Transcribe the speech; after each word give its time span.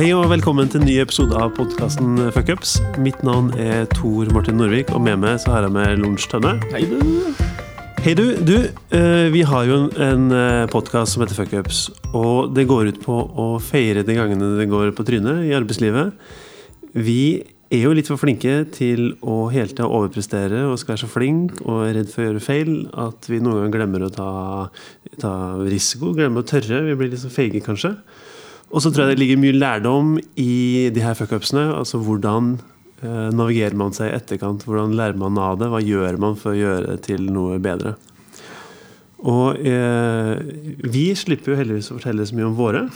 Hei 0.00 0.14
og 0.16 0.30
velkommen 0.30 0.64
til 0.72 0.80
en 0.80 0.86
ny 0.88 0.94
episode 1.02 1.36
av 1.36 1.50
podkasten 1.58 2.14
Fuckups. 2.32 2.78
Mitt 3.04 3.18
navn 3.20 3.50
er 3.60 3.82
Tor 3.92 4.30
Martin 4.32 4.56
Norvik, 4.56 4.88
og 4.96 5.02
med 5.04 5.18
meg 5.20 5.34
så 5.42 5.50
har 5.52 5.66
jeg 5.66 5.74
med 5.74 6.00
Lunsj 6.00 6.24
Tønne. 6.32 6.54
Hei, 6.72 6.86
du. 6.88 7.02
Hei 8.00 8.14
du, 8.16 8.22
du. 8.40 8.54
eh, 8.96 9.26
Vi 9.28 9.42
har 9.44 9.66
jo 9.68 9.76
en 10.00 10.32
podkast 10.72 11.12
som 11.12 11.20
heter 11.26 11.36
Fuckups, 11.36 11.82
og 12.16 12.54
det 12.56 12.64
går 12.70 12.94
ut 12.94 13.02
på 13.04 13.12
å 13.12 13.50
feire 13.60 14.00
de 14.00 14.16
gangene 14.16 14.54
det 14.56 14.70
går 14.72 14.94
på 14.96 15.04
trynet 15.04 15.44
i 15.50 15.52
arbeidslivet. 15.58 16.16
Vi 16.96 17.20
er 17.68 17.84
jo 17.84 17.92
litt 17.92 18.08
for 18.08 18.24
flinke 18.24 18.56
til 18.72 19.18
å 19.20 19.50
hele 19.52 19.68
tida 19.68 19.84
overprestere 19.84 20.64
og 20.70 20.80
skal 20.80 20.94
være 20.94 21.04
så 21.04 21.12
flink 21.12 21.60
og 21.66 21.84
er 21.90 21.98
redd 22.00 22.08
for 22.08 22.24
å 22.24 22.30
gjøre 22.30 22.46
feil 22.48 22.72
at 23.04 23.28
vi 23.28 23.44
noen 23.44 23.66
ganger 23.66 23.76
glemmer 23.76 24.08
å 24.08 24.12
ta, 24.16 24.32
ta 25.20 25.36
risiko, 25.60 26.16
glemmer 26.16 26.40
å 26.40 26.52
tørre. 26.56 26.86
Vi 26.88 26.96
blir 26.96 27.12
litt 27.12 27.20
så 27.20 27.36
feige, 27.36 27.60
kanskje. 27.68 27.98
Og 28.70 28.82
så 28.82 28.90
tror 28.90 29.08
jeg 29.08 29.16
det 29.16 29.22
ligger 29.24 29.40
mye 29.42 29.56
lærdom 29.56 30.12
i 30.38 30.90
de 30.94 31.02
her 31.02 31.16
fuckupsene. 31.18 31.66
Altså 31.74 31.98
hvordan 32.02 32.52
eh, 33.02 33.30
navigerer 33.34 33.74
man 33.78 33.94
seg 33.96 34.12
i 34.12 34.16
etterkant? 34.18 34.66
Hvordan 34.66 34.94
lærer 34.98 35.18
man 35.18 35.38
av 35.42 35.58
det? 35.58 35.70
Hva 35.72 35.82
gjør 35.82 36.20
man 36.22 36.38
for 36.38 36.54
å 36.54 36.60
gjøre 36.60 36.92
det 36.92 37.00
til 37.08 37.26
noe 37.34 37.58
bedre? 37.62 37.96
Og 39.20 39.58
eh, 39.66 40.38
vi 40.86 41.10
slipper 41.18 41.52
jo 41.52 41.58
heldigvis 41.58 41.90
å 41.90 41.98
fortelle 41.98 42.24
så 42.28 42.38
mye 42.38 42.48
om 42.48 42.56
våre. 42.56 42.86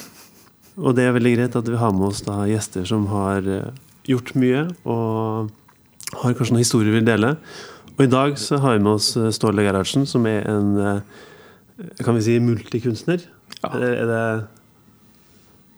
Og 0.80 0.95
det 0.96 1.09
er 1.09 1.15
veldig 1.15 1.34
greit 1.37 1.59
at 1.59 1.68
vi 1.68 1.79
har 1.79 1.93
med 1.95 2.09
oss 2.09 2.23
da 2.27 2.41
gjester 2.48 2.87
som 2.88 3.06
har 3.10 3.46
eh, 3.46 3.68
gjort 4.10 4.34
mye, 4.38 4.66
og 4.87 5.52
har 6.23 6.34
kanskje 6.37 6.54
noen 6.54 6.65
historier 6.65 6.93
vi 6.93 7.01
vil 7.01 7.09
dele. 7.09 7.34
Og 7.95 8.02
i 8.06 8.10
dag 8.10 8.38
så 8.41 8.59
har 8.62 8.77
vi 8.77 8.87
med 8.87 8.96
oss 8.96 9.12
eh, 9.18 9.30
Ståle 9.34 9.66
Gerhardsen, 9.66 10.06
som 10.09 10.27
er 10.30 10.46
en 10.51 10.74
eh, 10.80 11.23
kan 12.02 12.16
vi 12.16 12.24
si 12.27 12.38
multikunstner. 12.43 13.23
Ja. 13.60 13.71
Er, 13.74 13.87
er 13.93 14.10
det 14.10 14.24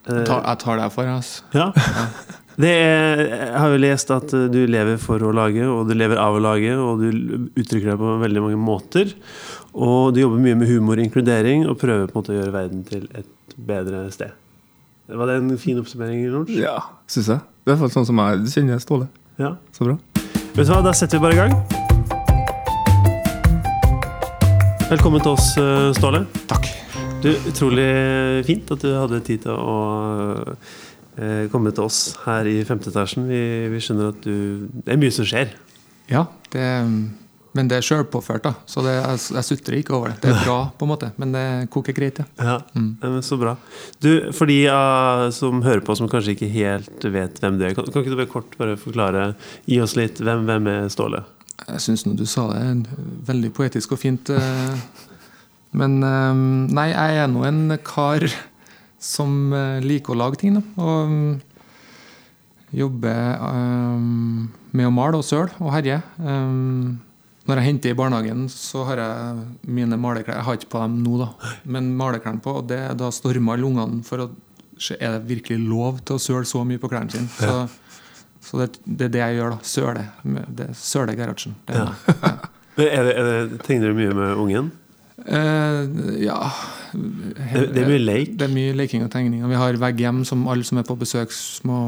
Jeg 0.06 0.26
tar, 0.28 0.42
jeg 0.46 0.58
tar 0.62 0.78
deg 0.78 0.92
for, 0.94 1.08
altså. 1.10 1.46
ja. 1.56 1.70
Det 2.56 2.70
er, 2.72 3.20
jeg 3.20 3.58
har 3.60 3.72
jo 3.74 3.80
lest 3.82 4.10
at 4.14 4.32
eh, 4.32 4.46
du 4.48 4.62
lever 4.70 4.96
for 5.02 5.20
å 5.20 5.32
lage, 5.36 5.60
og 5.68 5.90
du 5.90 5.92
lever 5.92 6.16
av 6.16 6.38
å 6.38 6.40
lage, 6.40 6.70
og 6.80 7.02
du 7.02 7.50
uttrykker 7.52 7.90
deg 7.90 7.98
på 8.00 8.14
veldig 8.22 8.44
mange 8.46 8.60
måter. 8.60 9.12
Og 9.76 10.14
du 10.16 10.22
jobber 10.22 10.40
mye 10.40 10.56
med 10.56 10.70
humor 10.70 10.96
og 10.96 11.04
inkludering, 11.04 11.66
og 11.68 11.76
prøver 11.82 12.08
på 12.08 12.16
en 12.16 12.22
måte 12.22 12.32
å 12.32 12.38
gjøre 12.38 12.54
verden 12.54 12.86
til 12.88 13.04
et 13.12 13.58
bedre 13.68 14.06
sted. 14.14 14.32
Var 15.06 15.28
det 15.28 15.36
en 15.42 15.52
fin 15.60 15.76
oppsummering? 15.82 16.24
Lars? 16.32 16.54
Ja, 16.56 16.78
syns 17.12 17.28
jeg. 17.34 17.44
I 17.44 17.70
hvert 17.70 17.82
fall 17.84 17.92
sånn 17.98 18.08
som 18.08 18.24
jeg 18.24 18.48
kjenner 18.54 18.80
Ståle. 18.82 19.10
Ja. 19.42 19.52
Så 19.76 19.84
bra. 19.84 19.98
Vet 20.56 20.64
du 20.64 20.72
hva, 20.72 20.80
da 20.86 20.96
setter 20.96 21.20
vi 21.20 21.26
bare 21.26 21.36
i 21.36 21.42
gang. 21.44 21.52
Velkommen 24.88 25.20
til 25.20 25.36
oss, 25.36 25.52
eh, 25.60 25.92
Ståle. 25.98 26.24
Takk. 26.48 26.75
Du, 27.26 27.32
Utrolig 27.50 27.90
fint 28.46 28.68
at 28.70 28.82
du 28.84 28.92
hadde 28.94 29.18
tid 29.26 29.42
til 29.42 29.56
å 29.58 29.76
eh, 31.18 31.46
komme 31.50 31.72
til 31.74 31.88
oss 31.88 32.00
her 32.22 32.46
i 32.46 32.60
femte 32.68 32.92
etasjen. 32.92 33.24
Vi, 33.26 33.40
vi 33.72 33.80
skjønner 33.82 34.12
at 34.12 34.20
du 34.22 34.68
Det 34.84 34.94
er 34.94 35.00
mye 35.00 35.14
som 35.14 35.26
skjer. 35.26 35.50
Ja, 36.06 36.28
det, 36.52 36.66
men 37.56 37.70
det 37.72 37.80
er 37.80 37.86
sjølpåført, 37.88 38.44
da. 38.44 38.52
Så 38.70 38.84
det, 38.86 38.94
jeg, 38.94 39.22
jeg 39.40 39.48
sutrer 39.48 39.78
ikke 39.80 39.96
over 39.96 40.12
det. 40.12 40.20
Det 40.22 40.30
er 40.30 40.44
bra, 40.44 40.58
på 40.78 40.86
en 40.86 40.92
måte, 40.92 41.08
men 41.18 41.34
det 41.34 41.42
koker 41.74 41.96
greit. 41.96 42.20
Ja. 42.22 42.28
Ja, 42.52 42.56
mm. 42.76 42.92
men 43.02 43.18
Så 43.26 43.40
bra. 43.40 43.56
Du, 43.98 44.10
For 44.36 44.46
de 44.46 44.60
uh, 44.70 45.26
som 45.34 45.64
hører 45.66 45.82
på, 45.82 45.96
som 45.98 46.10
kanskje 46.12 46.36
ikke 46.36 46.52
helt 46.52 47.08
vet 47.16 47.42
hvem 47.42 47.58
du 47.58 47.66
er, 47.66 47.74
kan, 47.74 47.90
kan 47.90 48.06
ikke 48.06 48.14
du 48.14 48.20
bare 48.20 48.30
kort 48.36 48.54
bare 48.60 48.78
forklare, 48.78 49.32
gi 49.66 49.80
oss 49.82 49.96
litt, 49.98 50.22
hvem, 50.22 50.46
hvem 50.46 50.70
er 50.76 50.86
Ståle? 50.94 51.24
Jeg 51.66 51.82
syns 51.82 52.06
nå 52.06 52.14
du 52.14 52.26
sa 52.28 52.46
det 52.52 52.86
veldig 53.26 53.50
poetisk 53.56 53.96
og 53.96 54.02
fint. 54.04 54.30
eh, 54.30 54.86
Men 55.76 55.98
eh, 56.04 56.44
nei, 56.76 56.88
jeg 56.92 57.22
er 57.22 57.32
nå 57.32 57.44
en 57.48 57.76
kar 57.84 58.24
som 59.02 59.52
eh, 59.54 59.84
liker 59.84 60.14
å 60.14 60.20
lage 60.22 60.40
ting, 60.40 60.56
da. 60.56 60.62
Og 60.82 61.10
mm, 61.12 61.34
jobber 62.76 63.42
um, 63.42 64.46
med 64.76 64.88
å 64.88 64.94
male 64.94 65.20
og 65.20 65.26
søle 65.26 65.52
og 65.62 65.70
herje. 65.74 66.00
Um, 66.18 66.98
når 67.46 67.60
jeg 67.60 67.68
henter 67.68 67.92
i 67.92 67.98
barnehagen, 67.98 68.48
så 68.50 68.82
har 68.88 68.98
jeg 68.98 69.44
mine 69.70 69.98
maleklær 70.02 70.40
Jeg 70.40 70.46
har 70.48 70.56
ikke 70.58 70.72
på 70.72 70.80
dem 70.82 70.96
nå, 71.04 71.20
da, 71.20 71.52
men 71.70 71.92
maleklærne 71.98 72.42
på. 72.42 72.56
Og 72.58 72.66
det, 72.72 72.80
da 72.98 73.12
stormer 73.14 73.54
alle 73.54 73.68
ungene 73.68 74.02
for 74.06 74.24
å 74.24 74.30
se 74.82 74.96
er 74.98 75.14
det 75.14 75.28
virkelig 75.28 75.62
lov 75.62 76.02
til 76.04 76.18
å 76.18 76.22
søle 76.22 76.48
så 76.48 76.64
mye 76.66 76.80
på 76.82 76.90
klærne 76.90 77.14
sine. 77.14 77.30
Så, 77.30 78.02
så 78.48 78.64
det, 78.64 78.82
det 78.84 79.08
er 79.08 79.14
det 79.14 79.22
jeg 79.22 79.38
gjør, 79.38 79.54
da. 79.54 79.70
Søle. 79.70 80.04
Søle 80.80 81.16
Gerhardsen. 81.18 81.56
Det 81.68 81.78
er 81.78 81.86
Ja. 81.86 82.34
Er 82.76 83.06
det, 83.06 83.12
er 83.16 83.24
det, 83.24 83.58
tegner 83.64 83.88
du 83.88 83.96
mye 83.96 84.12
med 84.12 84.36
ungen? 84.36 84.66
Eh, 85.24 85.78
ja 86.20 86.36
Det, 86.92 87.62
det 87.72 87.80
er 87.82 87.88
mye 87.88 88.02
leik. 88.02 88.34
Det 88.36 88.44
er 88.48 88.52
mye 88.52 88.74
leking 88.76 89.04
og 89.06 89.10
tegning. 89.14 89.42
Og 89.46 89.50
vi 89.52 89.56
har 89.60 89.78
vegg 89.80 90.02
hjem 90.04 90.24
som 90.28 90.44
alle 90.52 90.66
som 90.68 90.78
er 90.80 90.86
på 90.88 90.96
besøk, 91.00 91.32
må 91.68 91.78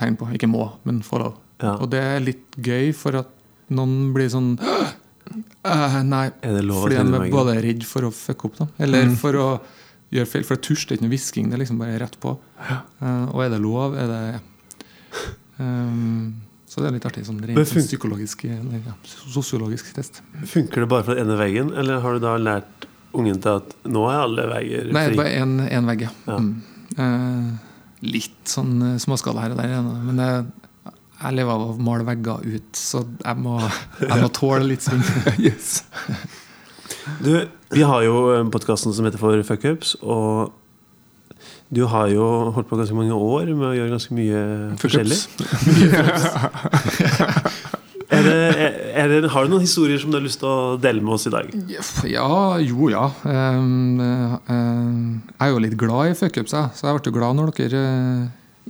tegne 0.00 0.18
på. 0.20 0.28
Ikke 0.36 0.48
må, 0.50 0.66
men 0.84 1.00
få 1.06 1.22
lov. 1.22 1.38
Ja. 1.62 1.76
Og 1.80 1.88
det 1.92 2.02
er 2.04 2.20
litt 2.20 2.58
gøy, 2.60 2.92
for 2.96 3.16
at 3.22 3.30
noen 3.72 4.12
blir 4.14 4.28
sånn 4.30 4.54
uh, 4.60 5.96
Nei. 6.06 6.26
Det 6.42 6.62
lov 6.64 6.84
Fordi 6.84 6.98
de 7.00 7.16
er 7.16 7.32
både 7.32 7.56
redd 7.64 7.86
for 7.88 8.06
å 8.06 8.12
fucke 8.14 8.50
opp, 8.50 8.58
da. 8.60 8.68
Eller 8.78 9.06
Mm. 9.08 9.16
for 9.16 9.32
å 9.40 9.46
gjøre 10.12 10.28
feil. 10.30 10.44
For 10.46 10.56
det 10.60 10.66
tusj, 10.68 10.84
det 10.86 10.92
er 10.92 10.98
ikke 11.00 11.06
noe 11.08 11.14
hvisking, 11.16 11.48
det 11.50 11.56
er 11.56 11.62
liksom 11.64 11.80
bare 11.80 11.98
rett 12.04 12.20
på. 12.22 12.36
Uh, 12.60 13.24
og 13.32 13.40
er 13.46 13.50
det 13.56 13.62
lov? 13.64 13.96
Er 13.96 14.12
det 14.12 14.22
Um, 15.58 16.34
Så 16.66 16.82
det 16.82 16.88
er 16.90 16.96
litt 16.96 17.06
artig. 17.06 17.22
Sånn 17.28 17.38
rent 17.46 17.70
sånn 17.70 17.86
psykologisk 17.86 18.42
eller, 18.50 18.80
ja, 18.82 18.94
sosiologisk 19.06 19.92
test. 19.94 20.20
Funker 20.50 20.82
det 20.82 20.90
bare 20.90 21.06
for 21.06 21.14
den 21.14 21.26
ene 21.28 21.38
veggen, 21.38 21.70
eller 21.78 22.02
har 22.02 22.16
du 22.16 22.24
da 22.24 22.34
lært 22.42 22.88
ungen 23.16 23.38
til 23.40 23.60
at 23.62 23.76
nå 23.88 24.02
er 24.10 24.18
alle 24.24 24.46
vegger 24.50 24.90
Nei, 24.92 25.06
fri? 25.08 25.18
bare 25.20 25.70
én 25.72 25.88
vegg, 25.88 26.06
ja. 26.08 26.12
Ja. 26.26 26.38
Mm. 26.42 26.50
Eh, 26.96 27.76
litt 28.06 28.50
sånn 28.50 28.74
eh, 28.82 28.96
småskala 29.02 29.46
her 29.46 29.54
og 29.54 29.60
der. 29.62 29.76
Men 30.08 30.20
jeg, 30.20 30.92
jeg 31.22 31.38
lever 31.38 31.54
av 31.54 31.64
å 31.68 31.86
male 31.86 32.06
vegger 32.08 32.44
ut, 32.44 32.70
så 32.76 33.04
jeg 33.06 33.42
må, 33.46 33.56
jeg 34.02 34.20
må 34.26 34.30
tåle 34.36 34.66
litt 34.68 34.84
sving. 34.84 35.04
Yes. 35.46 35.80
Du, 37.22 37.30
vi 37.70 37.82
har 37.86 38.02
jo 38.02 38.20
podkasten 38.54 38.94
som 38.94 39.06
heter 39.06 39.20
For 39.22 39.42
fuckups, 39.46 39.96
og 40.02 40.52
du 41.68 41.82
har 41.90 42.10
jo 42.12 42.26
holdt 42.54 42.68
på 42.70 42.78
ganske 42.78 42.94
mange 42.94 43.14
år 43.14 43.50
med 43.54 43.66
å 43.70 43.74
gjøre 43.74 43.94
ganske 43.96 44.14
mye 44.16 44.42
forskjellig. 44.82 45.18
Er 48.06 48.22
det, 48.22 48.34
er 48.94 49.08
det, 49.10 49.30
har 49.34 49.46
du 49.46 49.50
noen 49.50 49.64
historier 49.64 49.98
som 49.98 50.12
du 50.12 50.16
har 50.16 50.22
lyst 50.22 50.38
til 50.38 50.46
å 50.46 50.76
dele 50.78 51.02
med 51.02 51.16
oss 51.16 51.26
i 51.26 51.32
dag? 51.34 51.48
Ja, 52.06 52.54
jo, 52.62 52.86
ja. 52.92 53.08
Eh, 53.26 53.58
eh, 53.98 54.92
jeg 55.26 55.42
er 55.42 55.50
jo 55.50 55.62
litt 55.64 55.74
glad 55.80 56.12
i 56.12 56.14
fuckups, 56.14 56.54
jeg. 56.54 56.70
Så 56.78 56.86
jeg 56.86 56.94
ble 57.00 57.10
jo 57.10 57.16
glad 57.16 57.34
når 57.34 57.50
dere 57.56 57.82
uh, 57.82 58.28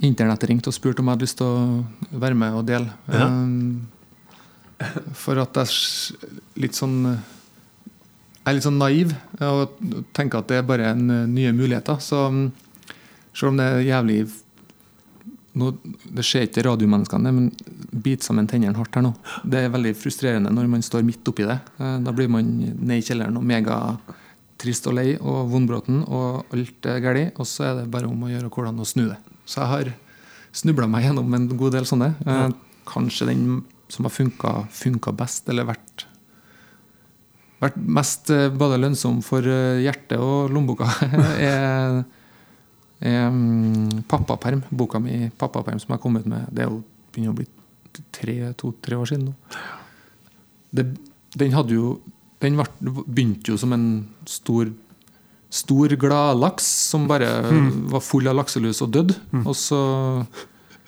internettringte 0.09 0.71
og 0.71 0.75
spurte 0.75 1.01
om 1.01 1.09
jeg 1.09 1.17
hadde 1.17 1.27
lyst 1.27 1.39
til 1.39 1.47
å 1.47 2.17
være 2.21 2.37
med 2.37 2.57
og 2.57 2.65
dele. 2.67 2.89
Ja. 3.13 3.29
For 5.17 5.41
at 5.41 5.57
jeg 5.57 5.69
er 5.69 6.61
litt 6.61 6.77
sånn 6.77 6.97
eh, 7.09 7.33
Jeg 8.43 8.51
er 8.51 8.55
litt 8.59 8.67
sånn 8.67 8.77
naiv 8.77 9.09
og 9.43 9.79
tenker 10.15 10.39
at 10.39 10.51
det 10.51 10.59
er 10.61 10.67
bare 10.67 10.91
en 10.93 11.09
eh, 11.11 11.23
nye 11.29 11.53
muligheter. 11.53 11.97
Så 12.03 12.29
selv 13.37 13.53
om 13.53 13.59
det 13.61 13.67
er 13.69 13.85
jævlig 13.85 14.19
nå, 15.57 15.71
Det 16.13 16.25
skjer 16.25 16.45
ikke 16.47 16.63
radiomenneskene, 16.67 17.31
men 17.33 17.47
bit 18.03 18.25
sammen 18.25 18.45
tennene 18.49 18.77
hardt 18.77 18.97
her 18.97 19.05
nå. 19.05 19.13
Det 19.45 19.63
er 19.63 19.71
veldig 19.73 19.93
frustrerende 19.97 20.51
når 20.53 20.67
man 20.69 20.83
står 20.85 21.05
midt 21.05 21.29
oppi 21.31 21.47
det. 21.49 21.57
Eh, 21.81 21.95
Da 22.05 22.13
blir 22.13 22.29
man 22.29 22.49
ned 22.61 22.99
i 22.99 23.05
kjelleren 23.05 23.39
og 23.39 23.45
megatrist 23.47 24.89
og 24.89 24.97
lei 24.99 25.15
og 25.17 25.49
vondbråten, 25.53 26.03
og 26.07 26.53
alt 26.53 26.89
er 26.91 27.01
galt. 27.01 27.39
Og 27.41 27.49
så 27.49 27.71
er 27.71 27.79
det 27.79 27.87
bare 27.93 28.09
om 28.09 28.21
å 28.27 28.29
gjøre 28.29 28.51
hvordan 28.53 28.83
å 28.83 28.85
snu 28.85 29.07
det. 29.07 29.17
Så 29.49 29.63
jeg 29.63 29.71
har 29.73 29.93
snubla 30.57 30.89
meg 30.89 31.07
gjennom 31.07 31.33
en 31.33 31.49
god 31.57 31.73
del 31.77 31.89
sånne. 31.89 32.11
Ja. 32.25 32.51
Kanskje 32.87 33.31
den 33.31 33.63
som 33.89 34.05
har 34.05 34.13
funka, 34.13 34.53
funka 34.69 35.13
best, 35.15 35.49
eller 35.49 35.65
vært 35.69 36.05
vært 37.61 37.77
mest 37.81 38.29
eh, 38.29 38.49
både 38.53 38.77
lønnsom 38.77 39.21
for 39.25 39.41
eh, 39.41 39.81
hjertet 39.81 40.19
og 40.21 40.51
lommeboka, 40.53 40.85
er, 41.41 42.03
Pappaperm. 44.07 44.63
Boka 44.71 44.99
mi 44.99 45.29
'Pappaperm' 45.37 45.79
som 45.79 45.93
jeg 45.95 46.01
kom 46.01 46.17
ut 46.17 46.25
med. 46.25 46.47
Det 46.51 46.63
er 46.65 46.69
jo 46.69 46.83
begynner 47.13 47.31
å 47.33 47.37
bli 47.37 47.45
tre-to-tre 48.11 48.95
år 48.97 49.05
siden 49.09 49.25
nå. 49.25 49.33
Det, 50.73 50.85
den 51.37 51.51
hadde 51.51 51.73
jo 51.73 51.99
Den 52.39 52.55
vart- 52.55 52.77
begynte 52.81 53.49
jo 53.49 53.57
som 53.57 53.73
en 53.73 54.07
stor 54.25 54.69
Stor 55.49 55.87
gladlaks 55.95 56.63
som 56.91 57.07
bare 57.07 57.25
var 57.89 58.01
full 58.01 58.27
av 58.27 58.35
lakselus 58.35 58.81
og 58.83 58.91
dødd. 58.91 59.13
Og 59.45 59.55
så 59.55 59.79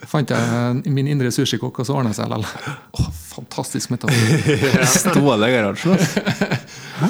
fant 0.05 0.29
jeg 0.29 0.83
min 0.93 1.07
indre 1.07 1.31
sushikokk, 1.31 1.79
og 1.79 1.85
så 1.87 1.95
ordna 1.95 2.09
det 2.11 2.17
seg 2.17 2.27
likevel. 2.27 2.75
Åh, 2.99 3.07
fantastisk 3.31 3.89
metafor. 3.89 4.83
Ståle 4.99 5.47
Gerhardsen. 5.49 5.91
altså. 5.95 6.19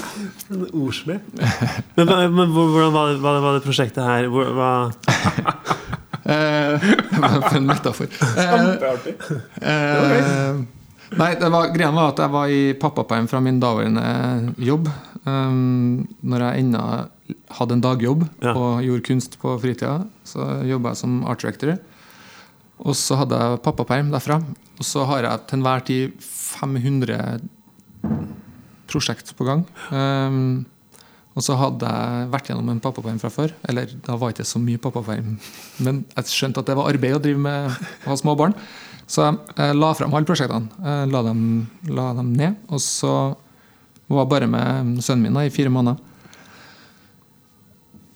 En 0.49 0.65
ordsmed. 0.73 1.19
Men, 1.95 2.05
men, 2.09 2.33
men 2.33 2.53
hvordan 2.55 2.93
var 2.95 3.11
det, 3.11 3.19
var 3.21 3.41
var 3.43 3.57
det 3.59 3.65
prosjektet 3.65 4.03
her? 4.03 4.29
Hvor, 4.33 4.49
hva, 4.57 4.71
Eh, 6.29 6.79
for 7.49 7.57
en 7.57 7.65
metafor. 7.65 8.09
Eh, 8.37 8.65
eh, 9.71 10.59
nei, 11.17 11.29
det 11.39 11.49
var, 11.49 11.71
greia 11.73 11.89
var 11.95 12.11
at 12.11 12.19
jeg 12.21 12.33
var 12.35 12.51
i 12.53 12.59
pappaperm 12.77 13.29
fra 13.31 13.39
min 13.41 13.57
daværende 13.61 14.53
jobb. 14.61 14.89
Um, 15.25 16.05
når 16.23 16.45
jeg 16.45 16.63
ennå 16.63 16.83
hadde 17.57 17.75
en 17.75 17.81
dagjobb 17.83 18.23
Ja. 18.45 18.53
og 18.53 18.83
gjorde 18.85 19.05
kunst 19.05 19.35
på 19.41 19.55
fritida, 19.61 20.03
så 20.25 20.45
jobba 20.69 20.93
jeg 20.93 21.01
som 21.01 21.23
art 21.25 21.41
director. 21.43 21.75
Og 22.79 22.95
så 22.95 23.17
hadde 23.19 23.39
jeg 23.39 23.61
pappaperm 23.65 24.13
derfra. 24.13 24.39
Og 24.79 24.85
så 24.87 25.03
har 25.09 25.25
jeg 25.25 25.47
til 25.49 25.59
enhver 25.59 25.85
tid 25.89 26.13
500 26.23 27.41
prosjekt 28.89 29.31
på 29.37 29.45
gang. 29.47 29.63
Um, 29.93 30.65
og 31.37 31.45
så 31.45 31.55
hadde 31.55 31.87
jeg 31.87 32.29
vært 32.33 32.49
gjennom 32.49 32.69
en 32.73 32.81
pappaperm 32.83 33.19
fra 33.21 33.29
før. 33.31 33.53
Eller 33.69 33.91
da 34.05 34.17
var 34.19 34.31
det 34.33 34.39
ikke 34.41 34.49
så 34.49 34.59
mye 34.59 34.81
pappaperm, 34.81 35.35
men 35.85 36.01
jeg 36.17 36.33
skjønte 36.33 36.59
at 36.63 36.67
det 36.71 36.75
var 36.79 36.89
arbeid 36.91 37.15
å 37.15 37.21
drive 37.23 37.39
med 37.45 37.69
å 37.69 38.09
ha 38.11 38.17
små 38.19 38.35
barn. 38.39 38.57
Så 39.09 39.23
jeg 39.57 39.77
la 39.77 39.93
frem 39.97 40.11
alle 40.13 40.27
prosjektene. 40.29 40.69
Jeg 40.85 41.09
la 41.13 41.21
dem, 41.25 41.39
la 41.89 42.11
dem 42.17 42.33
ned. 42.37 42.59
Og 42.69 42.81
så 42.83 43.13
var 44.09 44.23
jeg 44.25 44.29
bare 44.35 44.49
med 44.51 44.99
sønnen 45.01 45.25
min 45.29 45.37
da, 45.39 45.45
i 45.47 45.53
fire 45.53 45.71
måneder. 45.73 45.97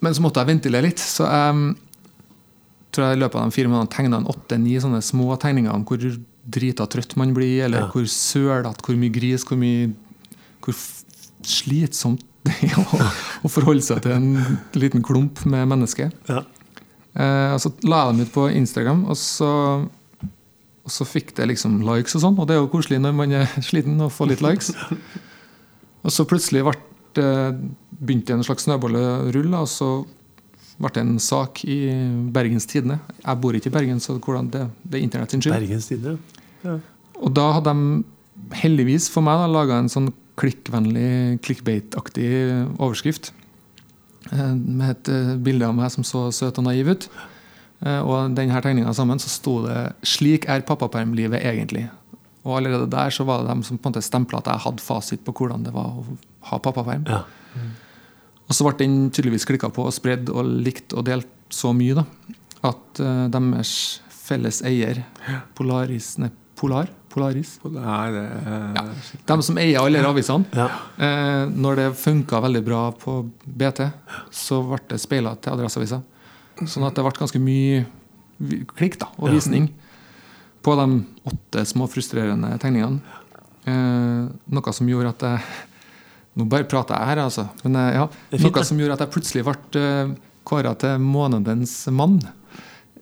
Men 0.03 0.13
så 0.13 0.21
måtte 0.25 0.43
jeg 0.43 0.51
ventilere 0.51 0.85
litt. 0.85 1.01
Så 1.01 1.25
jeg 1.25 1.73
tror 2.93 3.07
jeg 3.07 3.17
i 3.17 3.21
løpet 3.23 3.39
av 3.39 3.47
de 3.49 3.55
fire 3.55 3.71
månedene 3.71 3.93
tegna 3.95 4.19
åtte-ni 4.33 4.75
sånne 4.83 4.99
små 5.05 5.33
tegninger 5.41 5.73
om 5.73 5.85
hvor 5.87 6.03
drita 6.43 6.85
trøtt 6.91 7.15
man 7.17 7.31
blir, 7.33 7.63
eller 7.65 7.85
Ja. 7.85 7.89
hvor 7.89 8.05
sølete, 8.05 8.83
hvor 8.85 8.99
mye 8.99 9.13
gris, 9.15 9.45
hvor 9.47 9.57
mye 9.57 9.93
Hvor 10.63 10.77
slitsomt 11.43 12.23
det 12.47 12.55
er 12.67 12.79
å, 12.79 12.99
å 13.47 13.51
forholde 13.51 13.83
seg 13.85 14.01
til 14.03 14.15
en 14.15 14.57
liten 14.75 15.03
klump 15.05 15.45
med 15.47 15.67
mennesker. 15.71 16.11
Ja. 16.27 16.41
Eh, 17.13 17.51
og 17.53 17.59
så 17.63 17.71
la 17.87 18.01
jeg 18.01 18.15
dem 18.15 18.25
ut 18.25 18.33
på 18.35 18.47
Instagram, 18.51 19.05
og 19.11 19.19
så, 19.19 19.51
og 20.83 20.91
så 20.91 21.07
fikk 21.07 21.31
det 21.37 21.47
liksom 21.53 21.81
likes 21.87 22.17
og 22.17 22.25
sånn. 22.25 22.39
Og 22.39 22.49
det 22.49 22.57
er 22.57 22.63
jo 22.63 22.71
koselig 22.73 22.99
når 23.03 23.15
man 23.15 23.35
er 23.43 23.53
sliten 23.69 24.01
å 24.03 24.11
få 24.11 24.27
litt 24.31 24.43
likes. 24.43 24.73
Og 26.03 26.11
så 26.11 26.27
plutselig 26.27 26.65
ble 26.67 26.75
det, 27.15 27.29
begynte 28.03 28.35
en 28.35 28.43
slags 28.43 28.65
snøball 28.67 28.97
å 28.99 29.07
rulle, 29.31 29.63
og 29.63 29.69
så 29.71 29.91
ble 30.81 30.89
det 30.95 31.03
en 31.03 31.19
sak 31.21 31.61
i 31.69 31.77
Bergens 32.33 32.65
Tidende. 32.67 32.97
Jeg 33.21 33.39
bor 33.39 33.55
ikke 33.55 33.69
i 33.69 33.75
Bergen, 33.77 34.01
så 34.03 34.17
hvordan 34.17 34.49
det, 34.51 34.65
det 34.83 34.99
er 34.99 35.05
internett 35.05 35.35
sin 35.35 35.43
skyld. 35.45 36.09
Ja. 36.65 36.79
Og 37.21 37.31
da 37.37 37.51
hadde 37.55 37.71
de 37.71 38.57
heldigvis 38.57 39.07
for 39.13 39.23
meg 39.23 39.45
laga 39.53 39.77
en 39.79 39.91
sånn 39.91 40.09
klikkvennlig, 40.39 41.41
clickbait-aktig 41.45 42.29
overskrift. 42.79 43.31
eh, 44.31 44.53
Med 44.55 44.89
et 44.89 45.09
eh, 45.09 45.35
bilde 45.37 45.67
av 45.67 45.75
meg 45.75 45.91
som 45.91 46.03
så 46.03 46.31
søt 46.33 46.57
og 46.57 46.65
naiv 46.65 46.89
ut. 46.89 47.09
Eh, 47.85 47.99
Og 48.01 48.35
denne 48.35 48.61
tegninga 48.61 48.93
sammen 48.93 49.19
så 49.19 49.29
sto 49.29 49.65
det 49.67 49.93
'Slik 50.03 50.47
er 50.49 50.61
pappapermlivet 50.61 51.41
egentlig'. 51.43 51.89
Og 52.45 52.57
allerede 52.57 52.89
der 52.89 53.09
så 53.09 53.23
var 53.25 53.39
det 53.41 53.47
dem 53.49 53.63
som 53.63 53.77
på 53.77 53.87
en 53.87 53.93
måte 53.93 54.03
stempla 54.03 54.37
at 54.39 54.45
jeg 54.45 54.59
hadde 54.59 54.81
fasit 54.81 55.23
på 55.23 55.31
hvordan 55.31 55.63
det 55.63 55.73
var 55.73 55.85
å 55.85 56.05
ha 56.41 56.57
pappaperm. 56.57 57.05
Ja. 57.07 57.23
Og 58.49 58.51
så 58.51 58.63
ble 58.65 58.77
den 58.77 59.09
tydeligvis 59.11 59.45
klikka 59.45 59.69
på 59.71 59.85
og 59.85 59.93
spredd 59.93 60.29
og 60.29 60.43
likt 60.45 60.93
og 60.93 61.05
delt 61.05 61.27
så 61.49 61.73
mye 61.73 61.95
da, 61.95 62.03
at 62.63 63.31
deres 63.31 64.01
felles 64.09 64.61
eier, 64.61 65.05
Polaris 65.55 66.17
Nei, 66.17 66.29
Polar? 66.57 66.89
Polaris? 67.13 67.55
Nei, 67.69 68.05
det 68.13 68.23
er 68.25 68.89
De 69.29 69.37
som 69.45 69.59
eier 69.61 69.79
alle 69.81 70.01
avisene. 70.07 70.49
Ja. 70.57 70.67
Eh, 70.97 71.43
når 71.53 71.79
det 71.79 71.87
funka 72.01 72.41
veldig 72.43 72.63
bra 72.65 72.87
på 72.97 73.19
BT, 73.45 73.85
så 74.33 74.61
ble 74.67 74.81
det 74.89 75.01
speila 75.03 75.35
til 75.37 75.53
Adresseavisa. 75.53 76.01
Sånn 76.63 76.87
at 76.87 76.97
det 76.97 77.05
ble 77.05 77.13
ganske 77.17 77.41
mye 77.41 77.85
klikk 78.73 78.99
da, 79.01 79.09
og 79.17 79.33
visning 79.33 79.69
på 80.63 80.75
de 80.79 80.87
åtte 81.29 81.65
små 81.67 81.87
frustrerende 81.91 82.53
tegningene. 82.61 83.21
Eh, 83.67 84.25
noe 84.57 84.75
som 84.75 84.89
gjorde 84.89 85.13
at 85.15 85.29
jeg 85.29 85.69
Nå 86.33 86.47
bare 86.49 86.65
prater 86.65 86.97
jeg 86.97 87.11
her, 87.11 87.19
altså. 87.27 87.43
Men 87.61 87.75
eh, 87.77 87.95
ja, 87.99 88.07
fint, 88.31 88.47
noe 88.47 88.63
som 88.65 88.79
gjorde 88.81 88.95
at 88.95 89.03
jeg 89.03 89.13
plutselig 89.13 89.43
ble 89.45 89.81
uh, 89.83 90.13
kåra 90.49 90.71
til 90.81 91.03
månedens 91.03 91.75
mann. 91.93 92.15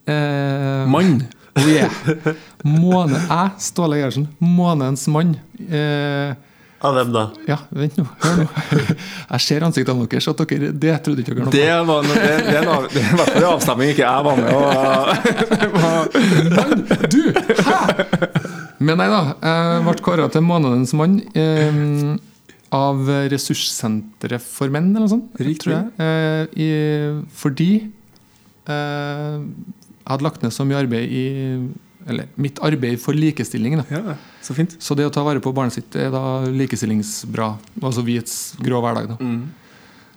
Eh, 0.04 0.84
Mann! 0.92 1.22
Oh 1.59 1.68
yeah. 1.68 1.92
Måne, 2.63 3.19
jeg, 3.27 3.50
Ståle 3.59 3.98
Gerhardsen, 4.00 4.27
månedens 4.39 5.03
mann. 5.12 5.33
Eh, 5.68 6.31
Av 6.81 6.95
hvem 6.95 7.12
da? 7.13 7.24
ja, 7.45 7.57
vent 7.77 7.98
nå. 8.00 8.06
Hør 8.24 8.39
nå. 8.39 8.45
Jeg 9.36 9.44
ser 9.45 9.65
ansiktene 9.68 10.07
deres, 10.09 10.25
at 10.31 10.39
dere, 10.50 10.71
det 10.81 10.95
trodde 11.06 11.21
ikke 11.21 11.36
dere 11.36 11.45
noe 11.45 11.53
Det 11.53 11.68
var 11.86 12.07
noe- 12.07 12.15
det, 12.18 12.38
det, 12.48 12.56
er 12.57 12.63
det 12.65 13.03
er 13.03 13.12
i 13.12 13.19
hvert 13.19 13.30
fall 13.36 13.44
en 13.44 13.50
avstemning 13.51 13.92
ikke 13.94 14.07
jeg 14.07 14.21
var 14.25 14.36
med 14.42 14.50
og 14.57 14.63
Mann! 16.56 16.81
Du! 17.12 17.21
Hæ?! 17.68 17.77
Men 18.81 18.97
nei 18.97 19.09
da. 19.12 19.19
Jeg 19.45 19.83
ble 19.86 19.94
kåra 20.07 20.25
til 20.33 20.42
månedens 20.47 20.95
mann 20.97 21.19
eh, 21.38 22.15
av 22.74 23.04
Ressurssenteret 23.30 24.42
for 24.42 24.71
menn, 24.74 24.89
eller 24.95 25.06
noe 25.06 25.12
sånt. 25.12 25.38
Riktig. 25.38 25.68
Tror 25.68 25.75
jeg. 25.75 25.86
Eh, 26.01 26.44
i, 26.65 26.69
fordi 27.44 27.69
eh, 28.65 29.38
jeg 30.12 30.18
hadde 30.18 30.28
lagt 30.28 30.44
ned 30.44 30.52
så 30.54 30.66
mye 30.68 30.81
arbeid 30.84 31.10
i 31.12 31.24
Eller 32.10 32.25
mitt 32.42 32.58
arbeid 32.66 32.98
for 33.00 33.13
likestilling. 33.13 33.75
da 33.78 33.84
Ja, 33.94 34.16
så 34.42 34.56
fint. 34.58 34.75
Så 34.81 34.96
det 34.98 35.06
å 35.06 35.12
ta 35.13 35.22
vare 35.24 35.40
på 35.40 35.54
barnet 35.54 35.74
sitt 35.75 35.96
er 35.96 36.10
da 36.10 36.42
likestillingsbra. 36.50 37.52
Altså 37.81 38.02
Hvits 38.04 38.56
grå 38.60 38.81
hverdag. 38.81 39.08
da 39.12 39.18
Mm. 39.22 39.50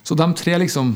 Så 0.03 0.15
de 0.17 0.33
tre 0.33 0.57
liksom 0.57 0.95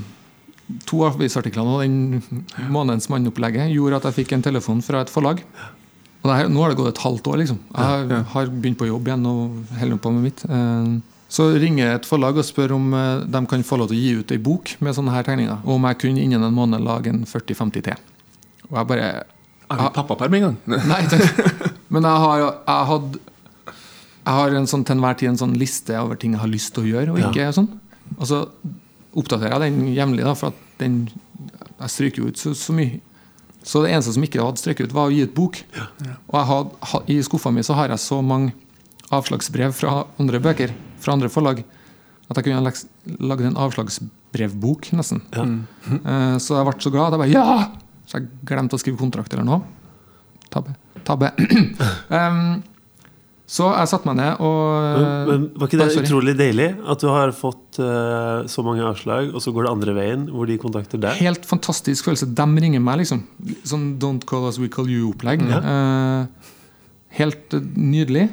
to 0.86 0.98
avisartiklene 1.06 1.76
og 1.76 1.82
den 1.82 2.24
månedens 2.70 3.08
mannopplegget 3.10 3.72
gjorde 3.74 3.96
at 3.98 4.04
jeg 4.10 4.26
fikk 4.26 4.34
en 4.34 4.42
telefon 4.42 4.82
fra 4.82 5.02
et 5.02 5.10
forlag. 5.10 5.42
Og 6.24 6.34
her, 6.36 6.50
nå 6.50 6.60
har 6.62 6.70
det 6.74 6.78
gått 6.78 6.90
et 6.98 7.04
halvt 7.06 7.28
år. 7.32 7.38
liksom 7.38 7.60
Jeg 7.76 8.26
har 8.34 8.46
begynt 8.48 8.78
på 8.78 8.88
jobb 8.90 9.08
igjen 9.08 9.26
og 9.26 9.66
holder 9.80 9.98
på 9.98 10.12
med 10.12 10.24
mitt. 10.24 10.44
Eh, 10.50 11.00
Så 11.30 11.54
ringer 11.62 11.94
et 11.94 12.06
forlag 12.10 12.36
og 12.38 12.44
spør 12.44 12.72
om 12.74 12.92
eh, 12.94 13.20
de 13.30 13.46
kan 13.46 13.62
få 13.62 13.78
lov 13.78 13.90
til 13.90 13.98
å 13.98 14.02
gi 14.02 14.14
ut 14.20 14.32
ei 14.32 14.38
bok 14.42 14.76
med 14.82 14.96
sånne 14.96 15.12
her 15.14 15.22
tegninger. 15.24 15.60
Og 15.64 15.76
om 15.76 15.84
jeg 15.86 16.00
kunne 16.00 16.18
innen 16.26 16.42
en 16.44 16.54
måned 16.54 16.82
lage 16.82 17.08
en 17.14 17.24
40-50 17.24 17.84
til. 17.84 17.94
Og 18.70 18.78
jeg 18.78 18.88
bare 18.92 19.10
Jeg 19.70 19.78
du 19.80 19.90
pappaperm 19.96 20.34
en 20.40 20.46
gang. 20.48 20.58
Nei, 20.92 21.02
det- 21.10 21.74
men 21.90 22.04
jeg 22.06 22.22
har, 22.26 22.40
jeg 22.40 22.86
hadde 22.92 23.20
Jeg 24.26 24.34
har 24.38 24.56
en 24.60 24.68
sånn, 24.70 24.84
til 24.86 24.96
enhver 24.98 25.18
tid 25.18 25.30
en 25.32 25.38
sånn 25.42 25.56
liste 25.58 25.96
over 25.98 26.16
ting 26.22 26.34
jeg 26.36 26.42
har 26.44 26.52
lyst 26.52 26.74
til 26.76 26.84
å 26.86 26.90
gjøre 26.92 27.14
og 27.16 27.22
ikke. 27.30 27.48
Og 27.50 27.56
sånn 27.58 27.70
Og 28.20 28.28
så 28.30 28.42
oppdaterer 29.18 29.56
jeg 29.58 29.74
den 29.74 29.94
jevnlig, 29.96 30.26
for 30.38 30.52
at 30.54 30.60
den 30.82 31.00
Jeg 31.80 31.90
stryker 31.96 32.22
jo 32.24 32.28
ut 32.30 32.38
så, 32.38 32.54
så 32.58 32.74
mye. 32.78 33.00
Så 33.64 33.82
det 33.84 33.92
eneste 33.92 34.14
som 34.16 34.24
ikke 34.24 34.40
hadde 34.42 34.60
strøket 34.62 34.88
ut, 34.90 34.94
var 34.96 35.10
å 35.10 35.14
gi 35.14 35.24
ut 35.26 35.34
bok. 35.36 35.58
Og 36.30 36.36
jeg 36.38 36.46
had, 36.50 36.70
ha, 36.92 37.00
i 37.12 37.18
skuffa 37.26 37.52
mi 37.52 37.62
så 37.66 37.76
har 37.76 37.90
jeg 37.92 38.00
så 38.00 38.22
mange 38.24 38.54
avslagsbrev 39.12 39.74
fra 39.76 40.06
andre 40.22 40.40
bøker, 40.44 40.72
fra 41.02 41.14
andre 41.16 41.30
forlag, 41.34 41.60
at 42.30 42.38
jeg 42.40 42.46
kunne 42.46 42.62
ha 42.62 42.72
lagd 43.32 43.42
en 43.50 43.58
avslagsbrevbok, 43.58 44.92
nesten. 44.96 45.22
Ja. 45.36 45.44
Mm. 45.44 46.40
Så 46.40 46.56
jeg 46.60 46.68
ble 46.70 46.76
så 46.86 46.92
glad 46.94 47.10
at 47.10 47.18
jeg 47.18 47.24
bare 47.26 47.34
Ja! 47.34 47.70
Så 48.10 48.18
jeg 48.18 48.30
glemte 48.50 48.78
å 48.78 48.82
skrive 48.82 48.98
kontrakt 48.98 49.34
eller 49.36 49.46
noe. 49.46 49.62
Tabbe. 50.50 50.74
Tabbe. 51.06 51.30
um, 52.18 52.60
så 53.50 53.66
jeg 53.74 53.90
satte 53.90 54.06
meg 54.06 54.18
ned 54.20 54.42
og 54.46 54.66
Men, 54.70 55.30
men 55.30 55.46
var 55.58 55.70
ikke 55.70 55.80
det 55.80 55.88
sorry. 55.96 56.06
utrolig 56.06 56.34
deilig 56.38 56.68
at 56.94 57.02
du 57.02 57.08
har 57.10 57.32
fått 57.34 57.80
uh, 57.82 58.46
så 58.50 58.66
mange 58.66 58.84
avslag, 58.86 59.32
og 59.34 59.42
så 59.42 59.54
går 59.54 59.66
det 59.66 59.72
andre 59.72 59.96
veien, 59.98 60.28
hvor 60.34 60.50
de 60.50 60.58
kontakter 60.62 61.02
deg? 61.02 61.18
Helt 61.22 61.48
fantastisk 61.50 62.10
følelse. 62.10 62.30
De 62.38 62.66
ringer 62.66 62.84
meg, 62.84 63.02
liksom. 63.02 63.24
Sånn 63.66 63.88
Don't 64.02 64.26
call 64.30 64.46
us, 64.50 64.62
we 64.62 64.70
call 64.74 64.90
you-opplegg. 64.90 65.46
Ja. 65.50 65.64
Uh, 65.66 66.54
helt 67.18 67.58
eh, 67.58 67.66
nydelig. 67.74 68.28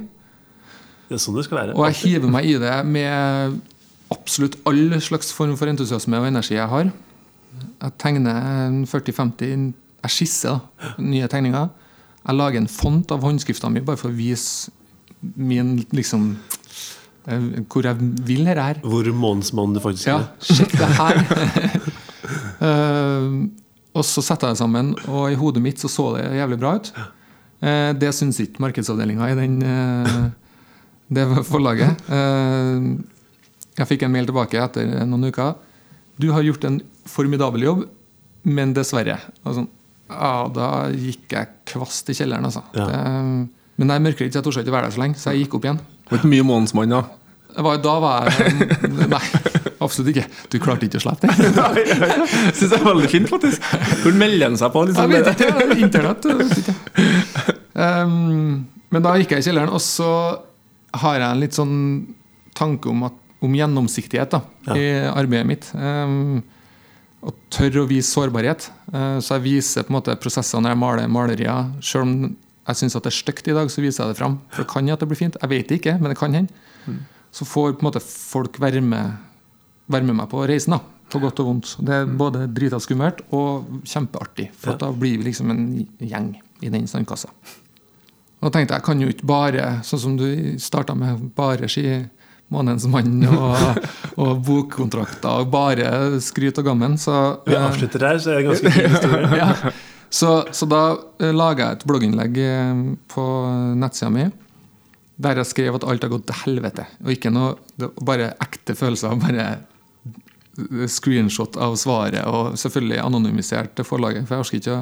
Det 1.09 1.16
er 1.16 1.23
sånn 1.23 1.38
det 1.38 1.47
skal 1.47 1.62
være. 1.62 1.78
Og 1.78 1.88
jeg 1.88 2.00
hiver 2.02 2.33
meg 2.33 2.49
i 2.50 2.56
det 2.61 2.76
med 2.85 3.56
absolutt 4.12 4.59
all 4.68 4.99
slags 5.02 5.33
form 5.35 5.56
for 5.59 5.71
entusiasme 5.71 6.21
og 6.21 6.28
energi 6.28 6.59
jeg 6.59 6.68
har. 6.71 6.92
Jeg 7.83 7.93
tegner 8.01 8.85
40-50 8.89 9.73
Jeg 10.07 10.13
skisser 10.13 10.61
nye 11.03 11.29
tegninger. 11.31 11.69
Jeg 12.27 12.39
lager 12.41 12.61
en 12.61 12.71
font 12.71 13.13
av 13.15 13.23
håndskrifta 13.23 13.71
mi 13.71 13.83
bare 13.87 14.01
for 14.01 14.11
å 14.11 14.17
vise 14.17 14.73
min 15.21 15.77
liksom 15.95 16.33
eh, 17.27 17.45
Hvor 17.71 17.87
jeg 17.87 17.97
vil 18.27 18.47
her. 18.49 18.59
er. 18.63 18.81
Hvor 18.83 19.11
månedsmann 19.13 19.75
du 19.75 19.81
faktisk 19.81 20.11
er. 20.11 20.25
Ja, 20.25 20.55
sjekk 20.55 20.75
det 20.79 20.89
her. 20.99 21.21
uh, 22.63 23.47
og 23.97 24.05
så 24.05 24.23
setter 24.23 24.51
jeg 24.51 24.57
det 24.57 24.61
sammen, 24.61 24.95
og 25.09 25.31
i 25.33 25.39
hodet 25.39 25.63
mitt 25.63 25.81
så 25.81 25.89
så 25.89 26.11
det 26.17 26.27
jævlig 26.37 26.59
bra 26.61 26.75
ut. 26.77 26.91
Uh, 27.63 27.93
det 27.97 28.13
syns 28.15 28.41
ikke 28.43 28.63
markedsavdelinga 28.67 29.31
i 29.33 29.39
den, 29.39 29.57
uh, 29.63 30.27
det 31.09 31.29
forlaget. 31.47 32.03
Jeg 33.77 33.87
fikk 33.87 34.03
en 34.03 34.13
mail 34.13 34.27
tilbake 34.27 34.59
etter 34.59 35.07
noen 35.07 35.29
uker. 35.31 35.55
Du 36.23 36.30
har 36.32 36.42
gjort 36.46 36.64
en 36.64 36.78
formidabel 37.06 37.62
jobb, 37.66 37.82
men 38.46 38.73
dessverre. 38.76 39.18
Sånn, 39.44 39.66
ja, 40.08 40.32
da 40.54 40.68
gikk 40.94 41.32
jeg 41.35 41.50
kvast 41.68 42.08
i 42.12 42.16
kjelleren, 42.16 42.46
altså. 42.49 42.62
Ja. 42.76 42.87
Det, 42.88 43.00
men 43.76 43.92
jeg 43.92 44.04
mørkredd, 44.06 44.32
så 44.32 44.38
jeg 44.40 44.46
torde 44.46 44.62
ikke 44.64 44.73
være 44.76 44.88
der 44.88 44.94
så 44.96 45.02
lenge, 45.02 45.18
så 45.20 45.32
jeg 45.35 45.44
gikk 45.44 45.58
opp 45.58 45.66
igjen. 45.68 45.80
Det 46.06 46.12
var 46.14 46.20
ikke 46.23 46.30
mye 46.32 46.46
månedsmann, 46.49 46.94
da. 46.94 47.02
Var, 47.56 47.78
da 47.80 47.92
var 48.04 48.26
jeg 48.28 48.66
Nei, 49.14 49.20
absolutt 49.80 50.11
ikke. 50.12 50.26
Du 50.52 50.58
klarte 50.61 50.85
ikke 50.88 50.99
å 51.00 51.04
slippe 51.06 51.30
det? 51.30 51.85
Syns 52.56 52.66
jeg 52.68 52.80
er 52.80 52.85
veldig 52.85 53.08
fint, 53.12 53.28
faktisk. 53.32 53.68
Hvor 54.04 54.16
melder 54.20 54.50
han 54.50 54.58
seg 54.61 54.73
på? 54.75 54.82
Jeg 54.85 54.92
Liksom, 54.92 55.14
vet 55.14 55.30
ikke. 55.32 55.52
det 55.56 55.64
er 55.64 55.85
Internett. 55.87 56.28
vet 56.40 56.58
ikke. 56.62 56.76
Um, 57.76 58.66
men 58.92 59.04
da 59.04 59.14
gikk 59.20 59.32
jeg 59.37 59.44
i 59.44 59.46
kjelleren, 59.50 59.73
og 59.76 59.82
så 59.85 60.11
har 61.02 61.18
jeg 61.20 61.26
en 61.28 61.42
litt 61.42 61.56
sånn 61.56 61.76
tanke 62.56 62.88
om, 62.92 63.02
at, 63.08 63.16
om 63.43 63.52
gjennomsiktighet 63.55 64.31
da, 64.31 64.40
Ja. 64.66 64.75
i 64.76 64.87
arbeidet 65.12 65.47
mitt. 65.47 65.71
Um, 65.75 66.43
og 67.26 67.35
tør 67.50 67.83
å 67.83 67.88
vise 67.88 68.09
sårbarhet. 68.12 68.71
Uh, 68.93 69.19
Så 69.21 69.35
jeg 69.37 69.43
viser 69.43 69.83
på 69.85 69.90
en 69.93 69.99
måte 70.00 70.16
prosesser 70.21 70.61
når 70.61 70.71
jeg 70.75 70.78
maler 70.78 71.09
malerier. 71.09 71.71
Selv 71.83 72.02
om 72.07 72.37
jeg 72.66 72.76
syns 72.76 72.93
det 72.97 73.07
er 73.07 73.11
stygt 73.11 73.49
i 73.49 73.52
dag, 73.55 73.69
så 73.71 73.83
viser 73.83 74.05
jeg 74.05 74.14
det 74.14 74.19
fram. 74.21 74.38
For 74.50 74.62
det 74.64 74.71
kan 74.71 74.83
hende 74.83 74.93
at 74.97 75.00
det 75.00 75.09
blir 75.09 75.16
fint. 75.21 75.37
Jeg 75.40 75.49
vet 75.50 75.69
det 75.69 75.81
ikke, 75.81 76.00
men 76.00 76.11
det 76.11 76.19
kan 76.19 76.33
hende. 76.35 76.49
Så 77.33 77.45
får 77.45 77.75
på 77.76 77.85
en 77.85 77.90
måte 77.93 78.00
folk 78.02 78.59
være 78.59 78.81
med, 78.81 79.16
være 79.88 80.05
med 80.05 80.16
meg 80.16 80.28
på 80.31 80.47
reisen. 80.49 80.71
da, 80.73 80.81
På 81.11 81.21
godt 81.21 81.38
og 81.40 81.47
vondt. 81.47 81.76
Det 81.85 81.95
er 81.95 82.07
både 82.07 82.47
drita 82.52 82.81
skummelt 82.81 83.21
og 83.31 83.83
kjempeartig. 83.85 84.50
For 84.59 84.73
at 84.73 84.81
da 84.81 84.90
blir 84.90 85.19
vi 85.19 85.25
liksom 85.31 85.50
en 85.50 85.87
gjeng 86.00 86.33
i 86.62 86.69
den 86.69 86.87
sandkassa. 86.87 87.28
Og 88.43 88.52
tenkte 88.52 88.75
jeg 88.75 88.83
kan 88.83 89.00
jo 89.00 89.09
ikke 89.09 89.26
bare, 89.26 89.81
sånn 89.87 90.00
som 90.00 90.16
du 90.16 90.59
starta 90.59 90.95
med, 90.95 91.35
bare 91.37 91.69
si 91.69 91.85
Månens 92.55 92.87
mann 92.87 93.25
og, 93.26 93.81
og 94.23 94.41
bokkontrakter 94.47 95.43
og 95.43 95.50
bare 95.50 96.21
skryt 96.23 96.61
og 96.62 96.69
gammen. 96.69 96.97
Så, 97.00 97.43
Vi 97.47 97.59
avslutter 97.59 98.05
der, 98.07 98.23
så 98.23 98.33
er 98.33 98.41
det 98.41 98.49
ganske 98.50 98.73
fin 98.76 98.91
historie. 98.95 99.31
ja. 99.43 99.75
så, 100.11 100.33
så 100.55 100.69
da 100.71 100.83
eh, 101.19 101.35
laga 101.35 101.71
jeg 101.71 101.81
et 101.81 101.87
blogginnlegg 101.91 102.43
eh, 102.45 102.83
på 103.12 103.29
nettsida 103.79 104.12
mi 104.15 104.29
der 105.17 105.41
jeg 105.41 105.49
skrev 105.49 105.79
at 105.79 105.87
alt 105.88 106.05
har 106.05 106.12
gått 106.12 106.26
til 106.29 106.41
helvete. 106.43 106.85
Og 107.05 107.15
ikke 107.15 107.33
noe 107.33 107.55
bare 108.05 108.35
ekte 108.45 108.75
følelser. 108.76 109.17
Bare 109.17 109.47
screenshot 110.88 111.57
av 111.61 111.76
svaret, 111.81 112.23
og 112.25 112.57
selvfølgelig 112.61 113.00
anonymisert 113.03 113.75
til 113.76 113.87
forlaget. 113.88 114.26
For 114.29 114.37
jeg 114.37 114.45
orker 114.45 114.61
ikke, 114.61 114.76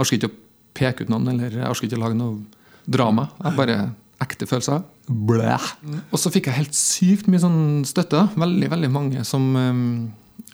orker 0.00 0.18
ikke 0.18 0.30
å 0.30 0.38
peke 0.76 1.04
ut 1.04 1.12
noen, 1.12 1.28
eller 1.34 1.56
jeg 1.60 1.68
orker 1.68 1.88
ikke 1.88 2.00
å 2.00 2.04
lage 2.04 2.18
noe 2.18 2.38
drama. 2.90 3.28
Jeg 3.44 3.58
bare 3.58 3.78
ekte 4.20 4.48
følelser. 4.48 4.82
Blæ. 5.10 5.56
Og 6.12 6.18
så 6.22 6.30
fikk 6.30 6.48
jeg 6.48 6.60
helt 6.60 6.76
sykt 6.76 7.28
mye 7.30 7.42
sånn 7.42 7.60
støtte. 7.88 8.28
Veldig, 8.38 8.68
veldig 8.70 8.90
mange 8.94 9.24
som 9.26 9.48
eh, 9.58 9.80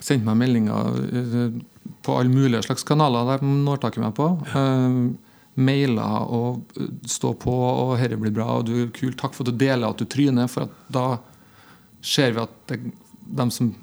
sendte 0.00 0.25
meg 0.25 0.40
meldinger 0.40 0.96
eh, 1.04 1.58
på 2.06 2.16
alle 2.16 2.32
mulige 2.32 2.64
slags 2.66 2.86
kanaler 2.86 3.36
de 3.36 3.54
når 3.66 3.82
tak 3.82 3.98
i 3.98 4.02
meg 4.02 4.14
på. 4.16 4.28
Uh, 4.54 5.14
mailer 5.56 6.28
og 6.36 6.76
stå 7.08 7.32
på, 7.40 7.52
og 7.52 7.96
'dette 7.98 8.18
blir 8.20 8.34
bra', 8.34 8.58
og 8.58 8.66
'du 8.66 8.75
er 8.82 8.92
kul', 8.92 9.16
takk 9.16 9.34
for 9.34 9.46
at 9.46 9.52
du 9.52 9.64
deler 9.64 9.88
at 9.88 9.98
du 9.98 10.04
tryner, 10.04 10.50
for 10.52 10.68
da 10.92 11.18
ser 12.02 12.32
vi 12.36 12.42
at 12.42 12.54
det, 12.68 12.80
de 13.26 13.46
som 13.50 13.75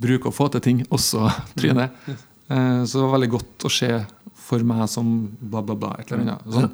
bruker 0.00 0.30
å 0.30 0.34
få 0.34 0.48
til 0.52 0.60
ting, 0.60 0.84
også 0.90 1.28
tryner. 1.60 1.90
Eh, 2.08 2.84
så 2.84 2.98
det 2.98 3.04
var 3.04 3.16
veldig 3.18 3.32
godt 3.34 3.66
å 3.66 3.72
se 3.72 3.90
for 4.44 4.64
meg 4.66 4.88
som 4.88 5.10
bla, 5.40 5.62
bla, 5.62 5.74
bla. 5.74 5.94
Et 5.98 6.12
eller 6.12 6.24
annet. 6.24 6.52
Sånn. 6.52 6.72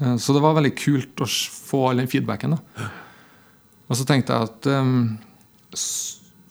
Eh, 0.00 0.16
Så 0.16 0.32
det 0.36 0.42
var 0.44 0.54
veldig 0.58 0.74
kult 0.78 1.20
å 1.24 1.28
få 1.28 1.88
all 1.90 1.96
den 2.02 2.08
feedbacken. 2.10 2.56
Da. 2.56 2.88
Og 3.88 3.96
så 3.98 4.06
tenkte 4.08 4.32
jeg 4.32 4.48
at 4.48 4.66
um, 4.72 5.18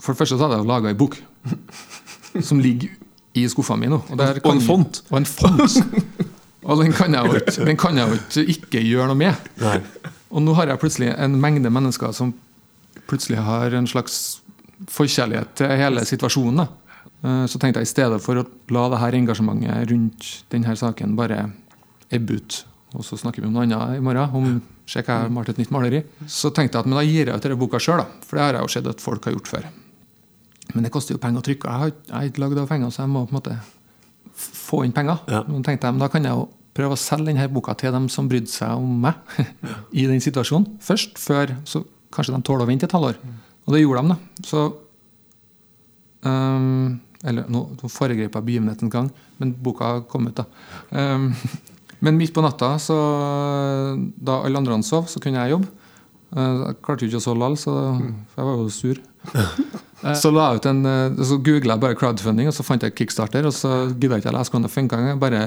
For 0.02 0.14
det 0.14 0.20
første 0.20 0.38
så 0.38 0.46
hadde 0.46 0.60
jeg 0.60 0.70
laga 0.70 0.92
ei 0.92 0.98
bok 0.98 1.18
som 2.48 2.60
ligger 2.62 2.90
i 3.38 3.46
skuffa 3.50 3.78
mi 3.80 3.88
nå. 3.90 4.02
Og, 4.12 4.20
Og 4.44 4.52
en 4.52 4.62
font. 4.62 5.02
Og 5.10 5.18
en 5.22 5.26
font. 5.30 5.78
Og 6.62 6.82
den 6.84 6.92
kan 6.94 7.14
jeg 7.16 7.26
jo 7.26 7.40
ikke, 7.40 7.66
den 7.66 7.78
kan 7.80 7.98
jeg 7.98 8.10
jo 8.12 8.18
ikke, 8.20 8.44
ikke 8.54 8.82
gjøre 8.86 9.08
noe 9.10 9.18
med. 9.18 9.48
Nei. 9.62 9.80
Og 10.32 10.44
nå 10.46 10.54
har 10.58 10.70
jeg 10.70 10.80
plutselig 10.84 11.10
en 11.18 11.40
mengde 11.42 11.72
mennesker 11.74 12.14
som 12.16 12.34
plutselig 13.10 13.42
har 13.44 13.74
en 13.76 13.88
slags 13.90 14.20
forkjærlighet 14.92 15.56
til 15.60 15.74
hele 15.80 16.04
situasjonen. 16.08 16.62
Da. 16.62 16.68
Eh, 17.24 17.46
Så 17.50 17.60
tenkte 17.60 17.82
jeg 17.82 17.90
i 17.90 17.94
stedet 17.94 18.22
for 18.24 18.42
å 18.42 18.46
la 18.74 18.86
det 18.94 19.00
her 19.02 19.18
engasjementet 19.18 19.90
rundt 19.92 20.30
denne 20.54 20.76
saken 20.78 21.16
bare 21.18 21.48
ebbe 22.12 22.38
ut, 22.42 22.62
og 22.92 23.06
så 23.08 23.18
snakker 23.20 23.44
vi 23.44 23.48
om 23.48 23.54
noe 23.56 23.64
annet 23.68 23.98
i 23.98 24.04
morgen, 24.04 24.34
om 24.36 24.62
se 24.90 25.00
hva 25.00 25.16
jeg 25.16 25.26
har 25.26 25.34
malt 25.34 25.52
et 25.54 25.60
nytt 25.62 25.72
maleri, 25.72 26.02
så 26.28 26.52
tenkte 26.52 26.78
jeg 26.78 26.84
at 26.84 26.90
men 26.90 27.00
da 27.00 27.06
gir 27.08 27.30
jeg 27.30 27.36
ut 27.36 27.46
denne 27.46 27.60
boka 27.60 27.80
sjøl, 27.80 28.04
for 28.28 28.38
det 28.38 28.44
har 28.44 28.58
jeg 28.58 28.68
jo 28.68 28.74
sett 28.76 28.90
at 28.92 29.04
folk 29.04 29.28
har 29.28 29.38
gjort 29.38 29.52
før. 29.52 29.70
Men 30.74 30.86
det 30.86 30.92
koster 30.94 31.16
jo 31.16 31.22
penger 31.22 31.42
å 31.44 31.46
trykke, 31.46 31.70
jeg 31.70 31.84
har, 31.84 31.94
jeg 32.08 32.16
har 32.18 32.32
ikke 32.32 32.44
lagd 32.44 32.60
av 32.60 32.68
penger, 32.72 32.92
så 32.92 33.06
jeg 33.06 33.14
må 33.14 33.24
på 33.26 33.34
en 33.34 33.40
måte 33.40 33.56
få 34.42 34.84
inn 34.88 34.96
penger. 34.96 35.24
Ja. 35.32 35.44
Men 35.48 35.64
tenkte 35.64 35.88
jeg, 35.88 35.96
men 35.96 36.04
da 36.04 36.12
kan 36.12 36.28
jeg 36.28 36.36
jo 36.36 36.50
prøve 36.76 36.96
å 36.96 37.00
selge 37.00 37.32
denne 37.32 37.48
boka 37.52 37.76
til 37.80 37.94
dem 37.96 38.08
som 38.12 38.30
brydde 38.32 38.52
seg 38.52 38.80
om 38.80 39.02
meg 39.06 39.42
i 40.00 40.08
den 40.10 40.24
situasjonen 40.24 40.78
først, 40.84 41.20
før 41.20 41.56
så 41.68 41.84
kanskje 42.12 42.36
de 42.36 42.44
tåler 42.48 42.66
å 42.66 42.70
vente 42.70 42.88
et 42.88 42.96
halvår. 42.96 43.20
Og 43.68 43.76
det 43.76 43.84
gjorde 43.84 44.04
de, 44.04 44.16
da. 44.16 44.48
Så 44.48 44.64
um, 46.28 47.00
Eller 47.28 47.48
nå, 47.52 47.66
nå 47.78 47.92
foregrep 47.92 48.36
jeg 48.36 48.64
en 48.64 48.92
gang, 48.92 49.12
men 49.40 49.54
boka 49.54 50.00
kom 50.10 50.28
ut, 50.28 50.42
da. 50.42 50.48
Ehm, 50.98 51.32
men 52.02 52.18
midt 52.18 52.34
på 52.34 52.42
natta, 52.44 52.74
så, 52.82 52.96
da 54.18 54.40
alle 54.46 54.58
andre 54.58 54.82
sov, 54.86 55.08
så 55.12 55.22
kunne 55.24 55.42
jeg 55.44 55.54
jobbe. 55.56 55.70
Eh, 56.36 56.62
Jeg 56.68 56.78
klarte 56.86 57.06
jo 57.06 57.12
ikke 57.12 57.22
å 57.22 57.26
sove 57.28 57.38
likevel, 57.42 57.58
så 57.60 57.74
for 58.34 58.42
jeg 58.42 58.50
var 58.50 58.62
jo 58.62 58.70
sur. 58.70 59.02
Så 60.18 60.32
la 60.34 60.48
jeg 60.50 60.58
ut 60.64 60.66
en, 60.66 60.80
eh, 60.90 61.20
så 61.30 61.36
googla 61.46 61.76
jeg 61.76 61.82
bare 61.84 61.94
crowdfunding, 62.00 62.48
og 62.50 62.56
så 62.58 62.64
fant 62.66 62.82
jeg 62.82 62.96
kickstarter. 62.98 63.46
Og 63.46 63.54
så 63.54 63.70
gidda 63.94 64.18
jeg 64.18 64.24
ikke 64.24 64.32
å 64.32 64.38
lese 64.40 64.50
hvordan 64.50 64.64
det 64.66 64.72
funka. 64.74 65.02
Bare 65.22 65.42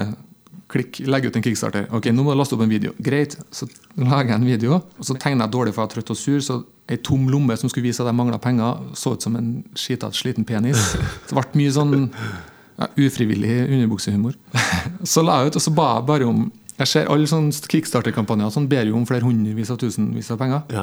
klikk, 0.71 1.01
legge 1.11 1.27
ut 1.27 1.35
en 1.35 1.43
kickstarter. 1.43 1.89
Ok, 1.91 2.07
nå 2.15 2.23
må 2.23 2.31
du 2.31 2.39
laste 2.39 2.55
opp 2.55 2.63
en 2.63 2.71
video. 2.71 2.93
Greit. 3.03 3.35
Så 3.51 3.67
lager 3.99 4.31
jeg 4.31 4.37
en 4.39 4.47
video, 4.47 4.77
og 4.79 5.03
så 5.09 5.17
tegner 5.19 5.43
jeg 5.43 5.51
dårlig 5.57 5.73
for 5.75 5.83
jeg 5.83 5.91
er 5.91 5.95
trøtt 5.97 6.13
og 6.15 6.19
sur. 6.21 6.39
Så 6.47 6.57
ei 6.87 7.01
tom 7.03 7.27
lomme 7.27 7.57
som 7.59 7.67
skulle 7.67 7.89
vise 7.89 7.99
at 7.99 8.07
jeg 8.07 8.15
mangla 8.15 8.39
penger, 8.39 8.79
så 8.95 9.17
ut 9.17 9.27
som 9.27 9.35
en 9.35 9.51
skitete, 9.75 10.15
sliten 10.15 10.47
penis. 10.47 10.93
Det 11.27 11.35
ble 11.35 11.43
mye 11.59 11.75
sånn 11.75 11.97
ja, 12.75 12.89
ufrivillig 12.99 13.55
underbuksehumor. 13.69 14.35
Så 15.13 15.23
la 15.23 15.39
jeg 15.39 15.51
ut, 15.51 15.57
og 15.59 15.63
så 15.63 15.73
ba 15.75 15.89
jeg 15.97 16.07
bare 16.11 16.29
om 16.29 16.45
Jeg 16.75 16.91
ser 16.91 17.07
alle 17.07 17.27
sånne 17.29 17.55
kickstarter-kampanjer 17.71 18.49
sånn 18.51 18.65
ber 18.67 18.83
jo 18.89 18.97
om 18.99 19.05
flere 19.07 19.23
hundrevis 19.23 19.69
av 19.71 19.77
tusenvis 19.79 20.27
av 20.33 20.41
penger. 20.41 20.65
Ja. 20.75 20.81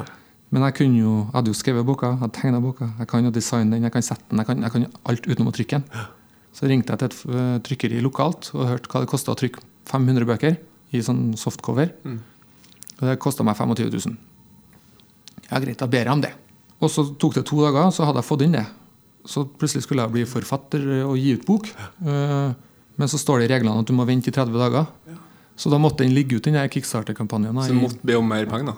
Men 0.49 0.65
jeg 0.65 0.73
kunne 0.79 0.97
jo, 0.97 1.11
jeg 1.19 1.35
hadde 1.35 1.51
jo 1.53 1.57
skrevet 1.59 1.85
boka, 1.85 2.09
jeg 2.15 2.21
hadde 2.23 2.33
tegna 2.39 2.61
boka, 2.63 2.87
jeg 2.97 3.09
kan 3.11 3.27
jo 3.27 3.33
designe 3.33 3.75
den, 3.75 3.85
jeg 3.85 3.93
kan 3.93 4.05
sette 4.05 4.25
den, 4.31 4.41
jeg 4.41 4.49
kan, 4.49 4.65
jeg 4.65 4.73
kan 4.73 4.87
alt 5.11 5.27
utenom 5.29 5.51
å 5.51 5.53
trykke 5.53 5.79
den. 5.79 6.07
Så 6.57 6.69
ringte 6.69 6.93
jeg 6.93 7.01
til 7.03 7.11
et 7.11 7.21
øh, 7.29 7.55
trykkeri 7.69 8.01
lokalt 8.05 8.49
og 8.55 8.67
hørte 8.71 8.89
hva 8.89 9.03
det 9.03 9.11
kosta 9.13 9.33
å 9.33 9.37
trykke 9.37 9.61
500 9.89 10.29
bøker 10.29 10.57
i 10.93 11.01
sånn 11.05 11.35
softcover. 11.37 11.93
Og 12.97 13.05
det 13.05 13.19
kosta 13.21 13.45
meg 13.45 13.57
25 13.57 13.93
000. 13.93 14.17
Ja, 15.51 15.61
greit, 15.61 15.77
da 15.77 15.89
ber 15.89 16.05
jeg 16.05 16.13
om 16.13 16.25
det. 16.25 16.33
Og 16.81 16.89
så 16.91 17.05
tok 17.21 17.37
det 17.37 17.45
to 17.49 17.61
dager, 17.61 17.93
så 17.93 18.05
hadde 18.09 18.21
jeg 18.21 18.29
fått 18.29 18.45
inn 18.45 18.57
det. 18.57 18.65
Så 19.25 19.45
plutselig 19.57 19.83
skulle 19.85 20.03
jeg 20.03 20.11
bli 20.11 20.23
forfatter 20.27 20.83
og 21.07 21.15
gi 21.17 21.33
ut 21.37 21.45
bok. 21.47 21.69
Eh, 22.05 22.53
Men 22.97 23.07
så 23.09 23.17
står 23.17 23.39
det 23.41 23.49
i 23.49 23.53
reglene 23.55 23.79
at 23.81 23.87
du 23.89 23.93
må 23.97 24.05
vente 24.05 24.29
i 24.29 24.31
30 24.35 24.53
dager. 24.53 24.85
Så 25.57 25.69
da 25.71 25.77
måtte 25.81 26.03
den 26.03 26.13
ligge 26.13 26.35
ut, 26.37 26.43
den 26.45 26.53
kickstarter-kampanjen. 26.69 27.55
Så 27.63 27.73
du 27.73 27.79
måtte 27.81 27.99
be 28.05 28.15
om 28.17 28.27
mer 28.27 28.45
penger, 28.45 28.73
da? 28.73 28.75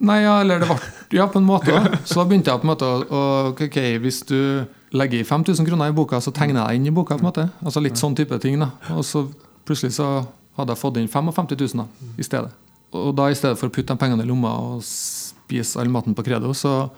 Nei, 0.00 0.22
ja, 0.22 0.40
eller 0.40 0.60
det 0.60 0.68
ble 0.68 0.76
Ja, 1.18 1.26
på 1.26 1.38
en 1.40 1.46
måte. 1.48 1.72
Så 2.04 2.16
da 2.20 2.24
begynte 2.28 2.52
jeg 2.52 2.60
på 2.60 2.66
en 2.68 2.72
måte 2.72 2.88
å 3.08 3.20
Ok, 3.52 3.76
hvis 4.00 4.22
du 4.28 4.66
legger 4.92 5.20
i 5.20 5.24
5000 5.24 5.66
kroner 5.68 5.88
i 5.88 5.96
boka, 5.96 6.20
så 6.20 6.32
tegner 6.32 6.60
jeg 6.62 6.68
deg 6.68 6.76
inn 6.80 6.86
i 6.86 6.94
boka. 6.96 7.16
på 7.16 7.24
en 7.24 7.28
måte 7.30 7.46
Altså 7.64 7.80
Litt 7.82 7.96
sånn 7.96 8.14
type 8.16 8.38
ting. 8.40 8.58
da 8.60 8.70
Og 8.96 9.04
så 9.04 9.26
plutselig 9.66 9.92
så 9.96 10.26
hadde 10.56 10.72
jeg 10.72 10.78
fått 10.80 10.96
inn 11.00 11.08
55 11.08 11.48
000 11.56 11.80
da, 11.80 11.86
i 12.18 12.22
stedet. 12.22 12.52
Og 12.92 13.14
da 13.16 13.28
i 13.28 13.34
stedet 13.34 13.58
for 13.58 13.68
å 13.68 13.72
putte 13.72 13.92
de 13.92 13.96
pengene 14.00 14.22
i 14.22 14.26
lomma 14.28 14.52
og 14.76 14.82
spise 14.84 15.76
all 15.80 15.88
maten 15.88 16.14
på 16.14 16.24
Credo, 16.24 16.52
så 16.56 16.88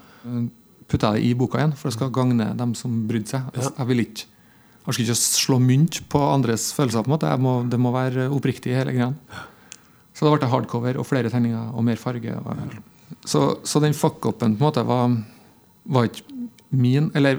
eh, 0.89 0.91
putta 0.91 1.13
jeg 1.15 1.23
det 1.23 1.29
i 1.29 1.35
boka 1.39 1.59
igjen, 1.61 1.77
for 1.77 1.89
det 1.89 1.97
skal 1.99 2.11
gagne 2.11 2.57
dem 2.57 2.75
som 2.75 3.07
brydde 3.09 3.29
seg. 3.29 3.43
Altså, 3.55 3.75
Jeg 3.79 3.87
vil 3.87 4.01
ikke 4.07 4.27
jeg 4.89 4.95
skal 4.95 5.05
ikke 5.05 5.21
slå 5.21 5.57
mynt 5.61 6.09
på 6.09 6.19
andres 6.33 6.73
følelser. 6.73 7.03
på 7.05 7.11
en 7.11 7.13
måte 7.13 7.29
jeg 7.29 7.41
må, 7.45 7.69
Det 7.69 7.79
må 7.79 7.93
være 7.93 8.31
oppriktig, 8.33 8.73
hele 8.73 8.93
greia. 8.93 9.13
Så 10.15 10.25
da 10.25 10.31
ble 10.33 10.41
det 10.41 10.49
hardcover 10.49 10.97
og 10.97 11.05
flere 11.07 11.29
tegninger 11.29 11.75
og 11.77 11.85
mer 11.85 11.97
farge. 11.97 12.33
Og, 12.41 12.57
så, 13.23 13.59
så 13.65 13.81
den 13.81 13.93
fuck-upen 13.93 14.57
på 14.57 14.65
en 14.65 14.65
måte 14.65 14.87
var, 14.87 15.13
var 15.85 16.09
ikke 16.09 16.25
min 16.71 17.11
Eller 17.15 17.39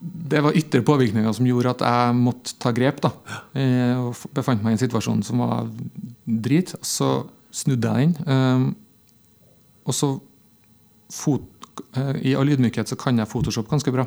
det 0.00 0.40
var 0.42 0.56
ytre 0.56 0.80
påvirkninger 0.82 1.32
som 1.32 1.44
gjorde 1.46 1.74
at 1.74 1.82
jeg 1.84 2.14
måtte 2.16 2.54
ta 2.58 2.70
grep. 2.72 3.00
da 3.02 3.10
Eh, 3.54 3.98
Og 3.98 4.14
befant 4.32 4.62
meg 4.62 4.72
i 4.72 4.78
en 4.78 4.88
situasjon 4.88 5.22
som 5.22 5.38
var 5.38 5.68
drit. 6.24 6.72
Så 6.82 7.26
snudde 7.52 7.88
jeg 7.98 8.14
den. 8.14 8.28
Um, 8.30 8.76
og 9.84 9.94
så 9.94 10.20
fot, 11.10 11.42
eh, 11.42 11.59
I 12.22 12.36
all 12.38 12.50
ydmykhet 12.52 12.90
så 12.90 12.96
kan 12.98 13.18
jeg 13.18 13.30
Photoshop 13.30 13.70
ganske 13.70 13.92
bra. 13.94 14.06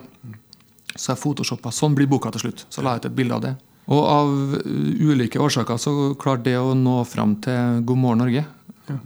Så 0.94 1.14
jeg 1.14 1.20
photoshoppa. 1.20 1.72
Sånn 1.74 1.96
blir 1.98 2.10
boka 2.10 2.32
til 2.34 2.48
slutt. 2.48 2.66
Så 2.70 2.84
la 2.86 2.96
jeg 2.96 3.04
ut 3.04 3.10
et 3.10 3.16
bilde 3.18 3.38
av 3.38 3.44
det. 3.44 3.54
Og 3.92 4.04
av 4.08 4.30
uh, 4.30 5.10
ulike 5.12 5.42
årsaker 5.42 5.80
så 5.82 5.94
klarte 6.20 6.48
det 6.52 6.60
å 6.60 6.76
nå 6.78 7.02
fram 7.10 7.36
til 7.44 7.82
God 7.88 8.00
morgen 8.00 8.24
Norge. 8.24 8.46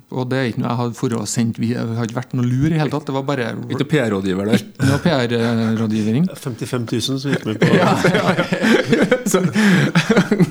Og 0.09 0.23
det 0.31 0.37
er 0.39 0.47
ikke 0.49 0.61
noe 0.63 0.71
jeg 0.71 0.79
hadde 0.79 0.97
for 0.97 1.13
å 1.13 1.19
sendt 1.29 1.59
via. 1.61 1.83
Har 1.99 2.07
ikke 2.07 2.17
vært 2.17 2.31
noe 2.37 2.47
lur 2.47 2.73
i 2.73 2.79
hele 2.79 2.89
tatt. 2.89 3.05
Det 3.05 3.13
var 3.13 3.25
bare 3.27 3.49
Ikke 3.69 3.85
PR-rådgiver 3.91 4.49
der. 4.49 4.63
noe 4.89 4.97
PR-rådgivning. 5.03 6.25
55 6.33 6.87
000 6.89 7.19
som 7.21 7.31
gikk 7.31 7.45
med 7.45 7.59
på 7.61 7.69
Ja, 7.77 7.93
ja, 8.09 8.33
Så, 9.31 9.43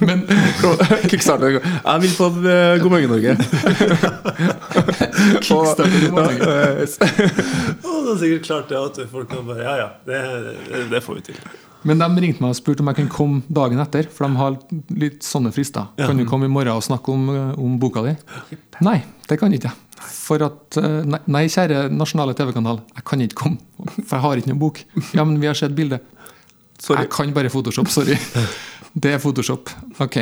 Men 0.04 0.22
Kickstarter 1.10 1.56
Jeg 1.58 2.04
vil 2.04 2.14
på 2.18 2.30
eh, 2.46 2.76
God 2.82 2.90
morgen, 2.94 3.10
Norge. 3.16 3.36
Kickstarter 5.42 5.98
God 6.06 6.16
morgen 6.20 6.40
Og, 6.46 6.86
Å, 7.82 8.00
det 8.06 8.14
er 8.14 8.20
sikkert 8.22 8.46
klart 8.46 8.70
det 8.70 8.78
at 8.84 9.02
folk 9.10 9.30
kan 9.32 9.46
bare 9.48 9.64
Ja, 9.66 9.74
ja, 9.82 9.88
det, 10.06 10.22
det, 10.70 10.84
det 10.92 11.02
får 11.02 11.18
vi 11.18 11.26
til. 11.32 11.40
Men 11.86 12.00
de 12.00 12.22
ringte 12.22 12.42
meg 12.42 12.54
og 12.54 12.58
spurte 12.58 12.82
om 12.82 12.88
jeg 12.90 12.98
kunne 13.00 13.12
komme 13.12 13.42
dagen 13.52 13.80
etter, 13.82 14.08
for 14.10 14.26
de 14.26 14.40
har 14.40 14.56
litt 14.96 15.26
sånne 15.26 15.52
frister. 15.54 15.90
Kan 16.00 16.18
du 16.18 16.24
komme 16.28 16.48
i 16.48 16.52
morgen 16.52 16.78
og 16.78 16.86
snakke 16.86 17.12
om, 17.12 17.28
om 17.60 17.76
boka 17.82 18.02
di? 18.06 18.14
Nei, 18.86 18.98
det 19.28 19.38
kan 19.40 19.54
ikke 19.54 19.70
jeg. 19.70 19.82
For 20.06 20.42
at, 20.44 20.76
eh, 20.80 21.04
nei, 21.08 21.20
nei, 21.32 21.44
kjære 21.52 21.86
nasjonale 21.94 22.34
TV-kanal, 22.36 22.82
jeg 22.96 23.06
kan 23.08 23.22
ikke 23.24 23.38
komme, 23.44 23.86
for 24.02 24.16
jeg 24.16 24.24
har 24.24 24.40
ikke 24.40 24.50
noen 24.52 24.62
bok. 24.62 24.82
Ja, 25.16 25.24
men 25.24 25.38
vi 25.42 25.48
har 25.48 25.58
sett 25.58 25.76
bildet. 25.76 26.04
Sorry. 26.82 27.04
Jeg 27.04 27.12
kan 27.14 27.32
bare 27.36 27.52
Photoshop, 27.52 27.88
sorry. 27.92 28.18
Det 28.96 29.14
er 29.14 29.22
Photoshop. 29.22 29.70
Ok. 30.02 30.20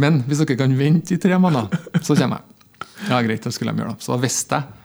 Men 0.00 0.22
hvis 0.28 0.42
dere 0.42 0.58
kan 0.60 0.74
vente 0.78 1.16
i 1.16 1.20
tre 1.20 1.38
måneder, 1.40 1.72
så 2.04 2.16
kommer 2.16 2.40
jeg. 2.40 2.86
Ja, 3.08 3.18
greit, 3.24 3.42
det 3.44 3.52
skulle 3.56 3.72
de 3.72 3.82
gjøre 3.82 3.94
da. 3.94 4.04
Så 4.04 4.12
da 4.14 4.20
visste 4.22 4.60
jeg. 4.60 4.76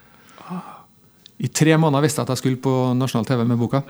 I 1.46 1.50
tre 1.52 1.76
måneder 1.76 2.06
visste 2.06 2.22
jeg 2.22 2.30
at 2.30 2.34
jeg 2.36 2.42
skulle 2.42 2.62
på 2.64 2.74
nasjonal 2.96 3.28
TV 3.28 3.44
med 3.48 3.60
boka. 3.60 3.82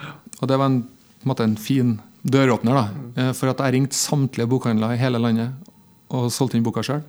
Og 0.42 0.50
det 0.50 0.58
var 0.58 0.72
en, 0.72 0.80
en, 1.25 1.29
måte 1.32 1.44
en 1.46 1.58
fin 1.58 1.96
døråpner, 2.25 2.74
da. 2.77 2.86
Eh, 3.22 3.32
For 3.38 3.50
at 3.51 3.62
jeg 3.65 3.74
ringte 3.75 3.98
samtlige 3.98 4.48
bokhandlere 4.50 4.96
i 4.98 5.01
hele 5.01 5.20
landet 5.22 5.53
og 6.13 6.29
solgte 6.32 6.58
inn 6.60 6.63
boka 6.65 6.84
sjøl. 6.86 7.01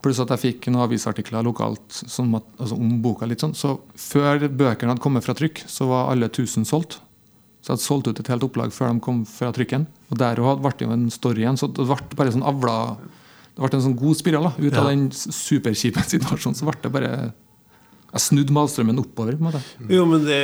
Pluss 0.00 0.20
at 0.22 0.30
jeg 0.32 0.40
fikk 0.40 0.68
noen 0.72 0.86
avisartikler 0.86 1.44
lokalt 1.44 1.92
som 2.08 2.34
at, 2.38 2.44
altså 2.60 2.76
om 2.78 3.02
boka. 3.04 3.26
litt 3.28 3.40
sånn. 3.42 3.52
Så 3.56 3.80
før 4.00 4.46
bøkene 4.48 4.92
hadde 4.94 5.02
kommet 5.04 5.24
fra 5.26 5.34
trykk, 5.36 5.64
så 5.68 5.88
var 5.90 6.10
alle 6.12 6.28
1000 6.30 6.64
solgt. 6.68 7.00
Så 7.60 7.68
jeg 7.68 7.74
hadde 7.76 7.84
solgt 7.84 8.08
ut 8.08 8.20
et 8.22 8.30
helt 8.32 8.44
opplag 8.46 8.72
før 8.72 8.94
de 8.94 9.00
kom 9.04 9.24
fra 9.28 9.50
trykken. 9.52 9.84
Og 10.10 10.16
der 10.16 10.40
også 10.40 10.62
ble 10.64 10.70
det 10.78 10.86
jo 10.86 10.92
en 10.94 11.10
story 11.12 11.42
igjen. 11.44 11.58
Så 11.60 11.68
det 11.68 11.84
ble 11.84 12.16
bare 12.16 12.32
sånn 12.32 12.46
avla 12.48 12.96
Det 13.50 13.60
ble 13.66 13.76
en 13.76 13.82
sånn 13.84 13.96
god 13.98 14.16
spiral 14.16 14.46
da, 14.48 14.52
ut 14.56 14.72
av 14.78 14.84
Ja. 14.86 14.90
den 14.94 15.10
superkjipe 15.10 16.00
situasjonen. 16.14 16.56
Så 16.56 16.64
ble 16.64 16.78
det 16.80 16.92
bare 16.94 17.10
Jeg 18.14 18.20
snudde 18.24 18.52
malstrømmen 18.56 18.98
oppover. 19.04 19.36
på 19.36 19.44
en 19.44 19.50
måte. 19.52 19.60
Jo, 19.90 20.06
men 20.06 20.24
det 20.24 20.40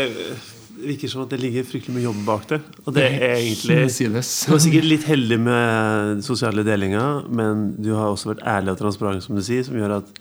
virker 0.76 1.10
som 1.10 1.22
at 1.24 1.32
det 1.32 1.38
ligger 1.42 1.66
fryktelig 1.66 1.94
mye 1.96 2.06
jobb 2.06 2.18
bak 2.26 2.48
det. 2.50 2.58
Og 2.84 2.94
det 2.96 3.06
er 3.06 3.36
egentlig 3.36 3.78
Du 3.88 4.52
var 4.52 4.60
sikkert 4.62 4.88
litt 4.90 5.06
heldig 5.08 5.38
med 5.40 6.10
den 6.12 6.24
sosiale 6.26 6.64
delinga, 6.66 7.06
men 7.28 7.70
du 7.80 7.94
har 7.96 8.10
også 8.12 8.34
vært 8.34 8.44
ærlig 8.46 8.74
og 8.74 8.82
transparent, 8.82 9.24
som 9.24 9.38
du 9.38 9.44
sier, 9.44 9.64
som 9.66 9.78
gjør 9.78 9.98
at 10.00 10.12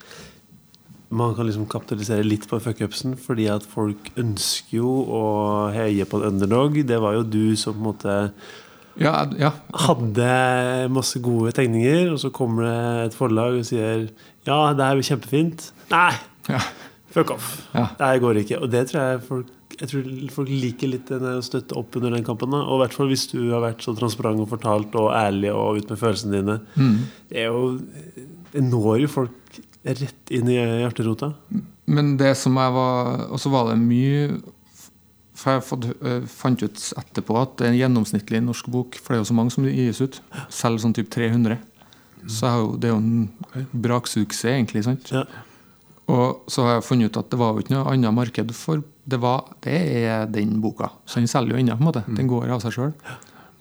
man 1.16 1.36
kan 1.38 1.48
liksom 1.48 1.68
kapitalisere 1.70 2.26
litt 2.26 2.48
på 2.50 2.60
fuckupsen, 2.60 3.16
fordi 3.22 3.48
at 3.52 3.66
folk 3.70 4.10
ønsker 4.20 4.80
jo 4.80 4.92
å 5.16 5.24
heie 5.76 6.08
på 6.10 6.20
en 6.20 6.32
underdog. 6.34 6.80
Det 6.88 6.98
var 7.02 7.20
jo 7.20 7.26
du 7.28 7.56
som 7.60 7.76
på 7.76 7.82
en 7.84 7.90
måte 7.90 8.16
Ja, 9.00 9.26
ja. 9.40 9.52
hadde 9.86 10.88
masse 10.96 11.20
gode 11.24 11.52
tegninger, 11.56 12.14
og 12.14 12.20
så 12.24 12.32
kommer 12.36 12.66
det 12.68 12.80
et 13.10 13.18
forlag 13.18 13.60
og 13.60 13.68
sier 13.68 14.08
ja, 14.46 14.58
det 14.78 14.86
er 14.86 14.98
jo 14.98 15.08
kjempefint. 15.08 15.70
Nei, 15.90 16.14
ja. 16.52 16.62
fuck 17.14 17.32
off. 17.34 17.54
Ja. 17.74 17.88
Det 17.98 18.12
går 18.22 18.44
ikke. 18.44 18.60
Og 18.62 18.72
det 18.74 18.88
tror 18.92 19.02
jeg 19.02 19.24
folk 19.30 19.54
jeg 19.75 19.91
tror 19.91 20.10
folk 20.34 20.50
liker 20.51 20.91
litt 20.91 21.12
å 21.12 21.36
støtte 21.44 21.75
opp 21.79 21.98
under 22.00 22.15
den 22.15 22.25
kampen. 22.27 22.53
Da. 22.53 22.63
Og 22.63 22.79
i 22.79 22.84
hvert 22.86 22.96
fall 22.98 23.12
hvis 23.12 23.27
du 23.32 23.39
har 23.51 23.63
vært 23.63 23.84
så 23.84 23.96
transparent 23.98 24.44
og 24.44 24.50
fortalt 24.51 24.96
og 25.00 25.12
ærlig 25.15 25.51
og 25.53 25.82
ut 25.82 25.91
med 25.91 26.01
følelsene 26.01 26.39
dine. 26.39 26.58
Mm. 26.75 26.98
Det, 27.32 27.46
jo, 27.46 27.63
det 28.53 28.65
når 28.70 29.00
jo 29.03 29.12
folk 29.12 29.60
rett 29.86 30.34
inn 30.34 30.50
i 30.50 30.58
hjerterota. 30.58 31.34
Men 31.86 32.15
det 32.17 32.32
som 32.39 32.55
jeg 32.58 32.72
var 32.74 33.27
Og 33.29 33.38
så 33.38 33.51
var 33.53 33.67
det 33.70 33.75
mye 33.77 34.39
For 35.38 35.53
jeg 35.53 35.65
fått, 35.67 35.86
øh, 35.94 36.24
fant 36.25 36.63
ut 36.63 36.79
etterpå 36.98 37.36
at 37.38 37.53
det 37.60 37.67
er 37.67 37.74
en 37.74 37.77
gjennomsnittlig 37.77 38.41
norsk 38.41 38.72
bok, 38.74 38.98
for 38.98 39.13
det 39.13 39.20
er 39.20 39.22
jo 39.22 39.29
så 39.29 39.36
mange 39.38 39.53
som 39.53 39.67
gis 39.67 40.01
ut, 40.01 40.17
selv 40.50 40.82
sånn 40.82 40.96
typ 40.96 41.12
300. 41.13 41.60
Så 42.32 42.50
jo, 42.55 42.72
det 42.79 42.89
er 42.89 42.96
jo 42.96 43.01
en 43.03 43.67
braksuksess, 43.84 44.48
egentlig. 44.55 44.86
sant? 44.88 45.12
Ja. 45.12 45.25
Og 46.10 46.48
så 46.50 46.63
har 46.65 46.77
jeg 46.77 46.88
funnet 46.88 47.12
ut 47.12 47.20
at 47.20 47.29
det 47.34 47.39
var 47.41 47.51
jo 47.53 47.65
ikke 47.65 47.75
noe 47.75 47.91
annet 47.91 48.15
marked 48.15 48.55
for 48.55 48.82
det, 49.06 49.20
var, 49.22 49.46
det 49.64 49.76
er 50.02 50.26
den 50.32 50.58
boka. 50.64 50.90
Så 51.06 51.22
den 51.22 51.30
selger 51.32 51.56
jo 51.56 51.62
ennå, 51.62 51.78
på 51.78 51.86
en 51.86 51.92
måte. 51.92 52.04
Den 52.18 52.30
går 52.30 52.50
av 52.56 52.64
seg 52.64 52.76
sjøl. 52.76 52.94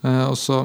og 0.04 0.36
så 0.40 0.64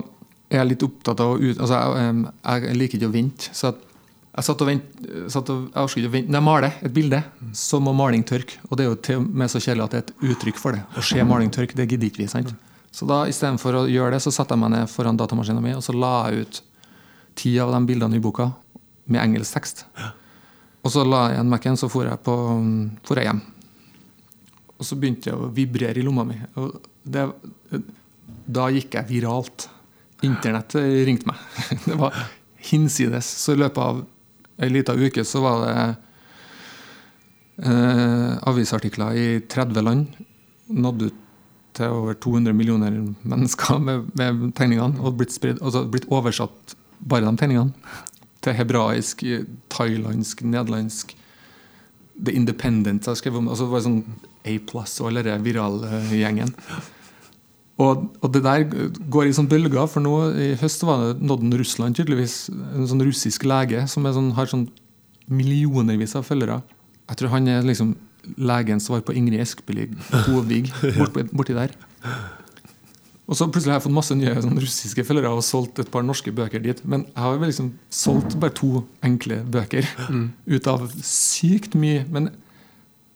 er 0.50 0.64
jeg 0.64 0.72
litt 0.72 0.88
opptatt 0.88 1.22
av 1.22 1.36
å 1.36 1.38
ut... 1.38 1.60
Altså, 1.60 1.78
jeg, 1.78 2.64
jeg 2.66 2.80
liker 2.80 3.00
ikke 3.00 3.10
å 3.12 3.14
vente. 3.14 3.52
Så 3.54 3.74
at 3.74 3.86
jeg 4.30 4.46
satt 4.46 4.62
og 4.64 4.70
vent, 4.70 4.90
satt 5.34 5.50
og, 5.52 5.68
jeg 5.74 5.84
orker 5.84 6.00
ikke 6.00 6.10
å 6.10 6.14
vente. 6.14 6.32
Når 6.32 6.40
jeg 6.40 6.46
maler 6.46 6.80
et 6.86 6.96
bilde, 6.96 7.20
så 7.58 7.80
må 7.84 7.94
maling 7.98 8.24
tørke. 8.28 8.62
Og 8.70 8.78
det 8.78 8.86
er 8.86 8.90
jo 8.90 8.98
til 9.04 9.20
og 9.20 9.28
med 9.42 9.52
så 9.52 9.62
kjedelig 9.62 9.86
at 9.86 9.96
det 9.96 10.00
er 10.00 10.06
et 10.06 10.26
uttrykk 10.32 10.62
for 10.62 10.78
det. 10.78 10.84
Å 10.96 11.04
se 11.10 11.26
maling 11.28 11.52
tørke, 11.54 11.76
det 11.78 11.90
gidder 11.90 12.08
ikke 12.08 12.24
vi. 12.24 12.30
sant? 12.32 12.54
Så 12.96 13.08
da 13.10 13.24
istedenfor 13.30 13.82
å 13.82 13.84
gjøre 13.90 14.16
det, 14.16 14.22
så 14.24 14.34
satte 14.34 14.56
jeg 14.56 14.64
meg 14.64 14.74
ned 14.74 14.90
foran 14.92 15.20
datamaskinen 15.20 15.66
min 15.66 15.78
og 15.78 15.84
så 15.86 15.94
la 15.94 16.14
jeg 16.30 16.46
ut 16.46 16.62
ti 17.38 17.52
av 17.62 17.74
de 17.74 17.82
bildene 17.86 18.18
i 18.18 18.24
boka 18.24 18.50
med 19.10 19.22
engelsk 19.22 19.58
tekst. 19.58 19.84
Og 20.86 20.94
så 20.94 21.04
la 21.06 21.28
jeg 21.28 21.38
igjen 21.38 21.52
Mac-en, 21.52 21.78
så 21.78 21.90
for 21.92 22.08
jeg, 22.08 22.22
på, 22.26 22.36
for 23.06 23.20
jeg 23.20 23.30
hjem. 23.30 23.42
Og 24.80 24.88
så 24.88 24.96
begynte 24.96 25.30
jeg 25.30 25.38
å 25.38 25.52
vibrere 25.54 26.00
i 26.00 26.06
lomma 26.06 26.24
mi. 26.28 26.38
Og 26.60 26.80
det, 27.04 27.26
da 28.48 28.70
gikk 28.72 28.96
jeg 28.96 29.10
viralt. 29.10 29.68
Internett 30.26 30.76
ringte 31.08 31.28
meg. 31.30 31.42
Det 31.88 31.98
var 32.00 32.16
hinsides. 32.70 33.28
Så 33.44 33.56
i 33.56 33.60
løpet 33.60 33.84
av 33.84 34.02
ei 34.60 34.72
lita 34.72 34.96
uke 34.96 35.24
så 35.28 35.42
var 35.44 35.62
det 35.64 35.76
eh, 37.68 38.34
avisartikler 38.52 39.16
i 39.16 39.28
30 39.52 39.86
land. 39.86 40.20
Nådde 40.68 41.10
ut 41.10 41.26
til 41.80 41.96
over 41.96 42.18
200 42.20 42.56
millioner 42.56 42.96
mennesker 43.24 43.80
med, 43.84 44.10
med 44.20 44.50
tegningene. 44.58 45.00
Og 45.04 45.20
blitt, 45.20 45.36
spredd, 45.36 45.62
altså 45.64 45.86
blitt 45.88 46.08
oversatt 46.12 46.76
bare 47.00 47.28
de 47.28 47.36
tegningene. 47.40 47.96
Til 48.44 48.56
hebraisk, 48.56 49.24
thailandsk, 49.72 50.44
nederlandsk. 50.48 51.16
The 52.20 52.36
Independent 52.36 53.08
jeg 53.08 53.20
skrev 53.20 53.40
om. 53.40 53.48
Altså 53.52 53.68
det 53.68 53.76
var 53.76 53.86
sånn 53.88 54.02
A 54.50 54.56
pluss 54.72 54.98
og 55.00 55.12
hele 55.12 55.26
den 55.28 55.46
viralgjengen. 55.46 56.54
Og, 57.80 58.10
og 58.20 58.34
det 58.36 58.42
der 58.44 58.66
går 59.12 59.30
i 59.30 59.36
sånn 59.36 59.48
bølger, 59.48 59.86
for 59.88 60.04
nå 60.04 60.16
i 60.36 60.50
høst 60.60 60.84
var 60.84 61.06
det 61.06 61.24
Nodden 61.24 61.54
Russland, 61.62 61.96
tydeligvis. 61.96 62.50
En 62.76 62.90
sånn 62.90 63.06
russisk 63.08 63.46
lege 63.48 63.86
som 63.88 64.08
er 64.08 64.18
sånn, 64.18 64.34
har 64.36 64.52
sånn 64.52 64.68
millionervis 65.32 66.18
av 66.20 66.28
følgere. 66.28 66.60
Jeg 67.10 67.22
tror 67.22 67.32
han 67.38 67.48
er 67.48 67.64
liksom 67.66 67.96
legens 68.36 68.90
svar 68.90 69.00
på 69.06 69.16
Ingrid 69.16 69.42
Espelid 69.42 69.96
Hovig 70.28 70.68
borti, 70.98 71.24
borti 71.32 71.56
der. 71.56 71.72
Og 73.30 73.38
så 73.38 73.46
plutselig 73.46 73.76
har 73.76 73.78
jeg 73.78 73.86
fått 73.86 73.94
masse 73.94 74.16
nye 74.18 74.34
sånn, 74.42 74.58
russiske 74.60 75.06
følgere 75.06 75.32
og 75.38 75.46
solgt 75.46 75.80
et 75.80 75.92
par 75.94 76.04
norske 76.06 76.34
bøker 76.36 76.64
dit. 76.64 76.80
Men 76.90 77.06
jeg 77.12 77.22
har 77.22 77.38
vel 77.38 77.52
liksom 77.52 77.72
solgt 77.94 78.36
bare 78.42 78.56
to 78.58 78.84
enkle 79.06 79.40
bøker 79.54 79.86
ut 80.50 80.70
av 80.70 80.88
sykt 81.06 81.78
mye. 81.78 82.08
Men 82.10 82.32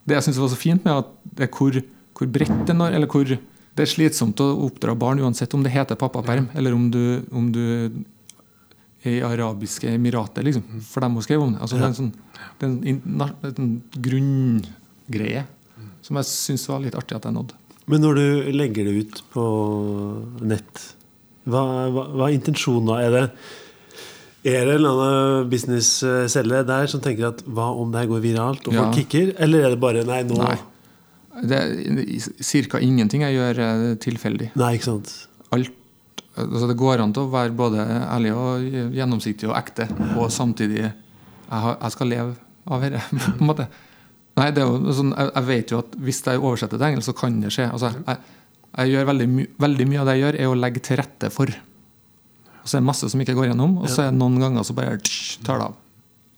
det 0.04 0.18
jeg 0.18 0.28
syns 0.28 0.40
var 0.42 0.52
så 0.52 0.60
fint 0.60 0.86
med 0.86 1.04
at 1.04 1.12
det 1.40 1.50
hvor, 1.56 1.78
hvor 2.18 2.32
bredt 2.36 2.66
det 2.68 2.76
når, 2.76 2.98
eller 2.98 3.10
hvor 3.12 3.28
det 3.28 3.82
er 3.82 3.90
slitsomt 3.90 4.42
å 4.44 4.50
oppdra 4.68 4.94
barn 5.00 5.22
uansett 5.24 5.54
om 5.58 5.64
det 5.66 5.74
heter 5.74 5.98
pappaperm, 6.00 6.50
eller 6.54 6.76
om 6.76 6.90
du, 6.94 7.24
om 7.34 7.48
du 7.54 7.64
er 9.04 9.16
i 9.18 9.24
arabiske 9.26 9.90
emirater, 9.90 10.46
liksom. 10.46 10.84
For 10.86 11.04
dem 11.04 11.18
har 11.18 11.26
skrive 11.26 11.48
om 11.48 11.56
det. 11.56 11.62
Altså, 11.66 11.80
det 11.80 11.88
er 11.88 11.92
en 11.92 11.98
sånn, 11.98 12.14
det 12.60 12.70
er 12.70 12.94
en, 12.94 13.26
en 13.50 13.74
grunngreie 14.06 15.44
som 16.04 16.20
jeg 16.20 16.30
syns 16.30 16.68
var 16.70 16.84
litt 16.84 16.96
artig 17.00 17.18
at 17.18 17.28
jeg 17.28 17.36
nådde. 17.36 17.58
Men 17.92 18.04
når 18.04 18.20
du 18.20 18.52
legger 18.56 18.88
det 18.88 18.94
ut 19.02 19.22
på 19.34 19.44
nett, 20.48 20.86
hva, 21.44 21.64
hva, 21.92 22.06
hva 22.14 22.30
er 22.30 22.38
intensjonen 22.38 22.92
da? 22.92 23.00
Er 23.04 23.16
det, 23.16 23.24
er 24.44 24.66
det 24.68 24.74
en 24.74 24.80
eller 24.82 25.00
annen 25.00 25.50
businesscelle 25.52 26.64
der 26.68 26.90
som 26.92 27.02
tenker 27.04 27.30
at 27.30 27.44
hva 27.48 27.70
om 27.80 27.92
det 27.94 28.04
her 28.04 28.10
går 28.12 28.24
viralt, 28.26 28.68
og 28.68 28.74
folk 28.74 28.90
Ja. 28.90 28.92
kicker? 28.98 29.34
Eller 29.40 29.66
er 29.66 29.70
det 29.76 29.80
bare 29.80 30.04
nei, 30.08 30.22
nå 30.28 30.36
Nei. 30.38 30.58
Det 31.44 31.58
er 31.58 32.68
ca. 32.70 32.78
ingenting 32.80 33.24
jeg 33.26 33.34
gjør 33.40 33.60
eh, 33.64 33.96
tilfeldig. 34.04 34.52
Nei, 34.60 34.74
ikke 34.78 34.86
sant? 34.92 35.14
Alt, 35.56 35.72
altså 36.38 36.68
det 36.70 36.78
går 36.78 37.02
an 37.02 37.14
til 37.16 37.24
å 37.26 37.32
være 37.34 37.56
både 37.58 37.82
ærlig 37.88 38.34
og 38.38 38.68
gjennomsiktig 38.94 39.50
og 39.50 39.56
ekte, 39.58 39.88
og 40.18 40.30
samtidig 40.30 40.84
jeg, 40.84 40.94
har, 41.50 41.78
jeg 41.82 41.96
skal 41.96 42.08
leve 42.14 42.36
av 42.70 42.86
dette. 42.86 43.02
på 43.38 43.42
en 43.42 43.50
måte. 43.50 43.68
Nei, 44.38 44.48
er 44.50 44.94
sånn, 44.98 45.12
jeg, 45.18 45.32
jeg 45.34 45.48
vet 45.50 45.72
jo 45.74 45.82
at 45.84 45.98
hvis 46.06 46.22
jeg 46.26 46.42
oversetter 46.42 46.78
til 46.80 46.88
engelsk, 46.92 47.10
så 47.10 47.18
kan 47.18 47.42
det 47.42 47.52
skje. 47.54 47.68
Altså, 47.72 47.92
jeg, 48.08 48.18
jeg 48.78 48.94
gjør 48.94 49.10
veldig, 49.12 49.28
my, 49.30 49.48
veldig 49.66 49.88
mye 49.90 50.02
av 50.02 50.10
det 50.10 50.16
jeg 50.18 50.24
gjør, 50.26 50.38
er 50.42 50.52
å 50.54 50.58
legge 50.58 50.82
til 50.86 50.98
rette 51.02 51.30
for. 51.34 51.54
Og 52.64 52.70
så 52.72 52.78
er 52.78 52.84
det 52.84 52.88
masse 52.88 53.10
som 53.12 53.22
ikke 53.22 53.36
går 53.36 53.52
gjennom, 53.52 53.78
og 53.84 53.92
så 53.92 54.06
er 54.06 54.12
det 54.14 54.20
noen 54.22 54.40
ganger 54.40 54.64
så 54.64 54.76
bare 54.78 54.96
tsk, 55.04 55.44
tar 55.44 55.60
det 55.60 55.68
av. 55.68 55.78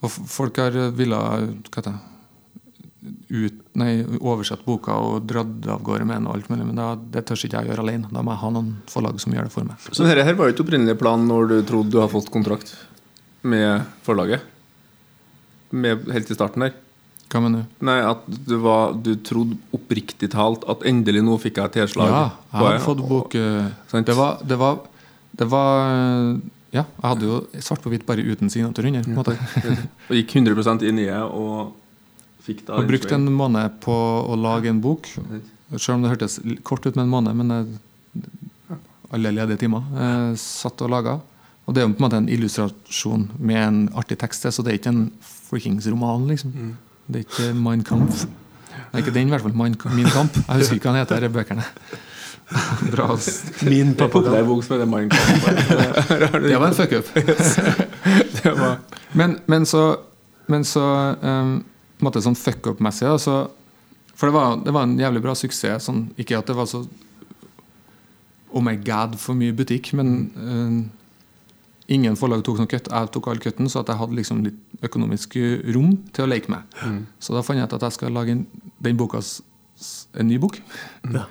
Og 0.05 0.11
folk 0.11 0.57
har 0.61 0.75
villet 0.97 1.69
hva 1.69 1.79
heter 1.79 1.97
ut, 3.29 3.57
nei, 3.77 3.91
oversett 4.17 4.63
boka 4.65 4.95
og 5.01 5.25
dratt 5.29 5.67
av 5.69 5.83
gårde 5.85 6.07
med 6.07 6.17
den, 6.17 6.27
og 6.29 6.37
alt 6.37 6.49
mulig, 6.49 6.65
men 6.65 6.79
da, 6.79 6.87
det 6.95 7.25
tør 7.27 7.37
ikke 7.47 7.61
jeg 7.61 7.69
gjøre 7.69 7.83
alene. 7.85 8.09
Da 8.13 8.23
må 8.25 8.33
jeg 8.33 8.41
ha 8.41 8.51
noen 8.55 8.71
forlag 8.89 9.19
som 9.21 9.35
gjør 9.35 9.49
det 9.49 9.53
for 9.53 9.67
meg. 9.67 9.85
Så 9.91 10.07
dette 10.07 10.25
her 10.25 10.37
var 10.37 10.49
jo 10.49 10.55
ikke 10.55 10.65
opprinnelig 10.65 10.97
plan 11.01 11.27
når 11.29 11.51
du 11.51 11.55
trodde 11.69 11.93
du 11.93 11.99
har 12.01 12.09
fått 12.11 12.31
kontrakt 12.33 12.73
med 13.45 13.85
forlaget? 14.05 14.45
Med, 15.75 16.07
helt 16.13 16.31
i 16.31 16.37
starten 16.37 16.65
der? 16.65 16.73
Hva 17.29 17.41
mener 17.43 17.65
du? 17.65 17.77
Nei, 17.89 17.97
at 18.05 18.25
du, 18.25 18.55
var, 18.63 18.95
du 18.97 19.15
trodde 19.25 19.57
oppriktig 19.75 20.29
talt 20.33 20.65
at 20.71 20.85
endelig 20.87 21.23
nå 21.25 21.37
fikk 21.41 21.61
jeg 21.61 21.75
tilslag? 21.79 22.11
Ja, 22.13 22.25
jeg 22.49 22.59
hadde 22.59 22.73
har 22.73 22.83
fått 22.85 23.05
bok 23.05 23.37
Og, 23.37 24.03
det 24.05 24.17
var, 24.17 24.37
det 24.45 24.59
var 24.61 24.83
Det 25.35 25.47
var 25.51 25.81
eh, 25.87 26.29
Ja, 26.75 26.83
jeg 26.83 27.07
hadde 27.07 27.27
jo 27.29 27.39
svart 27.63 27.83
på 27.83 27.91
hvitt 27.93 28.05
bare 28.07 28.23
uten 28.25 28.51
signatur 28.51 28.87
under. 28.89 29.03
på 29.03 29.13
en 29.13 29.19
måte. 29.19 29.35
Og 30.09 30.15
gikk 30.17 30.35
100 30.41 30.87
inn 30.89 30.99
i 30.99 31.07
det 31.07 31.21
og 31.23 31.75
fikk 32.45 32.65
da 32.67 32.79
Og 32.79 32.89
brukte 32.89 33.15
en 33.15 33.29
måned 33.31 33.77
på 33.83 33.95
å 33.95 34.35
lage 34.39 34.71
en 34.71 34.81
bok. 34.83 35.07
Selv 35.75 35.97
om 35.97 36.03
det 36.03 36.11
hørtes 36.13 36.39
kort 36.67 36.85
ut 36.85 36.95
med 36.95 37.07
en 37.07 37.13
måned, 37.13 37.37
men 37.39 37.53
jeg, 37.55 38.75
alle 39.15 39.31
ledige 39.31 39.63
timer. 39.65 39.85
Jeg 39.95 40.41
satt 40.41 40.83
og 40.83 40.91
laga. 40.91 41.19
Og 41.65 41.73
det 41.73 41.81
er 41.81 41.87
jo 41.87 41.93
på 41.95 42.01
en 42.01 42.05
måte 42.05 42.19
en 42.19 42.29
illustrasjon 42.29 43.29
med 43.39 43.61
en 43.61 43.77
artig 43.97 44.19
tekst 44.21 44.45
så 44.45 44.63
det 44.65 44.73
er 44.73 44.79
ikke 44.81 44.93
en 44.93 45.05
freakings 45.25 45.87
roman, 45.89 46.27
liksom. 46.29 46.75
Det 47.07 47.21
er 47.21 47.25
ikke 47.25 47.53
Mein 47.57 47.85
Kampf. 47.85 48.25
Det 48.91 48.99
er 49.01 49.05
ikke 49.07 49.15
den, 49.15 49.27
i 49.27 49.31
hvert 49.33 49.43
fall. 49.43 49.55
Min 49.55 50.07
Kamp. 50.11 50.35
Jeg 50.35 50.61
husker 50.61 50.77
ikke 50.77 50.87
hva 50.87 50.93
han 50.93 51.01
heter, 51.01 51.23
de 51.25 51.29
bøkene. 51.31 51.63
Bra. 52.91 53.17
Min 53.61 53.95
pappa 53.95 54.23
som 54.23 54.33
heter 54.33 54.85
Minecraft. 54.85 56.33
Det 56.49 56.57
var 56.57 56.67
en 56.67 56.73
fuck 56.73 56.91
up. 56.91 57.05
Men, 59.11 59.39
men 59.45 59.65
så, 59.65 59.97
men 60.45 60.65
så 60.67 60.81
um, 61.21 61.63
måtte 62.03 62.19
sånn 62.21 62.35
fuck 62.35 62.67
up-messig 62.67 63.07
da, 63.07 63.35
For 64.11 64.27
det 64.27 64.33
var, 64.35 64.57
det 64.65 64.73
var 64.75 64.83
en 64.83 64.97
jævlig 64.99 65.21
bra 65.23 65.35
suksess. 65.39 65.87
Sånn, 65.87 66.01
ikke 66.19 66.41
at 66.41 66.51
det 66.51 66.55
var 66.57 66.67
så 66.67 66.83
Oh 68.55 68.63
my 68.63 68.75
god, 68.79 69.15
for 69.19 69.35
mye 69.39 69.55
butikk, 69.55 69.93
men 69.95 70.11
um, 70.35 70.75
ingen 71.91 72.15
forlag 72.19 72.43
tok 72.43 72.59
noe 72.59 72.69
kutt. 72.71 72.91
Jeg 72.91 73.11
tok 73.15 73.31
all 73.31 73.41
kutten, 73.43 73.71
så 73.71 73.81
at 73.81 73.89
jeg 73.91 73.99
hadde 73.99 74.19
liksom 74.19 74.43
litt 74.45 74.85
økonomisk 74.85 75.35
rom 75.75 75.95
til 76.15 76.27
å 76.27 76.29
leke 76.29 76.51
med. 76.53 76.77
Så 77.19 77.35
da 77.35 77.43
fant 77.43 77.59
jeg 77.59 77.67
ut 77.67 77.75
at 77.79 77.87
jeg 77.87 77.97
skal 77.97 78.15
lage 78.15 78.35
en, 78.35 78.45
den 78.83 78.99
boka 78.99 79.23
en 79.23 80.29
ny 80.29 80.37
bok. 80.43 80.59
Ja. 81.11 81.25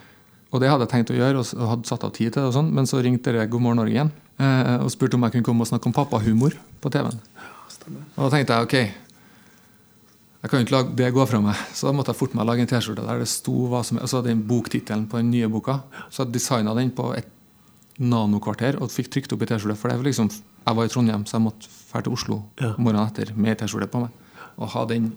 Og 0.54 0.60
det 0.62 0.68
hadde 0.70 0.86
jeg 0.86 0.92
tenkt 0.94 1.10
å 1.10 1.16
gjøre, 1.18 1.40
og 1.42 1.68
hadde 1.72 1.88
satt 1.90 2.04
av 2.06 2.12
tid 2.14 2.30
til 2.32 2.40
det. 2.44 2.48
og 2.48 2.54
sånn, 2.54 2.68
Men 2.72 2.86
så 2.86 3.00
ringte 3.02 3.32
dere 3.32 3.48
God 3.50 3.64
morgen 3.64 3.80
Norge 3.82 3.90
igjen 3.96 4.12
eh, 4.38 4.76
og 4.84 4.90
spurte 4.94 5.18
om 5.18 5.24
jeg 5.26 5.32
kunne 5.34 5.48
komme 5.48 5.64
og 5.66 5.70
snakke 5.70 5.88
om 5.90 5.94
pappahumor 5.96 6.54
på 6.80 6.92
TV-en. 6.94 7.18
Og 8.14 8.20
da 8.22 8.28
tenkte 8.30 8.54
jeg 8.54 8.68
ok, 8.68 8.76
jeg 10.44 10.50
kan 10.52 10.60
jo 10.60 10.64
ikke 10.66 10.76
lage 10.76 10.94
det 11.00 11.10
gå 11.16 11.24
fra 11.26 11.40
meg. 11.40 11.56
Så 11.74 11.88
da 11.88 11.92
måtte 11.96 12.12
jeg 12.12 12.20
fort 12.20 12.34
meg 12.38 12.46
lage 12.46 12.60
en 12.62 12.68
T-skjorte 12.70 13.04
der 13.06 13.18
det 13.24 13.28
sto 13.32 13.54
hva 13.72 13.80
som 13.84 13.98
altså 13.98 14.22
den 14.24 14.42
boktittelen 14.46 15.06
på 15.10 15.16
den 15.18 15.30
nye 15.32 15.48
boka. 15.50 15.80
Så 16.12 16.22
jeg 16.24 16.34
designa 16.36 16.74
den 16.76 16.92
på 16.94 17.10
et 17.16 17.26
nanokvarter 17.98 18.76
og 18.82 18.90
fikk 18.92 19.10
trykt 19.14 19.32
opp 19.34 19.42
i 19.42 19.48
T-skjorte. 19.50 19.76
For 19.80 19.88
det 19.90 19.98
var 20.00 20.06
liksom, 20.06 20.30
jeg 20.30 20.76
var 20.78 20.84
i 20.86 20.92
Trondheim, 20.92 21.24
så 21.26 21.38
jeg 21.38 21.46
måtte 21.46 21.70
dra 21.90 22.02
til 22.04 22.12
Oslo 22.16 22.42
Ja. 22.60 22.74
morgenen 22.78 23.06
etter 23.10 23.34
med 23.34 23.58
T-skjorte 23.58 23.90
på 23.90 24.00
meg. 24.04 24.10
Og 24.58 24.68
ha 24.76 24.84
den 24.86 25.12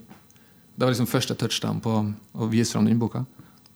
Det 0.77 0.85
var 0.85 0.91
liksom 0.93 1.07
første 1.09 1.33
touchdown 1.35 1.79
på 1.81 1.91
å 2.37 2.47
vise 2.49 2.71
fram 2.73 2.85
den 2.85 2.99
boka. 2.99 3.25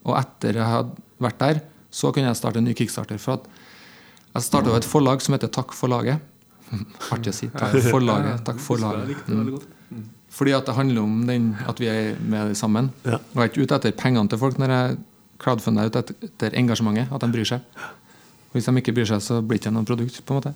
Og 0.07 0.15
etter 0.17 0.57
jeg 0.57 0.67
hadde 0.67 1.05
vært 1.21 1.41
der, 1.41 1.61
så 1.91 2.11
kunne 2.15 2.31
jeg 2.31 2.39
starte 2.39 2.61
en 2.61 2.67
ny 2.69 2.73
kickstarter. 2.77 3.19
For 3.21 3.39
at 3.39 3.49
jeg 4.31 4.47
starta 4.47 4.73
et 4.77 4.87
forlag 4.87 5.21
som 5.23 5.35
heter 5.35 5.51
Takk 5.51 5.75
for 5.77 5.91
laget. 5.91 6.23
Artig 7.13 7.33
å 7.33 7.35
si. 7.35 7.51
Takk 7.51 7.77
for 7.89 8.03
laget. 8.03 8.43
Takk 8.47 8.59
for 8.63 8.81
laget. 8.81 9.21
veldig 9.27 9.55
godt. 9.57 9.69
Fordi 10.31 10.53
at 10.55 10.65
det 10.69 10.77
handler 10.77 11.03
om 11.03 11.15
den, 11.27 11.49
at 11.67 11.79
vi 11.83 11.89
er 11.91 12.13
med 12.23 12.55
sammen. 12.55 12.87
Og 13.03 13.11
jeg 13.35 13.43
er 13.43 13.49
ikke 13.49 13.65
ute 13.65 13.79
etter 13.81 13.95
pengene 13.99 14.31
til 14.31 14.39
folk 14.39 14.59
når 14.61 14.71
jeg 14.71 14.99
crowdfunder 15.43 15.89
ut 15.89 15.97
etter, 15.99 16.55
engasjementet. 16.55 17.11
At 17.11 17.25
de 17.25 17.31
bryr 17.33 17.49
seg. 17.49 17.65
Og 18.51 18.55
hvis 18.55 18.69
de 18.69 18.75
ikke 18.79 18.95
bryr 18.95 19.09
seg, 19.09 19.23
så 19.25 19.41
blir 19.43 19.59
det 19.59 19.65
ikke 19.65 19.75
noe 19.75 19.87
produkt. 19.87 20.21
på 20.23 20.33
en 20.33 20.39
måte. 20.39 20.53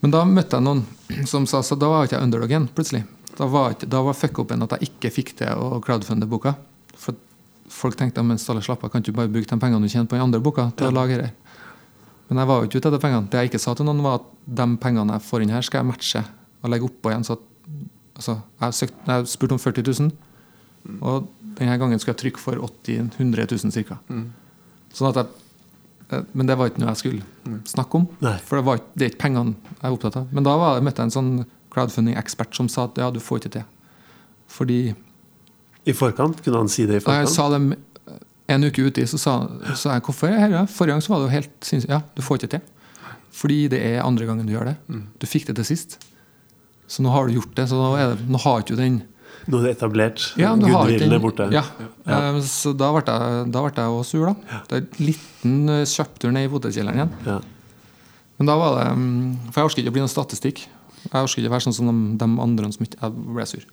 Men 0.00 0.14
da 0.16 0.24
møtte 0.26 0.58
jeg 0.58 0.66
noen 0.66 1.26
som 1.28 1.46
sa 1.46 1.60
så 1.62 1.76
da 1.78 1.90
var 1.92 2.08
ikke 2.08 2.16
jeg 2.16 2.26
underdog 2.26 2.52
igjen, 2.52 2.68
plutselig. 2.74 3.04
Da 3.36 3.46
var, 3.46 3.74
ikke, 3.76 3.88
da 3.92 4.00
var 4.02 4.16
fuck-upen 4.16 4.64
at 4.66 4.74
jeg 4.76 4.90
ikke 4.90 5.12
fikk 5.14 5.34
til 5.38 5.60
å 5.60 5.78
crowdfunde 5.84 6.26
boka. 6.28 6.56
For 6.98 7.14
folk 7.70 7.96
tenkte 7.98 8.22
men 8.26 8.38
alle 8.52 8.62
slapp 8.64 8.84
av, 8.84 8.92
kan 8.92 9.02
du 9.02 9.12
bare 9.14 9.30
bruke 9.30 9.48
de 9.48 9.60
pengene 9.62 9.86
du 9.86 9.92
tjener 9.92 10.08
på 10.10 10.18
den 10.18 10.26
andre 10.26 10.42
boka 10.42 10.70
til 10.76 10.90
å 10.90 10.94
lage 10.94 11.20
det? 11.20 11.30
Men 12.30 12.42
jeg 12.42 12.50
var 12.50 12.60
jo 12.60 12.68
ikke 12.68 12.78
ute 12.78 12.90
etter 12.92 13.02
pengene. 13.02 13.26
Det 13.30 13.40
jeg 13.40 13.50
ikke 13.50 13.62
sa 13.62 13.74
til 13.74 13.86
noen, 13.88 14.02
var 14.06 14.20
at 14.20 14.26
de 14.60 14.66
pengene 14.82 15.16
jeg 15.16 15.26
får 15.26 15.44
inn 15.44 15.54
her, 15.54 15.66
skal 15.66 15.82
jeg 15.82 15.88
matche 15.88 16.24
og 16.60 16.70
legge 16.70 16.86
oppå 16.86 17.10
igjen. 17.10 17.26
så 17.26 17.34
at 17.34 17.46
altså, 18.20 18.36
jeg, 18.60 18.76
søkt, 18.78 19.00
jeg 19.08 19.30
spurte 19.32 19.56
om 19.56 19.62
40 19.62 19.86
000, 19.88 20.10
og 21.00 21.30
denne 21.58 21.76
gangen 21.80 21.98
skulle 21.98 22.14
jeg 22.14 22.22
trykke 22.24 22.42
for 22.42 22.60
80 22.70 23.16
100 23.18 23.48
000 23.50 23.86
ca. 23.88 23.98
Sånn 24.94 25.10
at 25.10 25.20
jeg, 25.20 25.42
eh, 26.10 26.24
men 26.32 26.50
det 26.50 26.56
var 26.58 26.70
ikke 26.70 26.84
noe 26.84 26.92
jeg 26.92 27.02
skulle 27.02 27.58
snakke 27.70 27.98
om. 27.98 28.06
Nei. 28.22 28.36
For 28.46 28.60
det, 28.60 28.66
var 28.68 28.82
det 28.94 29.06
er 29.06 29.12
ikke 29.12 29.24
pengene 29.26 29.56
jeg 29.72 29.82
er 29.82 29.96
opptatt 29.96 30.20
av. 30.22 30.30
Men 30.34 30.46
da 30.46 30.56
var 30.60 30.78
jeg, 30.78 30.86
møtte 30.86 31.02
jeg 31.02 31.10
en 31.10 31.16
sånn 31.18 31.34
crowdfunding-ekspert 31.74 32.56
som 32.56 32.70
sa 32.70 32.86
at 32.88 32.98
ja, 32.98 33.10
du 33.14 33.20
får 33.22 33.42
ikke 33.42 33.54
til. 33.58 33.68
Fordi 34.50 34.80
I 35.88 35.94
forkant? 35.96 36.42
Kunne 36.44 36.64
han 36.64 36.72
si 36.72 36.84
det 36.88 37.00
i 37.00 37.04
forkant? 37.04 37.24
jeg 37.24 37.34
sa 37.36 37.48
dem 37.54 37.72
en 38.50 38.66
uke 38.66 38.82
uti, 38.82 39.06
så 39.06 39.18
sa, 39.20 39.34
sa 39.78 39.94
jeg 39.96 40.04
hvorfor 40.08 40.32
er 40.32 40.50
da? 40.50 40.64
Forrige 40.70 40.96
gang 40.96 41.04
så 41.04 41.12
var 41.12 41.20
det 41.22 41.28
jo 41.28 41.34
helt 41.36 41.52
sinnssykt. 41.66 41.92
Ja, 41.92 42.00
du 42.16 42.22
får 42.26 42.40
ikke 42.40 42.54
til. 42.56 42.64
Fordi 43.40 43.60
det 43.70 43.78
er 43.92 44.02
andre 44.02 44.26
gangen 44.26 44.48
du 44.48 44.52
gjør 44.56 44.72
det. 44.72 44.76
Du 45.22 45.26
fikk 45.30 45.46
det 45.48 45.56
til 45.60 45.68
sist. 45.68 46.00
Så 46.90 47.04
nå 47.04 47.12
har 47.14 47.28
du 47.28 47.38
gjort 47.38 47.54
det. 47.54 47.68
Så 47.70 47.78
nå, 47.78 47.92
er 47.94 48.16
det, 48.16 48.26
nå 48.26 48.40
har 48.42 48.64
ikke 48.64 48.74
du 48.74 48.82
den 48.82 49.00
Nå 49.50 49.60
er 49.60 49.70
det 49.70 49.70
etablert. 49.78 50.24
ja, 50.36 50.50
Gudvillen 50.58 51.14
er 51.16 51.22
borte. 51.22 51.46
Ja. 51.54 51.62
ja. 52.04 52.18
Så 52.44 52.74
da 52.76 52.90
ble 52.92 53.00
jeg, 53.06 53.46
da 53.54 53.62
ble 53.64 53.70
jeg 53.72 53.94
også 53.94 54.18
sur, 54.18 54.26
da. 54.28 54.58
Det 54.68 54.76
er 54.76 54.82
en 54.82 55.06
liten 55.06 55.54
kjøptur 55.88 56.34
ned 56.34 56.48
i 56.48 56.50
potetkjelleren 56.52 57.00
igjen. 57.00 57.14
Ja. 57.24 57.38
Men 58.40 58.50
da 58.50 58.56
var 58.56 58.76
det 58.76 58.84
mm, 58.96 59.48
For 59.50 59.60
jeg 59.60 59.70
orker 59.70 59.82
ikke 59.82 59.92
å 59.92 59.96
bli 59.96 60.02
noen 60.04 60.12
statistikk. 60.12 60.62
Jeg 61.06 61.14
orker 61.16 61.42
ikke 61.42 61.54
være 61.54 61.66
sånn 61.68 61.76
som 61.78 61.88
de, 61.88 61.96
de 62.20 62.28
andre 62.44 62.70
som 62.74 62.84
ikke 62.84 63.00
Jeg 63.00 63.24
ble 63.38 63.46
sur. 63.48 63.64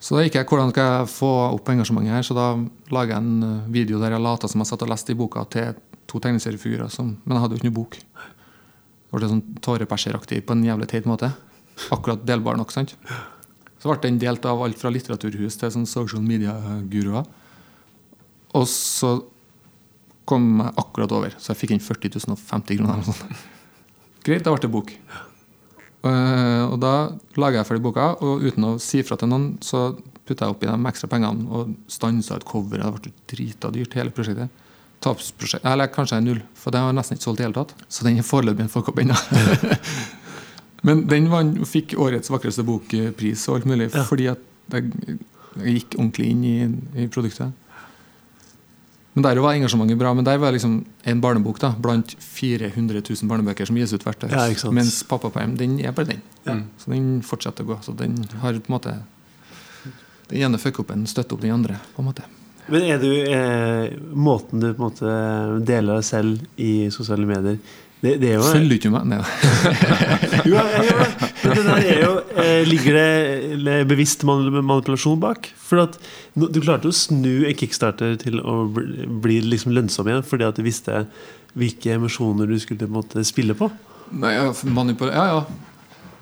Så 0.00 0.16
da 0.16 0.24
gikk 0.24 0.38
jeg 0.38 0.48
hvordan 0.48 0.70
skal 0.72 0.86
jeg 0.88 1.08
få 1.12 1.30
opp 1.50 1.68
engasjementet 1.68 2.14
her, 2.14 2.24
så 2.24 2.36
da 2.36 2.46
lager 2.94 3.18
jeg 3.18 3.20
en 3.20 3.42
eh, 3.44 3.72
video 3.72 4.00
der 4.00 4.14
jeg 4.16 4.24
later 4.24 4.48
som 4.48 4.62
jeg 4.62 4.70
satt 4.70 4.84
og 4.86 4.92
leste 4.94 5.12
i 5.12 5.18
boka 5.18 5.44
til 5.52 5.74
to 6.08 6.20
tegneseriefigurer, 6.24 6.88
men 7.04 7.36
jeg 7.36 7.42
hadde 7.42 7.54
jo 7.54 7.60
ikke 7.60 7.68
noe 7.68 7.76
bok. 7.76 7.98
Det 8.00 9.18
ble 9.18 9.28
sånn 9.28 9.44
tåreperseraktig 9.62 10.40
på 10.46 10.56
en 10.56 10.64
jævlig 10.64 10.88
teit 10.90 11.06
måte. 11.06 11.28
Akkurat 11.92 12.24
delbar 12.26 12.56
nok, 12.58 12.72
sant? 12.74 12.96
Så 13.80 13.88
ble 13.88 14.00
den 14.06 14.18
delt 14.22 14.44
av 14.48 14.60
alt 14.64 14.80
fra 14.80 14.92
litteraturhus 14.92 15.60
til 15.60 15.72
sånn 15.74 15.86
social 15.88 16.24
media-guruer. 16.24 17.28
Og 18.56 18.66
så 18.68 19.14
kom 20.28 20.48
jeg 20.62 20.76
akkurat 20.80 21.14
over, 21.16 21.36
så 21.36 21.52
jeg 21.52 21.60
fikk 21.62 21.76
inn 21.76 21.84
40 21.84 22.24
050 22.24 22.80
kroner. 22.80 23.12
Greit, 24.26 24.44
da 24.46 24.52
ble 24.54 24.64
det 24.64 24.72
bok. 24.72 24.92
Eh, 26.00 26.62
og 26.70 26.78
da 26.80 26.92
laga 27.36 27.60
jeg 27.60 27.68
ferdig 27.68 27.82
boka, 27.84 28.06
og 28.24 28.40
uten 28.46 28.64
å 28.70 28.78
si 28.80 29.02
fra 29.04 29.18
til 29.20 29.28
noen, 29.28 29.50
så 29.64 29.90
putta 30.24 30.46
jeg 30.46 30.54
oppi 30.54 30.68
de 30.70 30.76
ekstra 30.88 31.08
pengene 31.12 31.48
og 31.50 31.74
stansa 31.90 32.36
et 32.38 32.44
cover. 32.48 32.80
Det 32.80 32.92
ble 33.02 33.12
drita 33.34 33.70
dyrt, 33.74 33.96
hele 33.98 34.10
prosjektet. 34.14 34.48
Tapsprosjekt, 35.00 35.64
eller 35.64 35.88
kanskje 35.92 36.18
null, 36.24 36.40
for 36.54 36.72
den 36.76 36.84
var 36.84 36.92
nesten 36.96 37.16
ikke 37.16 37.24
solgt 37.28 37.40
i 37.40 37.46
hele 37.46 37.56
tatt. 37.56 37.74
Så 37.88 38.04
den 38.04 38.18
er 38.20 38.26
foreløpig 38.26 38.66
en 38.66 38.72
fuckup 38.72 38.98
ennå. 39.00 39.16
Men 40.86 41.02
den 41.10 41.26
vant, 41.32 41.58
fikk 41.68 41.92
årets 42.00 42.30
vakreste 42.32 42.64
bokpris 42.64 43.42
og 43.50 43.58
alt 43.58 43.66
mulig, 43.68 43.90
Ja. 43.94 44.04
fordi 44.08 44.28
at 44.32 44.40
jeg, 44.72 44.92
jeg 45.60 45.74
gikk 45.80 45.96
ordentlig 45.98 46.28
inn 46.32 46.44
i, 46.44 46.56
i 47.04 47.08
produktet. 47.12 47.52
Men 49.12 49.22
Der 49.26 49.40
var 49.42 49.52
engasjementet 49.54 49.98
bra, 49.98 50.12
men 50.14 50.24
der 50.24 50.38
var 50.38 50.52
liksom 50.54 50.84
en 51.02 51.20
barnebok 51.20 51.58
da, 51.58 51.72
blant 51.82 52.12
400 52.22 53.02
000 53.02 53.28
barnebøker 53.30 53.66
som 53.66 53.76
gis 53.76 53.92
ut 53.92 54.04
hvert 54.06 54.22
år. 54.24 54.30
Ja. 54.30 54.70
Mens 54.70 55.02
Pappaperm 55.02 55.56
den 55.58 55.80
er 55.82 55.92
bare 55.96 56.12
den. 56.12 56.20
Ja. 56.46 56.54
Så 56.78 56.92
den 56.92 57.08
fortsetter 57.26 57.66
å 57.66 57.72
gå. 57.72 57.78
Så 57.82 57.94
den 57.98 58.20
har 58.42 58.52
på 58.54 58.70
en 58.70 58.76
måte 58.76 58.98
Den 60.30 60.44
ene 60.46 60.60
føkker 60.62 60.84
opp 60.84 60.92
en 60.94 61.08
støtter 61.10 61.34
opp 61.34 61.42
den 61.42 61.50
andre. 61.50 61.80
på 61.96 62.02
en 62.02 62.06
måte 62.06 62.22
Men 62.70 62.84
er 62.86 63.00
du 63.02 63.10
eh, 63.10 63.90
Måten 64.14 64.60
du 64.62 64.68
på 64.68 64.78
en 64.78 64.84
måte 64.92 65.14
deler 65.66 65.98
deg 65.98 66.04
selv 66.06 66.44
i 66.56 66.86
sosiale 66.94 67.26
medier 67.26 67.58
det, 68.00 68.14
det 68.22 68.30
er 68.30 68.38
jo 68.38 68.44
Følger 68.48 68.70
du 68.70 68.76
ikke 68.78 68.92
meg? 68.94 69.08
Nei. 69.10 69.18
Jo, 70.48 70.56
jeg 70.56 70.86
gjør 70.88 71.02
det. 71.02 71.28
Men 71.40 71.56
det 71.58 71.64
der 71.66 71.82
er 71.84 71.98
jo 72.00 72.12
eh, 72.40 72.62
Ligger 72.68 72.96
det 72.96 73.74
bevisst 73.90 74.24
manipulasjon 74.24 75.20
bak? 75.20 75.50
For 75.60 75.84
at 75.84 75.98
Du 76.32 76.60
klarte 76.62 76.88
å 76.88 76.96
snu 76.96 77.44
en 77.48 77.58
kickstarter 77.60 78.16
til 78.22 78.40
å 78.40 78.62
bli, 78.72 79.04
bli 79.24 79.40
liksom 79.52 79.74
lønnsom 79.76 80.08
igjen 80.08 80.24
fordi 80.26 80.48
at 80.48 80.56
du 80.56 80.64
visste 80.64 81.04
hvilke 81.58 81.96
emosjoner 81.98 82.46
du 82.46 82.56
skulle 82.62 82.86
på 82.86 82.94
måte 82.94 83.24
spille 83.26 83.56
på. 83.58 83.66
Nei, 84.22 84.36
ja, 84.36 84.44
ja, 84.46 85.24
ja. 85.26 85.40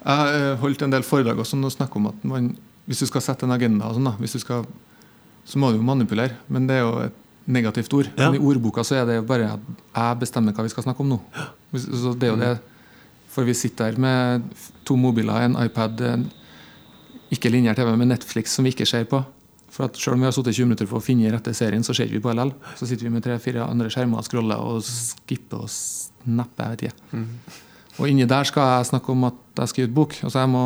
Jeg 0.08 0.20
har 0.20 0.34
eh, 0.38 0.54
holdt 0.62 0.84
en 0.86 0.94
del 0.94 1.04
foredrag 1.04 1.40
også 1.42 1.58
og 1.60 1.74
snakket 1.74 2.00
om 2.00 2.08
at 2.08 2.22
man, 2.30 2.46
hvis 2.88 3.02
du 3.04 3.08
skal 3.10 3.24
sette 3.24 3.44
en 3.44 3.52
agenda, 3.52 3.90
og 3.90 3.98
sånn 3.98 4.08
da, 4.08 4.14
hvis 4.22 4.38
du 4.38 4.40
skal, 4.40 4.64
så 5.44 5.60
må 5.60 5.68
du 5.68 5.76
jo 5.76 5.84
manipulere. 5.84 6.38
Men 6.48 6.68
det 6.70 6.78
er 6.78 6.86
jo 6.86 6.94
et 7.04 7.18
negativt 7.48 7.94
ord. 7.96 8.10
Ja. 8.14 8.28
Men 8.28 8.38
i 8.38 8.44
ordboka 8.44 8.84
så 8.84 8.98
er 9.00 9.06
det 9.08 9.20
jo 9.20 9.28
bare 9.28 9.54
at 9.56 9.70
jeg 9.96 10.20
bestemmer 10.20 10.56
hva 10.56 10.66
vi 10.66 10.72
skal 10.72 10.84
snakke 10.86 11.04
om 11.04 11.14
nå. 11.14 11.18
Så 11.74 12.12
det 12.18 12.28
er 12.28 12.34
jo 12.34 12.40
det. 12.42 12.52
For 13.32 13.48
vi 13.48 13.54
sitter 13.56 13.90
her 13.92 14.00
med 14.00 14.44
to 14.88 14.96
mobiler, 15.00 15.44
en 15.46 15.56
iPad, 15.62 16.00
en 16.08 16.28
ikke 17.34 17.50
lineær 17.52 17.76
TV, 17.76 17.90
men 17.96 18.08
Netflix 18.12 18.54
som 18.56 18.64
vi 18.66 18.72
ikke 18.72 18.88
ser 18.88 19.04
på. 19.08 19.20
For 19.72 19.84
at 19.86 19.96
Selv 20.00 20.16
om 20.16 20.22
vi 20.24 20.28
har 20.28 20.32
sittet 20.32 20.56
20 20.56 20.64
minutter 20.70 20.88
for 20.88 20.98
å 20.98 21.04
finne 21.04 21.30
rette 21.32 21.52
serien, 21.54 21.84
så 21.84 21.94
ser 21.94 22.08
vi 22.10 22.20
på 22.24 22.32
LL. 22.32 22.54
Så 22.78 22.88
sitter 22.88 23.06
vi 23.06 23.12
med 23.12 23.24
tre-fire 23.24 23.66
andre 23.68 23.90
skjermer 23.92 24.20
og 24.20 24.26
scroller 24.26 24.60
og 24.64 24.80
skipper 24.86 25.66
og 25.66 25.70
snapper. 25.70 26.64
jeg 26.64 26.70
vet 26.70 26.86
ikke. 26.88 27.26
Og 27.98 28.08
inni 28.08 28.26
der 28.30 28.48
skal 28.48 28.78
jeg 28.78 28.88
snakke 28.92 29.12
om 29.12 29.28
at 29.28 29.60
jeg 29.60 29.68
skal 29.72 29.82
gi 29.84 29.90
ut 29.90 29.94
bok. 29.94 30.16
Altså 30.24 30.40
jeg 30.40 30.50
må, 30.54 30.64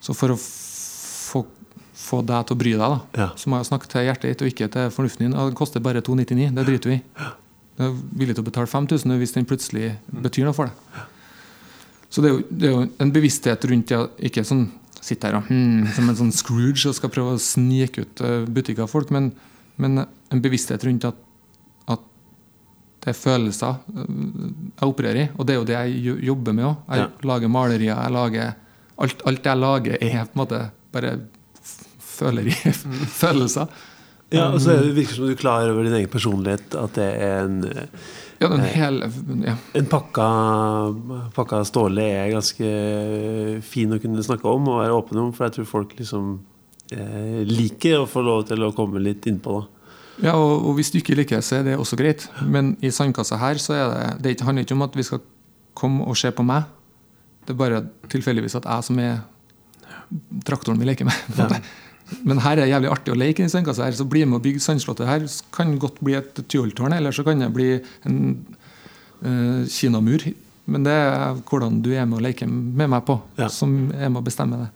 så 0.00 0.16
for 0.16 0.34
å 0.34 0.38
få 1.98 2.20
deg 2.26 2.46
til 2.46 2.54
å 2.56 2.58
bry 2.60 2.72
deg, 2.76 2.80
da, 2.80 3.00
Ja. 3.18 3.28
så 3.36 3.50
må 3.50 3.58
jeg 3.58 3.66
snakke 3.68 3.88
til 3.90 4.06
hjertet 4.06 4.30
ditt 4.30 4.42
og 4.44 4.48
ikke 4.52 4.68
til 4.70 4.90
fornuften 4.94 5.26
din. 5.26 5.32
Det 5.36 5.56
koster 5.58 5.82
bare 5.82 6.00
299. 6.04 6.52
Det 6.54 6.66
driter 6.68 6.90
vi 6.92 6.96
i. 7.00 7.02
Du 7.78 7.84
er 7.84 7.94
villig 8.18 8.34
til 8.38 8.44
å 8.44 8.48
betale 8.48 8.66
5000 8.70 9.18
hvis 9.18 9.34
den 9.34 9.46
plutselig 9.46 9.96
betyr 10.10 10.44
noe 10.48 10.54
for 10.56 10.70
deg. 10.70 11.06
Så 12.10 12.22
det 12.24 12.30
er 12.30 12.34
jo, 12.38 12.44
det 12.50 12.68
er 12.68 12.72
jo 12.72 12.84
en 13.04 13.12
bevissthet 13.12 13.64
rundt 13.70 13.90
det. 13.92 13.98
Ikke 14.30 14.44
sånn 14.46 14.68
sitte 15.00 15.28
her 15.28 15.36
og 15.38 15.46
hmm, 15.50 15.86
som 15.94 16.08
en 16.10 16.16
sånn 16.18 16.32
Scrooge 16.34 16.86
og 16.90 16.94
skal 16.96 17.10
prøve 17.12 17.34
å 17.36 17.40
snike 17.42 18.02
ut 18.02 18.20
eh, 18.24 18.44
butikker 18.50 18.82
av 18.86 18.90
folk, 18.90 19.10
men, 19.14 19.28
men 19.78 20.00
en 20.06 20.40
bevissthet 20.42 20.82
rundt 20.88 21.04
at, 21.06 21.14
at 21.88 22.00
det 23.04 23.12
er 23.12 23.18
følelser 23.20 23.76
eh, 23.94 24.08
jeg 24.80 24.88
opererer 24.90 25.20
i. 25.22 25.28
Og 25.38 25.46
det 25.46 25.54
er 25.54 25.58
jo 25.60 25.68
det 25.68 25.76
jeg 25.78 26.18
jobber 26.30 26.56
med 26.56 26.64
òg. 26.70 26.76
Jeg 26.88 27.04
Ja. 27.04 27.08
lager 27.30 27.48
malerier. 27.48 27.94
jeg 27.94 28.12
lager 28.16 28.54
alt, 28.98 29.22
alt 29.26 29.44
jeg 29.52 29.56
lager, 29.62 29.98
er 30.02 30.24
på 30.24 30.34
en 30.34 30.42
måte 30.46 30.62
bare 30.92 31.12
f- 32.18 32.24
føleri, 32.24 32.54
følelser. 33.22 33.68
Ja, 34.34 34.50
og 34.52 34.60
så 34.60 34.74
det 34.82 34.90
virker 34.92 35.14
som 35.16 35.24
du 35.24 35.32
er 35.32 35.38
klar 35.40 35.70
over 35.70 35.86
din 35.86 35.94
egen 35.96 36.10
personlighet. 36.12 36.74
At 36.76 36.98
det 36.98 37.06
er 37.16 37.46
en 37.46 37.62
Ja, 38.42 38.48
den 38.52 38.60
hele 38.60 39.06
ja. 39.46 39.54
En 39.74 39.86
pakka, 39.88 40.26
pakka 41.34 41.62
Ståle 41.66 42.04
er 42.12 42.34
ganske 42.34 42.68
fin 43.64 43.94
å 43.96 43.98
kunne 44.02 44.22
snakke 44.26 44.46
om 44.52 44.68
og 44.68 44.82
være 44.82 44.98
åpen 44.98 45.18
om, 45.22 45.32
for 45.32 45.48
jeg 45.48 45.56
tror 45.56 45.70
folk 45.70 45.94
liksom 45.98 46.28
eh, 46.92 47.40
liker 47.48 48.02
å 48.02 48.06
få 48.10 48.22
lov 48.26 48.44
til 48.50 48.62
å 48.68 48.70
komme 48.76 49.00
litt 49.02 49.24
innpå. 49.32 49.56
da. 49.62 49.88
Ja, 50.28 50.36
og, 50.36 50.68
og 50.68 50.76
hvis 50.76 50.92
du 50.92 50.98
ikke 51.00 51.16
liker, 51.18 51.40
så 51.46 51.60
er 51.60 51.66
det 51.70 51.78
også 51.80 51.96
greit. 51.98 52.28
Men 52.44 52.74
i 52.84 52.92
sandkassa 52.94 53.38
her 53.40 53.58
så 53.62 53.74
er 53.78 53.96
det 54.20 54.36
Det 54.36 54.44
handler 54.46 54.66
ikke 54.66 54.76
om 54.76 54.84
at 54.86 54.96
vi 54.98 55.08
skal 55.08 55.24
komme 55.78 56.04
og 56.04 56.16
se 56.20 56.30
på 56.34 56.44
meg. 56.46 56.68
Det 57.46 57.54
er 57.56 57.60
bare 57.64 57.82
tilfeldigvis 58.12 58.58
at 58.60 58.66
jeg 58.68 58.86
som 58.90 58.98
er 59.00 59.20
traktoren 60.44 60.78
vi 60.80 60.88
leker 60.88 61.06
med. 61.08 61.14
på 61.32 61.42
en 61.42 61.48
måte. 61.48 61.62
Men 62.24 62.40
her 62.44 62.56
er 62.56 62.64
det 62.64 62.70
jævlig 62.72 62.90
artig 62.92 63.12
å 63.12 63.18
leke 63.18 63.42
i 63.42 63.44
den 63.46 63.52
sandkassa 63.52 63.84
her, 63.84 63.96
så 63.98 64.06
bli 64.08 64.24
med 64.24 64.38
og 64.40 64.44
bygge 64.46 64.62
sandslottet 64.64 65.08
her. 65.08 65.26
Så 65.28 65.44
kan 65.54 65.72
det 65.74 65.80
godt 65.82 66.00
bli 66.04 66.14
et 66.18 66.40
tyholttårn, 66.48 66.94
eller 66.96 67.12
så 67.12 67.24
kan 67.26 67.40
det 67.42 67.50
bli 67.54 67.70
en 68.08 68.18
uh, 69.24 69.66
kinamur. 69.68 70.24
Men 70.68 70.84
det 70.84 70.92
er 70.92 71.38
hvordan 71.48 71.78
du 71.84 71.90
er 71.96 72.04
med 72.08 72.18
å 72.20 72.24
leke 72.24 72.48
med 72.48 72.90
meg 72.92 73.04
på, 73.08 73.18
Ja. 73.40 73.48
som 73.52 73.90
er 73.92 74.08
med 74.08 74.20
å 74.22 74.24
bestemme 74.24 74.58
det. 74.64 74.68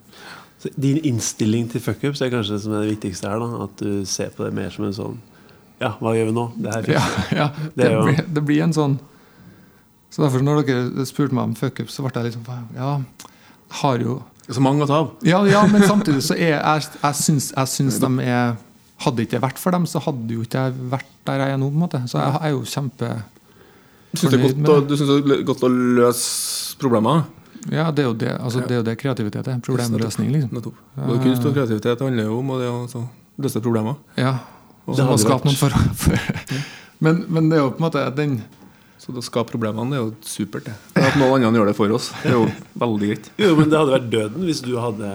Så 0.62 0.70
din 0.78 1.00
innstilling 1.08 1.66
til 1.72 1.82
fuckups 1.82 2.20
er 2.22 2.30
kanskje 2.30 2.54
det 2.54 2.62
som 2.64 2.72
er 2.76 2.84
det 2.84 2.92
viktigste 2.94 3.28
her. 3.28 3.40
da 3.42 3.64
At 3.64 3.80
du 3.82 4.04
ser 4.06 4.30
på 4.30 4.44
det 4.46 4.52
mer 4.54 4.70
som 4.70 4.84
en 4.86 4.92
sånn 4.94 5.16
Ja, 5.82 5.96
hva 5.98 6.12
gjør 6.14 6.28
vi 6.28 6.34
nå? 6.36 6.44
Det 6.54 6.74
her 6.76 6.90
Ja, 6.94 7.00
ja 7.34 7.46
Det 7.74 7.88
det, 7.88 7.88
blir, 8.04 8.20
det 8.36 8.44
blir 8.46 8.62
en 8.62 8.76
sånn 8.76 8.94
Så 10.14 10.22
derfor 10.22 10.44
når 10.46 10.62
dere 10.68 11.06
spurte 11.08 11.34
meg 11.34 11.48
om 11.50 11.56
fuckups, 11.58 11.96
så 11.98 12.04
ble 12.06 12.14
jeg 12.14 12.28
litt 12.30 12.36
sånn 12.38 12.68
Ja, 12.78 12.92
har 13.82 13.98
jo 14.06 14.20
Så 14.52 14.62
mange 14.64 14.84
å 14.84 14.88
ta 14.90 15.00
av. 15.04 15.10
Ja, 15.26 15.42
ja 15.48 15.62
men 15.70 15.84
samtidig 15.86 16.22
så 16.26 16.36
er 16.36 16.56
jeg, 16.56 16.88
jeg, 16.98 17.18
syns, 17.18 17.50
jeg 17.56 17.74
syns 17.76 18.00
de 18.02 18.12
er 18.26 18.54
Hadde 19.02 19.24
ikke 19.24 19.34
det 19.34 19.42
vært 19.42 19.58
for 19.58 19.74
dem, 19.74 19.82
så 19.90 19.98
hadde 20.04 20.30
jo 20.30 20.44
ikke 20.44 20.60
jeg 20.62 20.74
vært 20.92 21.08
der 21.26 21.40
jeg 21.42 21.54
er 21.56 21.56
nå. 21.58 21.72
på 21.72 21.74
en 21.74 21.82
måte 21.82 22.00
Så 22.06 22.20
jeg 22.20 22.38
er 22.38 22.52
jo 22.52 22.60
kjempe 22.70 23.08
Du 24.12 24.20
syns 24.20 24.30
det 24.30 24.38
er 24.38 24.44
godt, 24.44 24.68
å, 24.68 24.76
du 24.86 24.92
synes 24.94 25.10
det 25.10 25.38
er 25.38 25.42
godt 25.48 25.64
å 25.66 25.70
løse 25.72 26.78
problemer? 26.78 27.24
Ja, 27.70 27.90
det 27.94 28.04
er 28.04 28.08
jo 28.08 28.14
det, 28.18 28.30
altså, 28.38 28.62
det, 28.62 28.74
er 28.74 28.80
jo 28.80 28.86
det 28.86 28.96
kreativitet 28.98 29.46
er. 29.46 29.58
Problemløsning, 29.62 30.32
liksom. 30.34 30.50
Nettopp. 30.56 30.78
Både 30.96 31.18
kunst 31.22 31.44
og 31.46 31.52
kreativitet 31.54 32.00
handler 32.02 32.26
jo 32.26 32.38
om 32.40 32.50
det 32.58 32.70
å 32.70 33.04
løse 33.44 33.62
problemer. 33.62 34.00
Ja. 34.18 34.32
Og 34.86 34.98
Så 34.98 35.06
skape 35.22 35.46
noen 35.46 35.58
forhold. 35.60 35.92
For, 35.94 36.18
men, 37.04 37.22
men 37.30 37.50
det 37.52 37.60
er 37.60 37.62
jo 37.62 37.70
på 37.76 37.82
en 37.82 37.86
måte 37.86 38.02
den 38.18 38.40
Så 39.02 39.10
det 39.10 39.18
å 39.18 39.26
skape 39.26 39.50
problemene 39.50 39.90
det 39.90 39.98
er 39.98 40.04
jo 40.04 40.12
supert. 40.22 40.68
det. 40.68 40.76
Det 40.94 41.02
At 41.02 41.18
noen 41.18 41.42
andre 41.42 41.58
gjør 41.58 41.70
det 41.72 41.74
for 41.74 41.94
oss, 41.96 42.12
det 42.22 42.30
er 42.30 42.36
jo 42.36 42.44
veldig 42.78 43.08
greit. 43.10 43.28
Jo, 43.42 43.52
men 43.58 43.72
det 43.72 43.80
hadde 43.80 43.96
vært 43.96 44.10
døden 44.12 44.46
hvis 44.46 44.62
du 44.62 44.76
hadde 44.78 45.10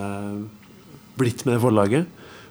blitt 1.16 1.46
med 1.48 1.62
forlaget. 1.64 2.10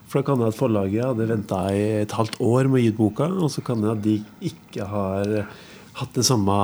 For 0.09 0.23
da 0.23 0.31
kan 0.31 0.41
det 0.41 0.49
at 0.49 0.57
forlaget 0.57 1.05
hadde 1.05 1.29
venta 1.29 1.61
i 1.77 1.85
et 2.07 2.15
halvt 2.17 2.39
år 2.41 2.71
med 2.71 2.81
å 2.81 2.83
gi 2.85 2.93
ut 2.95 2.99
boka, 3.03 3.29
og 3.29 3.53
så 3.53 3.65
kan 3.67 3.85
det 3.85 3.93
at 3.93 4.03
de 4.07 4.17
ikke 4.49 4.89
har 4.89 5.37
hatt 5.97 6.17
den 6.17 6.25
samme 6.25 6.57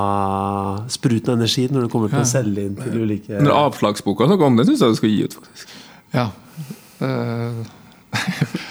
spruten 0.92 1.34
av 1.34 1.38
energi 1.40 1.66
når 1.68 1.86
det 1.86 1.92
kommer 1.92 2.12
til 2.12 2.22
å 2.22 2.28
selge 2.28 2.66
inn 2.68 2.74
til 2.76 2.98
ulike 3.00 3.40
Når 3.40 3.54
avslagsboka 3.58 4.28
snakka 4.28 4.48
om, 4.48 4.58
det, 4.60 4.68
syns 4.68 4.84
jeg 4.84 4.96
du 4.96 5.00
skal 5.02 5.12
gi 5.12 5.22
ut, 5.26 5.38
faktisk. 5.40 5.78
Ja. 6.16 6.28
Uh... 7.02 7.64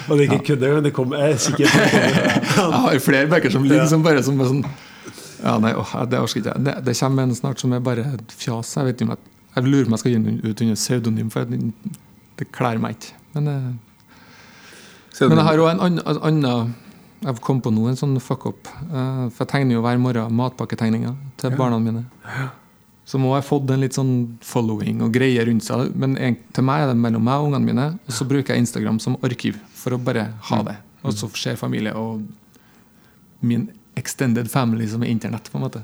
Og 0.10 0.18
det 0.18 0.28
ikke 0.28 0.38
ikke 0.38 0.54
kunne, 0.54 0.76
men 0.78 0.86
Det 0.86 0.92
kom 0.94 1.14
jeg 1.18 1.34
er 1.34 1.40
sikker 1.42 1.70
på 1.70 1.80
det. 1.82 2.02
Jeg 2.62 2.82
har 2.86 3.00
flere 3.02 3.30
bøker 3.30 3.54
som 3.54 3.64
ligger 3.66 3.90
som 3.90 4.04
bare 4.06 4.22
som 4.26 4.38
sånn 4.38 4.66
Ja, 5.44 5.56
nei, 5.60 5.72
åh, 5.74 5.94
det 6.10 6.20
orker 6.22 6.40
ikke 6.42 6.54
jeg. 6.54 6.64
Det, 6.68 6.76
det 6.86 6.98
kommer 7.00 7.24
en 7.24 7.36
snart 7.36 7.60
som 7.64 7.74
er 7.74 7.80
bare 7.84 8.04
fjas. 8.30 8.76
Jeg 8.78 8.86
vet 8.86 8.96
ikke 9.02 9.08
om 9.10 9.16
jeg, 9.16 9.32
jeg 9.56 9.64
lurer 9.66 9.86
på 9.88 9.92
om 9.92 9.96
jeg 9.98 10.04
skal 10.04 10.12
gi 10.12 10.20
den 10.22 10.40
ut 10.44 10.62
under 10.62 10.76
pseudonym, 10.78 11.32
for 11.34 11.46
det, 11.50 11.60
det 12.38 12.48
kler 12.54 12.78
meg 12.84 12.98
ikke. 13.00 13.14
Men, 13.34 13.48
eh, 13.48 13.72
men 15.28 15.38
jeg 15.42 15.46
har 15.50 15.58
òg 15.66 15.70
en 15.74 15.80
annen- 15.88 16.08
en 16.08 16.22
annen 16.30 16.74
Jeg 17.22 17.36
kom 17.46 17.60
på 17.62 17.70
nå 17.70 17.84
en 17.88 17.96
sånn 17.96 18.16
fuck 18.20 18.48
up. 18.50 18.68
Eh, 18.82 19.30
For 19.30 19.46
jeg 19.46 19.48
tegner 19.52 19.74
jo 19.76 19.82
hver 19.84 20.00
morgen 20.02 20.34
matpakketegninger 20.34 21.16
til 21.38 21.52
barna 21.58 21.78
mine. 21.80 22.06
Som 23.06 23.22
må 23.22 23.34
har 23.36 23.44
fått 23.46 23.70
en 23.70 23.80
litt 23.82 23.94
sånn 23.94 24.38
following 24.42 25.04
og 25.06 25.12
greie 25.14 25.44
rundt 25.46 25.62
seg. 25.64 25.94
Men 25.96 26.18
en, 26.18 26.38
til 26.52 26.64
meg 26.64 26.82
er 26.82 26.88
det 26.88 26.98
mellom 26.98 27.22
meg 27.24 27.36
og 27.44 27.52
ungene 27.52 27.66
mine. 27.68 27.86
Og 28.08 28.14
så 28.18 28.26
bruker 28.26 28.56
jeg 28.56 28.64
Instagram 28.66 28.98
som 29.00 29.18
arkiv 29.22 29.60
for 29.76 29.92
å 29.94 30.00
bare 30.04 30.32
ha 30.50 30.64
det. 30.64 30.78
Og 31.04 31.14
så 31.14 31.30
ser 31.38 31.56
familie 31.62 31.94
og 31.94 32.24
min 33.42 33.70
extended 34.00 34.52
family 34.52 34.88
som 34.90 35.04
er 35.04 35.12
internett, 35.12 35.52
på 35.52 35.60
en 35.60 35.66
måte. 35.66 35.84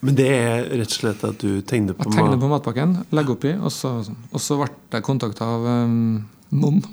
Men 0.00 0.16
det 0.16 0.28
er 0.32 0.62
rett 0.80 0.88
og 0.88 0.96
slett 0.96 1.24
at 1.28 1.42
du 1.42 1.60
tegner 1.60 1.96
på 1.96 2.08
Jeg 2.08 2.16
tegner 2.16 2.40
på 2.40 2.48
matpakken, 2.48 2.94
legger 3.12 3.36
oppi, 3.36 3.52
og 3.58 3.72
så, 3.74 3.98
og 4.08 4.40
så 4.40 4.56
ble 4.62 4.70
jeg 4.96 5.04
kontakta 5.04 5.44
av 5.58 5.66
um, 5.68 6.22
noen. 6.56 6.80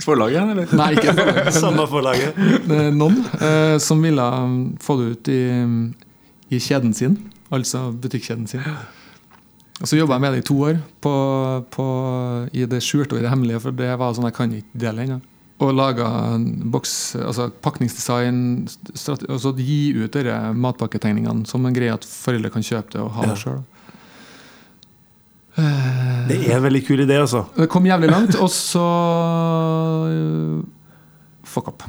Forlaget, 0.00 0.52
eller? 0.52 0.70
Nei, 0.78 0.92
ikke 0.96 1.12
forlaget, 1.16 1.56
Samme 1.64 1.86
forlaget. 1.90 2.38
men 2.70 2.78
eh, 2.78 2.94
noen 2.94 3.18
eh, 3.42 3.76
som 3.82 4.00
ville 4.02 4.22
um, 4.22 4.54
få 4.80 4.96
det 5.00 5.10
ut 5.10 5.30
i, 5.34 5.40
um, 5.58 5.74
i 6.50 6.62
kjeden 6.62 6.94
sin, 6.96 7.18
altså 7.50 7.88
butikkjeden 7.92 8.46
sin. 8.50 8.64
Og 9.80 9.88
Så 9.88 9.98
jobba 9.98 10.16
jeg 10.16 10.24
med 10.24 10.36
det 10.36 10.44
i 10.44 10.48
to 10.48 10.56
år 10.70 10.80
på, 11.02 11.14
på, 11.72 11.84
i 12.52 12.66
det 12.68 12.82
skjulte 12.84 13.16
og 13.16 13.20
i 13.20 13.24
det 13.26 13.32
hemmelige, 13.32 13.62
for 13.64 13.76
det 13.76 13.90
var 13.98 14.14
sånn 14.16 14.28
jeg 14.28 14.36
kan 14.36 14.56
ikke 14.56 14.82
dele 14.86 15.06
ennå. 15.06 15.20
Og 15.60 15.74
laga 15.76 16.06
boks, 16.72 17.16
altså 17.20 17.50
pakningsdesign, 17.62 18.38
strate- 18.96 19.28
og 19.28 19.40
så 19.42 19.50
gi 19.58 19.92
ut 20.04 20.12
de 20.16 20.36
matpakketegningene 20.56 21.44
som 21.46 21.66
en 21.68 21.74
greie 21.76 21.92
at 21.92 22.04
foreldre 22.08 22.48
kan 22.54 22.62
kjøpe 22.64 22.94
det 22.94 23.00
og 23.02 23.10
ha 23.18 23.26
Ja. 23.26 23.34
det 23.34 23.38
sjøl. 23.42 23.60
Det 26.30 26.36
er 26.48 26.56
en 26.56 26.62
veldig 26.64 26.80
kul 26.86 27.02
idé, 27.04 27.16
altså. 27.20 27.42
Det 27.56 27.66
kom 27.68 27.84
jævlig 27.84 28.08
langt, 28.10 28.36
og 28.40 28.48
så 28.54 28.84
øh, 30.08 30.62
Fuck 31.50 31.66
up. 31.68 31.82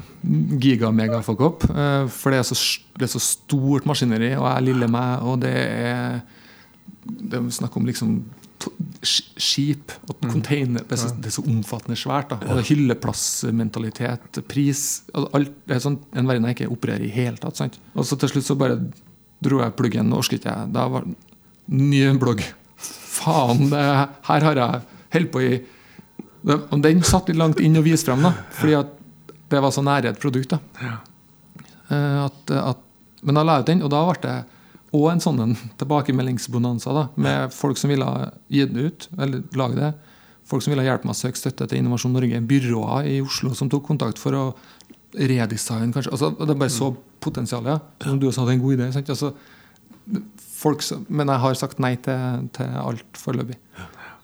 Giga-mega-fuck 0.59 1.39
up. 1.45 1.63
øh, 1.69 2.09
For 2.09 2.31
det 2.33 2.39
er, 2.39 2.43
så, 2.43 2.55
det 2.97 3.03
er 3.05 3.11
så 3.13 3.19
stort 3.21 3.85
maskineri, 3.85 4.31
og 4.35 4.47
jeg 4.47 4.55
er 4.57 4.65
lille 4.65 4.87
meg, 4.91 5.21
og 5.21 5.41
det 5.41 5.53
er 5.55 6.19
Det 7.05 7.33
er 7.37 7.49
snakk 7.49 7.75
om 7.77 7.85
liksom 7.85 8.23
skip 9.03 9.91
og 10.09 10.19
container. 10.29 10.83
Det 10.85 10.93
er, 10.97 11.01
så, 11.01 11.09
det 11.17 11.31
er 11.31 11.35
så 11.35 11.43
omfattende 11.49 11.97
svært. 11.97 12.29
Da. 12.33 12.37
Og 12.53 12.61
hylleplassmentalitet, 12.67 14.41
pris 14.49 14.83
alt, 15.15 15.51
Det 15.65 15.75
er 15.77 15.83
sånn, 15.83 15.97
en 16.17 16.27
verden 16.29 16.45
jeg 16.49 16.57
ikke 16.59 16.71
opererer 16.75 17.05
i 17.07 17.11
hele 17.13 17.37
tatt. 17.41 17.57
Sant? 17.59 17.79
Og 17.95 18.05
så 18.07 18.17
til 18.21 18.29
slutt 18.33 18.47
så 18.47 18.57
bare 18.59 18.77
dro 19.41 19.61
jeg 19.63 19.73
pluggen, 19.79 20.11
og 20.13 20.21
orket 20.21 20.39
ikke 20.41 20.53
jeg. 20.53 20.71
Da 20.75 20.85
var 20.93 21.07
ny 21.71 22.01
blogg. 22.21 22.43
Faen, 23.11 23.67
det, 23.71 23.81
her 24.29 24.45
har 24.47 24.61
jeg 24.61 24.81
holdt 25.15 25.31
på 25.33 25.41
i 25.45 25.51
det, 26.41 26.55
Og 26.71 26.79
den 26.81 27.03
satt 27.05 27.27
litt 27.29 27.37
langt 27.37 27.59
inn 27.61 27.77
å 27.77 27.83
vise 27.85 28.05
frem, 28.07 28.23
da, 28.25 28.31
fordi 28.57 28.77
at 28.79 28.97
det 29.51 29.59
var 29.61 29.73
så 29.75 29.83
nære 29.85 30.13
et 30.13 30.21
produkt. 30.21 30.53
da. 30.55 30.59
Eh, 31.91 32.17
At, 32.25 32.53
at, 32.55 32.77
men 33.21 33.37
da 33.37 33.43
la 33.45 33.59
jeg 33.59 33.65
ut 33.65 33.71
den, 33.73 33.83
og 33.85 33.91
da 33.93 33.99
ble 34.07 34.21
det 34.23 34.37
òg 34.91 35.05
en 35.13 35.21
sånn 35.23 35.39
en 35.43 35.53
tilbakemeldingsbonanza 35.79 36.93
da, 36.95 37.05
med 37.15 37.53
folk 37.55 37.79
som 37.79 37.91
ville 37.93 38.07
gi 38.51 38.65
det 38.67 38.87
ut, 38.89 39.07
eller 39.17 39.43
lage 39.55 39.77
det. 39.79 39.91
Folk 40.51 40.65
som 40.65 40.73
ville 40.73 40.83
hjelpe 40.83 41.07
meg 41.07 41.15
å 41.15 41.19
søke 41.21 41.39
støtte 41.39 41.67
til 41.71 41.79
Innovasjon 41.79 42.11
Norge. 42.15 42.41
Byråer 42.49 43.07
i 43.07 43.21
Oslo 43.23 43.53
som 43.55 43.69
tok 43.71 43.85
kontakt 43.87 44.19
for 44.19 44.35
å 44.35 44.43
redesigne, 45.15 45.93
kanskje. 45.95 46.11
Altså, 46.11 46.31
det 46.35 46.57
bare 46.59 46.73
så 46.73 46.89
potensialet. 47.23 47.79
Ja. 48.01 48.09
Som 48.09 48.19
du 48.19 48.27
også 48.27 48.43
hadde 48.43 48.57
en 48.57 48.63
god 48.63 48.77
idé. 48.77 48.89
Sant? 48.95 49.11
Altså, 49.13 49.31
folk 50.57 50.83
som, 50.83 51.05
men 51.09 51.31
jeg 51.31 51.43
har 51.45 51.59
sagt 51.59 51.79
nei 51.83 51.93
til, 52.03 52.47
til 52.57 52.75
alt 52.81 53.19
foreløpig. 53.19 53.57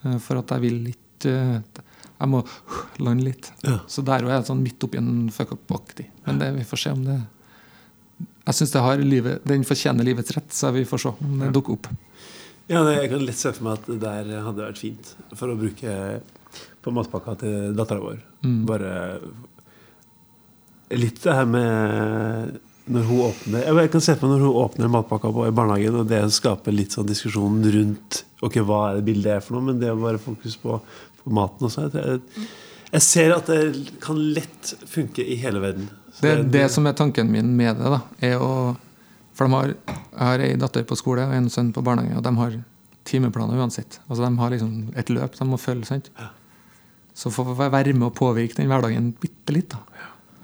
Eh, 0.03 0.17
For 0.23 0.41
at 0.41 0.51
jeg 0.55 0.63
vil 0.65 0.91
ikke 0.91 1.33
eh, 1.33 1.83
Jeg 2.17 2.29
må 2.33 2.39
lande 3.05 3.27
litt. 3.27 3.51
Ja. 3.61 3.77
Så 3.87 4.01
der 4.05 4.25
er 4.25 4.35
jeg 4.39 4.47
sånn 4.49 4.63
midt 4.65 4.83
oppi 4.83 4.97
en 4.97 5.27
fuck 5.33 5.51
up-aktig. 5.53 6.07
Men 6.25 6.39
det, 6.41 6.47
vi 6.55 6.65
får 6.65 6.81
se 6.81 6.93
om 6.97 7.03
det 7.05 7.17
Jeg 8.47 8.55
syns 8.55 8.73
den 9.47 9.65
fortjener 9.67 10.07
livets 10.07 10.31
rett, 10.35 10.53
så 10.55 10.71
vi 10.71 10.85
får 10.87 11.03
se 11.03 11.11
om 11.11 11.41
det 11.43 11.51
dukker 11.55 11.75
opp. 11.75 11.89
Ja, 12.67 12.83
det, 12.83 12.97
Jeg 13.01 13.11
kan 13.11 13.25
lett 13.27 13.39
se 13.39 13.51
for 13.55 13.67
meg 13.67 13.79
at 13.79 13.89
det 13.89 13.99
der 14.03 14.31
hadde 14.43 14.63
vært 14.63 14.79
fint 14.79 15.11
for 15.35 15.51
å 15.51 15.59
bruke 15.59 15.91
på 16.83 16.93
matpakka 16.95 17.35
til 17.43 17.75
dattera 17.75 18.03
vår. 18.03 18.23
Mm. 18.43 18.61
Bare 18.67 18.93
litt 20.95 21.19
det 21.23 21.35
her 21.35 21.47
med 21.51 22.57
når 22.87 23.03
hun 23.09 23.23
åpner 23.25 23.65
Jeg 23.65 23.75
jeg 23.75 23.91
kan 23.91 24.03
se 24.05 24.13
på 24.15 24.27
når 24.31 24.43
hun 24.45 24.59
åpner 24.61 24.91
matpakka 24.91 25.31
på, 25.35 25.43
i 25.47 25.55
barnehagen, 25.55 25.97
og 25.99 26.07
det 26.07 26.21
skaper 26.31 26.71
litt 26.71 26.95
sånn 26.95 27.09
diskusjon 27.09 27.59
rundt 27.73 28.21
Ok, 28.39 28.61
hva 28.63 28.91
er 28.91 28.99
det 28.99 29.07
bildet 29.09 29.33
er 29.33 29.43
for 29.43 29.57
noe, 29.57 29.67
men 29.67 29.81
det 29.81 29.91
å 29.91 29.99
bare 29.99 30.21
fokus 30.21 30.55
på, 30.61 30.77
på 31.23 31.33
maten 31.33 31.67
også. 31.67 31.87
Jeg, 31.89 32.21
jeg 32.93 33.03
ser 33.03 33.33
at 33.35 33.49
det 33.49 33.97
kan 34.03 34.19
lett 34.35 34.75
funke 34.87 35.25
i 35.25 35.39
hele 35.41 35.63
verden. 35.63 35.89
Det, 36.21 36.33
det 36.53 36.65
som 36.73 36.87
er 36.89 36.95
tanken 36.97 37.29
min 37.31 37.51
med 37.57 37.77
det, 37.77 37.91
da, 37.93 38.01
er 38.25 38.41
å 38.41 38.51
For 39.37 39.45
de 39.45 39.53
har, 39.53 39.73
jeg 39.85 40.25
har 40.25 40.41
ei 40.41 40.55
datter 40.57 40.85
på 40.89 40.95
skole 40.97 41.27
og 41.27 41.33
en 41.37 41.49
sønn 41.53 41.69
på 41.73 41.83
barnehage, 41.85 42.17
og 42.17 42.23
de 42.25 42.31
har 42.39 42.55
timeplaner 43.05 43.59
uansett. 43.61 43.99
Altså 44.09 44.23
De 44.25 44.31
har 44.39 44.49
liksom 44.49 44.71
et 44.97 45.11
løp 45.13 45.35
de 45.37 45.45
må 45.45 45.59
følge. 45.61 45.85
sant? 45.85 46.09
Så 47.13 47.29
for 47.33 47.49
å 47.49 47.53
være 47.57 47.93
med 47.93 48.07
og 48.09 48.15
påvirke 48.17 48.57
den 48.57 48.69
hverdagen 48.71 49.11
bitte 49.21 49.53
litt, 49.53 49.69
da. 49.75 49.77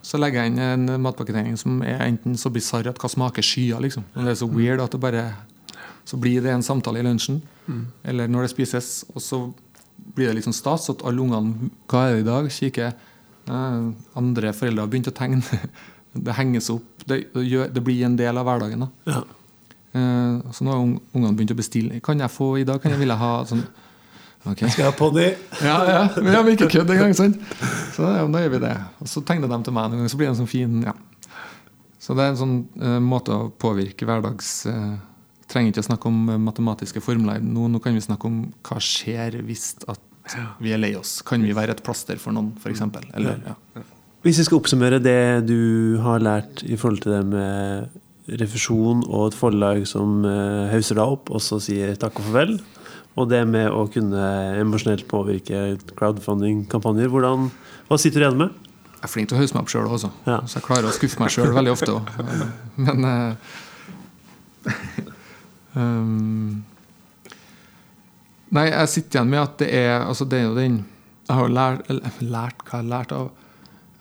Så 0.03 0.19
legger 0.19 0.43
jeg 0.43 0.51
inn 0.51 0.59
en 0.59 1.01
matpakketegning 1.01 1.57
som 1.57 1.81
er 1.81 2.01
enten 2.05 2.35
så 2.37 2.51
bisarr 2.53 2.89
at 2.91 2.99
hva 3.01 3.09
smaker 3.09 3.45
skyer, 3.45 3.79
liksom. 3.81 4.03
Og 4.13 4.25
det 4.27 4.33
er 4.33 4.39
så 4.41 4.49
weird 4.51 4.83
at 4.83 4.91
det 4.91 5.01
bare 5.01 5.25
Så 6.05 6.17
blir 6.19 6.41
det 6.43 6.51
en 6.51 6.61
samtale 6.61 6.99
i 6.99 7.03
lunsjen, 7.03 7.41
eller 8.03 8.27
når 8.27 8.41
det 8.41 8.49
spises, 8.51 9.05
og 9.15 9.21
så 9.23 9.37
blir 10.13 10.27
det 10.27 10.35
litt 10.35 10.45
sånn 10.49 10.53
stas 10.57 10.89
at 10.91 11.01
alle 11.07 11.21
ungene 11.23 11.69
Hva 11.87 12.09
er 12.09 12.17
det 12.17 12.25
i 12.25 12.27
dag? 12.27 12.49
kikker 12.51 12.93
andre 13.49 14.53
foreldre 14.55 14.85
har 14.85 14.91
begynt 14.91 15.11
å 15.11 15.15
tegne. 15.15 15.43
Det 16.13 16.35
henges 16.37 16.69
opp. 16.69 17.01
Det, 17.09 17.23
gjør, 17.33 17.71
det 17.73 17.81
blir 17.81 18.03
en 18.05 18.13
del 18.19 18.37
av 18.37 18.45
hverdagen. 18.45 18.83
da. 18.85 19.15
Ja. 19.15 19.21
Eh, 19.93 20.51
så 20.53 20.65
nå 20.65 20.73
har 20.73 20.81
ungene 20.81 21.37
begynt 21.37 21.53
å 21.53 21.57
bestille. 21.57 22.01
Kan 22.05 22.21
jeg 22.21 22.33
få 22.33 22.55
i 22.61 22.65
dag? 22.65 22.81
Kan 22.81 22.95
jeg 22.95 23.01
ville 23.03 23.17
ha 23.17 23.31
sånn 23.49 23.63
okay. 24.49 24.67
Skal 24.67 24.87
jeg 24.87 24.89
ha 24.89 24.97
ponni? 24.97 25.27
Ja, 25.69 25.77
ja, 25.85 26.03
men 26.17 26.33
jeg 26.33 26.47
vil 26.47 26.57
ikke 26.57 26.69
kødde 26.79 26.97
engang. 26.97 27.15
sant? 27.17 27.41
Så 27.93 28.05
ja, 28.05 28.25
da 28.25 28.43
gjør 28.43 28.55
vi 28.55 28.61
det. 28.65 28.75
Og 29.03 29.11
så 29.11 29.23
tegner 29.25 29.51
de 29.51 29.59
til 29.65 29.75
meg 29.75 29.89
noen 29.89 30.03
ganger, 30.03 30.13
så 30.13 30.21
blir 30.21 30.29
det 30.29 30.35
en 30.35 30.41
sånn 30.43 30.53
fin 30.53 30.79
ja. 30.87 30.95
Så 32.03 32.15
det 32.17 32.25
er 32.25 32.33
en 32.33 32.39
sånn 32.39 32.55
uh, 32.81 32.97
måte 32.99 33.31
å 33.31 33.51
påvirke 33.61 34.07
hverdags 34.09 34.65
uh, 34.67 34.95
Trenger 35.47 35.71
ikke 35.71 35.83
å 35.83 35.85
snakke 35.85 36.09
om 36.09 36.17
eh, 36.31 36.39
matematiske 36.41 37.01
formler 37.03 37.41
nå. 37.43 37.67
Nå 37.69 37.77
kan 37.83 37.93
vi 37.93 38.01
snakke 38.01 38.25
om 38.25 38.37
hva 38.65 38.77
skjer 38.81 39.35
hvis 39.45 39.75
at 39.91 39.99
vi 40.63 40.71
er 40.73 40.79
lei 40.79 40.93
oss. 40.95 41.17
Kan 41.27 41.43
vi 41.43 41.53
være 41.55 41.75
et 41.75 41.83
plaster 41.83 42.19
for 42.21 42.35
noen, 42.35 42.53
f.eks.? 42.61 42.81
Eller 43.13 43.41
ja. 43.43 43.55
Hvis 44.23 44.39
vi 44.39 44.45
skal 44.47 44.61
oppsummere 44.61 45.01
det 45.03 45.43
du 45.49 45.97
har 46.03 46.21
lært 46.23 46.61
i 46.63 46.77
forhold 46.79 47.01
til 47.03 47.11
det 47.17 47.23
med 47.27 48.37
refusjon 48.39 49.01
og 49.09 49.25
et 49.27 49.35
forlag 49.35 49.81
som 49.89 50.21
eh, 50.23 50.69
hauser 50.71 50.95
deg 50.95 51.15
opp, 51.17 51.27
og 51.35 51.43
så 51.43 51.59
sier 51.59 51.97
takk 51.99 52.21
og 52.21 52.29
farvel, 52.29 52.53
og 53.19 53.27
det 53.29 53.41
med 53.51 53.67
å 53.67 53.83
kunne 53.91 54.23
emosjonelt 54.61 55.03
påvirke 55.11 55.65
crowdfunding-kampanjer, 55.99 57.11
hvordan, 57.11 57.49
hva 57.89 57.99
sitter 57.99 58.23
du 58.23 58.25
igjen 58.29 58.39
med? 58.45 58.55
Jeg 58.95 59.09
er 59.09 59.11
flink 59.11 59.27
til 59.29 59.35
å 59.35 59.41
hause 59.43 59.57
meg 59.57 59.65
opp 59.65 59.73
sjøl 59.73 59.91
også, 59.91 60.09
Ja. 60.23 60.39
så 60.47 60.61
jeg 60.61 60.65
klarer 60.69 60.87
å 60.87 60.95
skuffe 60.95 61.19
meg 61.19 61.33
sjøl 61.35 61.51
veldig 61.51 61.73
ofte 61.75 61.91
Også. 61.99 62.47
Men 62.87 63.09
eh, 63.11 63.35
um, 65.83 66.63
Nei, 68.53 68.67
jeg 68.69 68.91
sitter 68.91 69.19
igjen 69.19 69.31
med 69.31 69.41
at 69.41 69.55
det 69.63 69.69
er 69.73 69.93
altså 70.03 70.27
det 70.29 70.39
er 70.39 70.43
jo 70.49 70.57
den 70.57 70.75
Jeg 71.27 71.37
har 71.37 71.47
jo 71.47 71.53
lært, 71.55 71.87
lært 72.21 72.59
hva 72.67 72.77
jeg 72.77 72.83
har 72.83 72.89
lært 72.91 73.13
av 73.15 73.29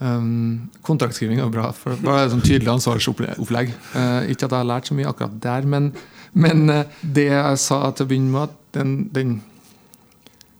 um, 0.02 0.68
Kontraktskriving 0.84 1.40
er 1.40 1.52
bra, 1.54 1.68
for 1.76 1.94
Det 1.94 2.10
er 2.10 2.24
det 2.26 2.32
sånn 2.34 2.42
tydelig 2.44 2.72
ansvarsopplegg. 2.74 3.70
Uh, 3.94 4.26
ikke 4.32 4.48
at 4.48 4.50
jeg 4.50 4.58
har 4.58 4.68
lært 4.68 4.90
så 4.90 4.96
mye 4.98 5.08
akkurat 5.08 5.38
der, 5.44 5.68
men, 5.70 5.92
men 6.34 6.64
uh, 6.68 6.82
det 7.00 7.28
jeg 7.30 7.60
sa 7.62 7.78
til 7.94 8.04
å 8.04 8.10
begynne 8.10 8.34
med, 8.34 8.50
at 8.50 8.76
den, 8.80 8.96
den 9.14 9.38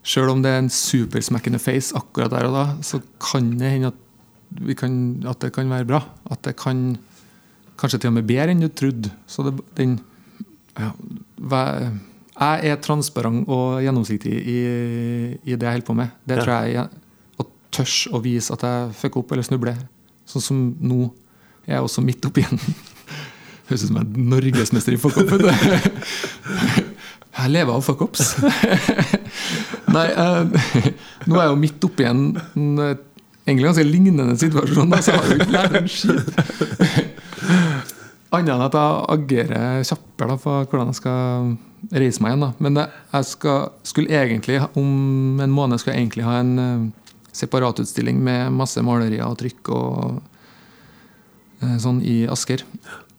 Sjøl 0.02 0.32
om 0.32 0.40
det 0.42 0.50
er 0.50 0.62
en 0.64 0.70
supersmekkende 0.72 1.60
face 1.62 1.94
akkurat 1.94 2.32
der 2.32 2.48
og 2.48 2.56
da, 2.56 2.62
så 2.82 2.98
kan 3.22 3.52
det 3.60 3.68
hende 3.76 3.92
at, 3.92 4.00
kan, 4.80 4.94
at 5.30 5.38
det 5.44 5.52
kan 5.54 5.70
være 5.70 5.86
bra. 5.86 6.00
At 6.26 6.42
det 6.42 6.56
kan 6.58 6.96
kanskje 7.78 8.00
til 8.02 8.10
og 8.10 8.16
med 8.16 8.26
bedre 8.26 8.50
enn 8.50 8.64
du 8.64 8.66
trodde. 8.74 9.12
Så 9.30 9.44
det, 9.46 9.52
den 9.78 10.00
ja, 10.74 10.90
hva- 11.38 11.92
Jeg 12.40 12.70
er 12.72 12.76
transparent 12.80 13.48
og 13.52 13.82
gjennomsiktig 13.84 14.32
i, 14.32 14.58
i 15.44 15.54
det 15.56 15.66
jeg 15.66 15.74
holder 15.76 15.86
på 15.86 15.94
med. 15.98 16.08
Det 16.26 16.36
Ja. 16.38 16.42
tror 16.44 16.54
jeg 16.64 16.74
jeg- 16.74 16.88
Å 17.38 17.46
tørs 17.70 18.08
å 18.12 18.22
vise 18.22 18.52
at 18.52 18.60
jeg 18.62 18.94
fucker 18.94 19.18
opp 19.20 19.32
eller 19.32 19.42
snubler. 19.42 19.76
Sånn 20.26 20.42
som 20.42 20.76
nå. 20.80 21.10
Jeg 21.66 21.76
er 21.76 21.82
også 21.82 22.02
midt 22.04 22.24
oppi 22.24 22.42
en 22.50 22.58
Høres 23.68 23.84
ut 23.84 23.88
som 23.88 23.96
jeg 23.96 24.06
er 24.06 24.18
norgesmester 24.18 24.92
i 24.92 24.96
fuck-up. 24.96 25.30
Jeg 27.32 27.48
lever 27.50 27.72
av 27.72 27.80
fuck-ups. 27.86 28.34
Nei, 29.94 30.08
uh, 30.12 30.44
nå 31.26 31.38
er 31.38 31.46
jeg 31.46 31.48
jo 31.52 31.56
midt 31.56 31.84
oppi 31.86 32.04
en, 32.04 32.20
en 32.56 32.82
eh, 32.84 32.92
egentlig 33.46 33.64
ganske 33.70 33.86
lignende 33.88 34.36
situasjon. 34.38 34.92
Så 35.00 35.14
jeg 35.14 35.18
har 35.18 35.30
jo 35.30 35.38
ikke 35.38 35.54
lært 35.56 35.78
en 35.80 35.88
skit. 35.88 36.26
Annet 38.32 38.48
enn 38.54 38.62
at 38.64 38.72
jeg 38.78 39.04
agerer 39.12 39.82
kjappere 39.84 40.28
da, 40.32 40.36
på 40.40 40.52
hvordan 40.70 40.88
jeg 40.92 40.98
skal 41.02 41.56
reise 41.92 42.22
meg 42.24 42.32
igjen. 42.32 42.44
Da. 42.46 42.50
Men 42.64 42.74
det, 42.78 42.86
jeg 43.12 43.24
skal, 43.28 43.66
skulle 43.84 44.08
egentlig, 44.16 44.60
om 44.78 45.40
en 45.44 45.52
måned 45.52 45.78
skulle 45.82 45.96
jeg 45.98 46.06
egentlig 46.06 46.24
ha 46.24 46.38
en 46.40 46.52
uh, 46.58 46.86
separatutstilling 47.36 48.20
med 48.24 48.52
masse 48.56 48.80
malerier 48.84 49.24
og 49.26 49.36
trykk 49.40 49.68
og 49.72 50.22
eh, 51.62 51.76
sånn 51.80 52.00
i 52.04 52.22
Asker. 52.32 52.64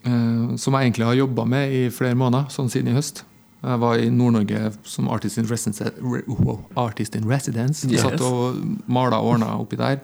Eh, 0.05 0.55
som 0.59 0.75
jeg 0.77 0.89
egentlig 0.89 1.07
har 1.07 1.17
jobba 1.17 1.45
med 1.49 1.71
i 1.73 1.83
flere 1.93 2.17
måneder, 2.19 2.49
sånn 2.53 2.69
siden 2.73 2.91
i 2.91 2.97
høst. 2.97 3.23
Jeg 3.63 3.79
var 3.79 3.95
i 4.01 4.09
Nord-Norge 4.11 4.73
som 4.83 5.07
artist 5.13 5.37
in 5.39 5.45
residence. 5.47 5.93
re- 6.03 6.25
wow, 6.27 6.59
Artist 6.75 7.15
in 7.15 7.29
residence. 7.29 7.85
Yes. 7.87 8.01
Satt 8.03 8.21
og 8.21 8.57
mala 8.91 9.21
og 9.23 9.35
ordna 9.37 9.53
oppi 9.61 9.77
der. 9.79 10.01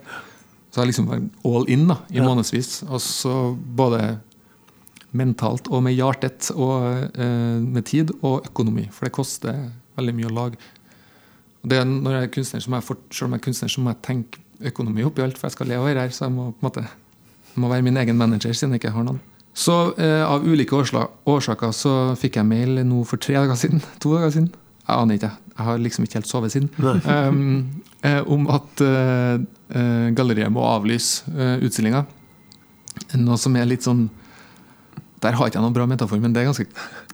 Så 0.72 0.82
jeg 0.84 0.92
liksom 0.94 1.10
var 1.10 1.20
all 1.50 1.66
in 1.68 1.88
da, 1.90 1.98
i 2.10 2.18
Ja. 2.22 2.24
månedsvis. 2.30 2.84
Og 2.88 3.02
så 3.02 3.34
både 3.76 4.20
mentalt 5.18 5.70
og 5.74 5.84
med 5.86 5.96
hjertet 5.98 6.52
og 6.54 7.16
eh, 7.18 7.58
med 7.64 7.88
tid 7.90 8.14
og 8.20 8.46
økonomi. 8.52 8.88
For 8.94 9.08
det 9.08 9.16
koster 9.16 9.64
veldig 9.98 10.16
mye 10.18 10.30
å 10.30 10.36
lage. 10.36 10.62
Det 11.66 11.80
er 11.80 11.88
når 11.90 12.16
jeg 12.16 12.28
er 12.28 12.34
kunstner, 12.36 12.64
så 12.64 12.72
må 12.72 12.80
jeg, 12.80 12.88
for, 12.88 13.02
selv 13.12 13.30
om 13.30 13.36
jeg 13.36 13.42
er 13.42 13.48
kunstner, 13.50 13.72
så 13.74 13.84
må 13.84 13.94
jeg 13.94 14.04
tenke 14.06 14.46
økonomi 14.70 15.04
oppi 15.08 15.24
alt, 15.24 15.40
for 15.40 15.50
jeg 15.50 15.58
skal 15.58 15.72
leve 15.72 15.88
av 15.88 15.98
det 15.98 16.06
her. 16.06 16.16
Så 16.16 16.26
jeg 16.28 16.36
må 16.36 16.52
på 16.54 16.62
en 16.62 16.70
måte 16.70 16.86
må 17.60 17.70
være 17.72 17.84
min 17.84 17.98
egen 18.00 18.18
manager 18.20 18.54
siden 18.56 18.76
jeg 18.76 18.84
ikke 18.84 18.96
har 18.96 19.06
noen. 19.08 19.20
Så 19.58 19.76
eh, 20.00 20.24
av 20.24 20.46
ulike 20.48 20.78
årsaker 20.78 21.74
så 21.76 21.94
fikk 22.20 22.38
jeg 22.40 22.48
mail 22.48 22.80
nå 22.88 23.04
for 23.08 23.22
tre 23.22 23.36
dager 23.40 23.58
siden. 23.60 23.84
To 24.04 24.14
dager 24.16 24.36
siden. 24.36 24.52
Jeg 24.86 24.96
aner 24.96 25.20
ikke. 25.20 25.32
Jeg 25.58 25.68
har 25.68 25.82
liksom 25.84 26.06
ikke 26.06 26.20
helt 26.22 26.30
sovet 26.30 26.56
siden. 26.56 26.70
Um, 27.10 27.84
eh, 28.06 28.22
om 28.32 28.48
at 28.54 28.82
eh, 28.86 29.42
eh, 29.76 30.08
galleriet 30.16 30.54
må 30.54 30.64
avlyse 30.64 31.28
uh, 31.34 31.58
utstillinga. 31.66 32.06
Noe 33.20 33.38
som 33.42 33.58
er 33.60 33.68
litt 33.68 33.84
sånn 33.84 34.08
Der 35.24 35.36
har 35.36 35.50
ikke 35.50 35.60
jeg 35.60 35.66
noen 35.66 35.76
bra 35.76 35.86
metafor, 35.90 36.20
men 36.24 36.34
det 36.36 36.42
er 36.44 36.50
ganske, 36.50 36.66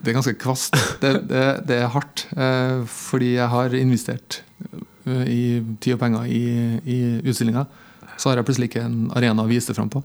det 0.02 0.12
er 0.12 0.18
ganske 0.20 0.36
kvast. 0.42 0.78
Det, 1.02 1.14
det, 1.30 1.46
det 1.70 1.80
er 1.82 1.94
hardt. 1.94 2.28
eh, 2.38 2.84
fordi 2.86 3.34
jeg 3.36 3.50
har 3.50 3.74
investert 3.80 4.42
eh, 5.08 5.26
i 5.26 5.42
tid 5.82 5.96
og 5.96 6.04
penger 6.04 6.28
i, 6.30 6.44
i 6.86 7.00
utstillinga. 7.26 7.66
Så 8.16 8.30
har 8.30 8.40
jeg 8.40 8.48
plutselig 8.48 8.70
ikke 8.70 8.86
en 8.86 9.10
arena 9.18 9.44
å 9.44 9.50
vise 9.50 9.72
det 9.72 9.78
fram 9.80 9.90
på. 9.92 10.04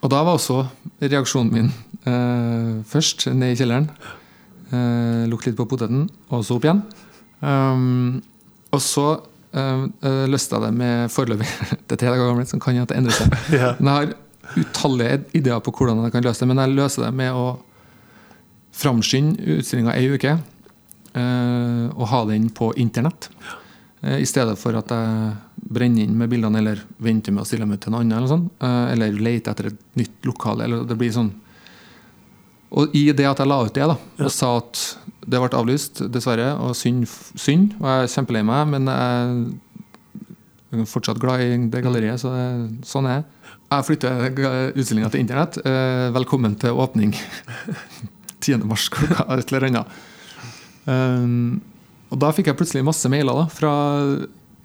Og 0.00 0.12
da 0.12 0.20
var 0.24 0.36
også 0.38 0.62
reaksjonen 1.02 1.50
min 1.52 1.70
eh, 2.08 2.76
først 2.88 3.26
ned 3.32 3.54
i 3.54 3.58
kjelleren. 3.58 3.88
Eh, 4.70 5.24
Lukte 5.30 5.50
litt 5.50 5.58
på 5.58 5.66
poteten, 5.68 6.06
og 6.30 6.44
så 6.46 6.56
opp 6.60 6.68
igjen. 6.68 6.84
Um, 7.40 8.20
og 8.70 8.82
så 8.84 9.06
eh, 9.56 9.86
løste 10.28 10.58
jeg 10.58 10.66
det 10.66 10.72
med 10.76 11.08
foreløpig 11.08 11.46
Det 11.88 11.96
er 11.96 12.00
tre 12.02 12.10
dager 12.12 12.26
gammelt, 12.28 12.50
så 12.52 12.60
kan 12.60 12.76
jeg 12.76 12.84
at 12.84 12.92
det 12.92 12.98
endrer 13.00 13.16
seg. 13.16 13.38
yeah. 13.56 13.78
Men 13.80 13.90
jeg 13.90 13.96
har 13.96 14.12
utallige 14.58 15.20
ideer 15.38 15.60
på 15.62 15.72
hvordan 15.76 16.02
jeg 16.04 16.12
kan 16.14 16.24
løse 16.24 16.42
det, 16.42 16.48
men 16.50 16.62
jeg 16.64 16.74
løser 16.76 17.04
det 17.06 17.12
med 17.14 17.32
å 17.36 17.58
framskynde 18.80 19.58
utstillinga 19.58 19.94
ei 19.98 20.08
uke. 20.14 20.38
eh, 21.12 21.86
og 21.90 22.06
ha 22.06 22.24
den 22.28 22.48
på 22.54 22.72
internett. 22.78 23.28
Eh, 24.02 24.20
I 24.22 24.26
stedet 24.26 24.56
for 24.58 24.76
at 24.78 24.88
jeg 24.94 25.34
brenner 25.70 26.02
inn 26.04 26.16
med 26.16 26.30
bildene 26.30 26.58
eller 26.58 26.82
venter 27.02 27.32
med 27.34 27.42
å 27.42 27.48
stille 27.48 27.66
meg 27.66 27.80
til 27.80 27.92
noe 27.92 28.00
annet. 28.04 28.16
Eller, 28.16 28.30
sånn, 28.30 28.46
eller 28.60 29.18
leter 29.18 29.50
etter 29.50 29.66
et 29.72 29.80
nytt 29.98 30.24
lokale. 30.24 30.64
Eller 30.64 30.84
det 30.86 30.96
blir 30.98 31.10
sånn 31.14 31.32
Og 32.70 32.94
i 32.94 33.10
det 33.10 33.26
at 33.26 33.40
jeg 33.42 33.50
la 33.50 33.58
ut 33.66 33.74
det, 33.74 33.82
da, 33.90 33.96
og 34.22 34.30
sa 34.30 34.52
at 34.60 34.80
det 35.26 35.40
ble 35.42 35.58
avlyst, 35.58 36.04
dessverre, 36.14 36.52
og 36.62 36.76
synd, 36.78 37.02
synd 37.34 37.74
og 37.80 37.88
jeg 37.88 38.04
er 38.04 38.12
kjempelei 38.12 38.42
meg, 38.46 38.68
men 38.70 38.86
jeg 38.86 40.78
er 40.78 40.86
fortsatt 40.86 41.18
glad 41.18 41.42
i 41.42 41.58
det 41.66 41.82
galleriet, 41.82 42.22
så 42.22 42.30
det, 42.30 42.44
sånn 42.86 43.08
er 43.10 43.16
jeg. 43.18 43.24
Jeg 43.70 43.86
flytter 43.86 44.24
utstillinga 44.74 45.10
til 45.12 45.22
internett. 45.22 45.58
Eh, 45.62 46.08
velkommen 46.14 46.56
til 46.58 46.74
åpning 46.82 47.12
10. 48.42 48.64
mars 48.66 48.88
klokka 48.90 49.26
et 49.36 49.52
eller 49.52 49.66
annet. 49.68 49.98
Um, 50.90 51.60
og 52.10 52.18
da 52.18 52.32
fikk 52.34 52.48
jeg 52.50 52.58
plutselig 52.58 52.82
masse 52.86 53.06
mailer. 53.12 53.36
da 53.36 53.44
fra, 53.52 53.72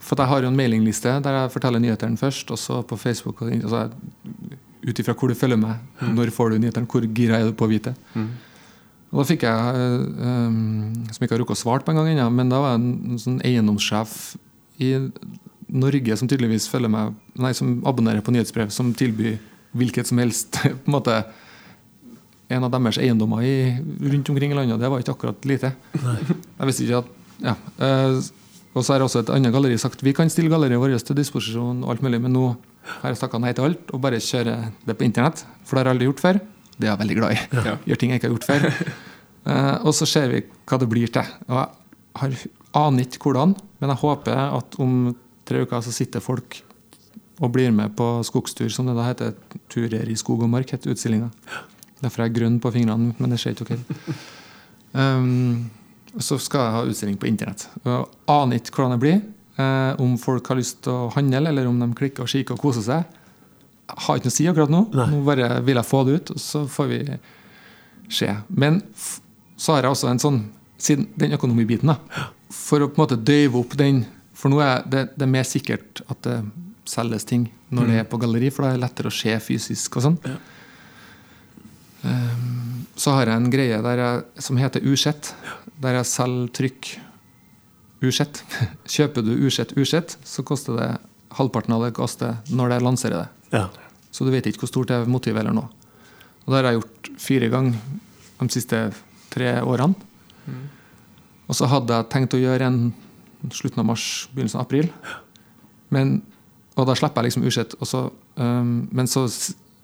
For 0.01 0.17
jeg 0.17 0.31
har 0.31 0.41
jo 0.45 0.49
en 0.49 0.57
mailingliste 0.57 1.11
der 1.21 1.37
jeg 1.37 1.51
forteller 1.53 1.83
nyhetene 1.83 2.17
først, 2.17 2.49
og 2.55 2.57
så 2.61 2.79
på 2.87 2.97
Facebook. 2.97 3.43
Er- 3.45 3.93
Ut 4.85 4.99
ifra 5.01 5.15
hvor 5.17 5.29
du 5.31 5.33
følger 5.37 5.57
meg, 5.57 5.79
når 6.13 6.29
får 6.33 6.51
du 6.53 6.59
nyhetene, 6.61 6.85
hvor 6.89 7.05
gira 7.17 7.39
er 7.41 7.47
du 7.49 7.55
på 7.57 7.65
å 7.65 7.71
vite. 7.71 7.93
Og 9.11 9.21
da 9.21 9.23
fikk 9.25 9.45
jeg, 9.45 9.77
eh, 9.85 10.49
um, 10.49 11.05
som 11.13 11.25
ikke 11.25 11.33
har 11.37 11.41
rukket 11.41 11.57
å 11.57 11.61
svare 11.61 11.85
på 11.85 11.93
en 11.93 11.97
gang 12.01 12.09
ennå, 12.11 12.27
men 12.33 12.49
da 12.53 12.59
var 12.61 12.73
jeg 12.75 12.81
en, 12.81 12.91
en 13.13 13.21
sånn 13.21 13.39
eiendomssjef 13.45 14.13
i 14.85 14.91
Norge 15.73 16.17
som 16.19 16.29
tydeligvis 16.29 16.67
følger 16.69 16.91
meg, 16.93 17.15
nei, 17.41 17.51
som 17.57 17.79
abonnerer 17.87 18.21
på 18.25 18.33
nyhetsbrev, 18.35 18.69
som 18.73 18.93
tilbyr 18.93 19.37
hvilket 19.75 20.07
som 20.07 20.21
helst 20.21 20.59
på 20.61 20.69
en 20.71 20.93
måte 20.93 21.17
en 22.53 22.63
av 22.67 22.69
deres 22.69 22.99
eiendommer 23.01 23.41
i, 23.41 23.55
rundt 24.05 24.29
omkring 24.29 24.53
i 24.53 24.57
landet. 24.57 24.77
Det 24.79 24.89
var 24.91 25.01
ikke 25.01 25.15
akkurat 25.15 25.47
lite. 25.49 25.71
Jeg 25.97 26.67
visste 26.69 26.85
ikke 26.85 26.99
at 27.01 27.13
ja. 27.45 27.55
Eh, 27.83 28.19
Og 28.75 28.83
så 28.83 28.93
har 28.93 29.03
også 29.05 29.21
et 29.23 29.29
annet 29.31 29.53
galleri 29.55 29.77
sagt 29.79 30.01
vi 30.03 30.11
kan 30.15 30.29
stille 30.29 30.51
galleriet 30.51 30.79
vårt 30.79 31.03
til 31.07 31.15
disposisjon, 31.15 31.81
og 31.83 31.93
alt 31.93 32.03
mulig, 32.03 32.19
men 32.21 32.33
nå 32.35 32.43
har 32.99 33.13
jeg 33.13 33.21
takka 33.21 33.39
nei 33.41 33.53
til 33.55 33.69
alt 33.69 33.91
og 33.95 34.01
bare 34.03 34.19
kjører 34.21 34.67
det 34.85 34.95
på 34.99 35.05
internett. 35.07 35.45
For 35.65 35.75
det 35.75 35.81
har 35.81 35.89
jeg 35.89 35.95
aldri 35.95 36.09
gjort 36.11 36.23
før. 36.25 36.39
Det 36.75 36.85
er 36.85 36.91
jeg 36.91 37.01
veldig 37.01 37.17
glad 37.17 37.33
i. 37.33 37.39
Ja. 37.55 37.75
Gjør 37.89 38.01
ting 38.01 38.11
jeg 38.13 38.21
ikke 38.21 38.29
har 38.29 38.35
gjort 38.35 38.49
før. 38.51 38.67
Eh, 39.45 39.75
og 39.87 39.95
så 39.97 40.07
ser 40.09 40.31
vi 40.33 40.43
hva 40.67 40.79
det 40.81 40.89
blir 40.91 41.11
til. 41.15 41.33
Og 41.47 41.55
jeg 41.55 41.67
har, 42.21 42.37
aner 42.83 43.07
ikke 43.07 43.23
hvordan, 43.25 43.55
men 43.79 43.93
jeg 43.95 44.01
håper 44.03 44.43
at 44.43 44.77
om 44.83 44.95
tre 45.45 45.63
uker 45.65 45.83
så 45.85 45.93
sitter 45.93 46.23
folk 46.23 46.59
og 47.43 47.51
blir 47.51 47.71
med 47.75 47.95
på 47.97 48.07
skogstur, 48.23 48.69
som 48.71 48.87
det 48.87 48.95
da 48.95 49.07
heter. 49.09 49.33
Turer 49.71 50.07
i 50.07 50.15
skog 50.19 50.45
og 50.45 50.51
mark, 50.51 50.71
heter 50.71 50.93
utstillinga. 50.93 51.29
Derfor 52.01 52.23
er 52.23 52.29
jeg 52.29 52.37
grønn 52.37 52.59
på 52.63 52.71
fingrene, 52.75 53.15
men 53.17 53.33
det 53.33 53.39
ser 53.41 53.55
ikke 53.55 53.75
dere. 53.75 54.15
Um, 54.95 55.67
så 56.23 56.37
skal 56.39 56.61
jeg 56.63 56.75
ha 56.77 56.83
utstilling 56.87 57.17
på 57.19 57.27
internett. 57.27 57.67
Jeg 57.83 58.05
aner 58.31 58.61
ikke 58.61 58.77
hvordan 58.77 58.95
det 58.95 59.01
blir. 59.03 59.17
Eh, 59.55 60.01
om 60.03 60.17
folk 60.19 60.49
har 60.51 60.59
lyst 60.59 60.81
til 60.83 60.91
å 60.91 61.11
handle, 61.15 61.47
eller 61.47 61.67
om 61.69 61.77
de 61.79 61.87
klikker 61.95 62.25
og 62.25 62.31
kikker 62.31 62.57
og 62.57 62.63
koser 62.63 62.83
seg. 62.83 63.21
Jeg 63.85 64.03
har 64.07 64.19
ikke 64.19 64.27
noe 64.27 64.33
å 64.33 64.35
si 64.35 64.47
akkurat 64.51 64.73
nå. 64.73 64.81
Nei. 64.95 65.05
Nå 65.13 65.21
bare 65.27 65.49
vil 65.63 65.79
jeg 65.79 65.87
få 65.87 66.01
det 66.07 66.17
ut, 66.17 66.31
og 66.35 66.41
så 66.43 66.63
får 66.71 66.89
vi 66.91 66.99
se. 68.17 68.31
Men 68.49 68.81
så 69.55 69.75
har 69.75 69.85
jeg 69.85 69.95
også 69.97 70.11
en 70.11 70.23
sånn 70.27 70.45
Siden 70.75 71.05
den 71.15 71.31
økonomibiten, 71.31 71.87
da. 71.87 72.25
For 72.51 72.83
å 72.83 72.89
på 72.91 72.99
en 72.99 73.01
måte 73.05 73.15
døyve 73.15 73.61
opp 73.61 73.77
den 73.79 74.01
For 74.35 74.51
nå 74.51 74.59
er 74.63 74.83
det, 74.89 75.07
det 75.15 75.25
er 75.25 75.31
mer 75.31 75.47
sikkert 75.47 76.03
at 76.11 76.21
det 76.27 76.39
selges 76.89 77.25
ting 77.27 77.47
når 77.73 77.89
det 77.89 77.97
er 78.01 78.09
på 78.09 78.19
galleri, 78.21 78.51
for 78.53 78.65
da 78.65 78.73
er 78.73 78.77
det 78.77 78.83
lettere 78.83 79.09
å 79.09 79.15
se 79.15 79.33
fysisk 79.41 79.97
og 79.97 80.05
sånn. 80.05 80.19
Um, 82.05 82.85
så 82.99 83.15
har 83.15 83.31
jeg 83.31 83.41
en 83.41 83.49
greie 83.51 83.79
der 83.81 84.01
jeg, 84.01 84.25
som 84.45 84.59
heter 84.61 84.85
Usett, 84.85 85.31
der 85.81 85.97
jeg 85.99 86.09
selger 86.11 86.51
trykk 86.59 86.91
Usett. 88.05 88.43
Kjøper 88.95 89.25
du 89.25 89.33
Usett 89.47 89.73
Usett, 89.79 90.17
så 90.23 90.45
koster 90.45 90.77
det 90.77 90.91
halvparten 91.35 91.75
av 91.75 91.87
det 91.87 91.95
koster 91.97 92.37
når 92.53 92.75
jeg 92.75 92.85
lanserer 92.85 93.23
det. 93.23 93.57
Ja. 93.57 93.65
Så 94.13 94.27
du 94.27 94.31
vet 94.31 94.45
ikke 94.47 94.63
hvor 94.63 94.71
stort 94.71 94.91
det 94.91 94.99
er 95.01 95.09
motivet 95.11 95.41
eller 95.41 95.55
noe. 95.57 95.71
Og 96.45 96.53
det 96.53 96.59
har 96.59 96.69
jeg 96.69 96.79
gjort 96.79 97.09
fire 97.19 97.49
ganger 97.51 97.97
de 98.39 98.47
siste 98.53 98.81
tre 99.33 99.57
årene. 99.65 99.97
Og 101.45 101.57
så 101.57 101.67
hadde 101.69 101.97
jeg 101.97 102.09
tenkt 102.13 102.37
å 102.37 102.41
gjøre 102.41 102.69
en 102.69 102.79
slutten 103.51 103.79
av 103.83 103.85
mars, 103.91 104.05
begynnelsen 104.33 104.59
av 104.61 104.65
april. 104.67 104.89
Men, 105.93 106.21
og 106.75 106.87
da 106.89 106.95
slipper 106.97 107.23
jeg 107.23 107.31
liksom 107.31 107.75
og 107.79 107.87
så, 107.87 108.01
um, 108.41 108.87
Men 108.91 109.07
så 109.07 109.27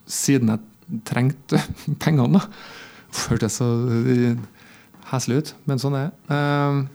siden 0.08 0.50
jeg 0.50 1.02
trengte 1.08 1.62
pengene, 2.04 2.40
da 2.40 2.48
Hørtes 3.28 3.58
så 3.60 3.68
uh, 3.68 4.40
heslig 5.12 5.42
ut, 5.42 5.54
men 5.68 5.80
sånn 5.84 5.98
er 6.00 6.10
det. 6.10 6.32
Um, 6.32 6.86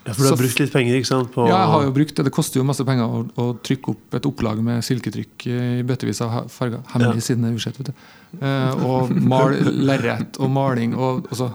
ja, 0.00 0.14
for 0.16 0.22
du 0.24 0.28
har 0.30 0.36
Så- 0.36 0.40
brukt 0.42 0.60
litt 0.62 0.72
penger, 0.72 0.96
ikke 0.98 1.06
sant? 1.06 1.28
På, 1.34 1.44
ja, 1.46 1.58
jeg 1.60 1.70
har 1.70 1.82
jo 1.84 1.92
brukt 1.94 2.16
det. 2.16 2.24
Det 2.26 2.32
koster 2.34 2.58
jo 2.58 2.64
masse 2.66 2.82
penger 2.88 3.04
å, 3.06 3.20
å 3.38 3.44
trykke 3.62 3.92
opp 3.92 4.16
et 4.18 4.26
opplag 4.26 4.62
med 4.66 4.82
silketrykk 4.82 5.46
i 5.46 5.58
bøttevis 5.86 6.22
av 6.26 6.48
farger. 6.50 6.80
Hemmelig 6.94 7.20
Ja. 7.22 7.26
siden 7.28 7.44
det 7.46 7.52
er 7.52 7.58
usett, 7.60 7.78
vet 7.78 7.90
du. 7.92 7.94
Uh, 8.40 8.84
og 8.88 9.12
mal, 9.14 9.54
lerret 9.90 10.40
og 10.40 10.50
maling 10.50 10.96
og 10.96 11.28
altså, 11.30 11.52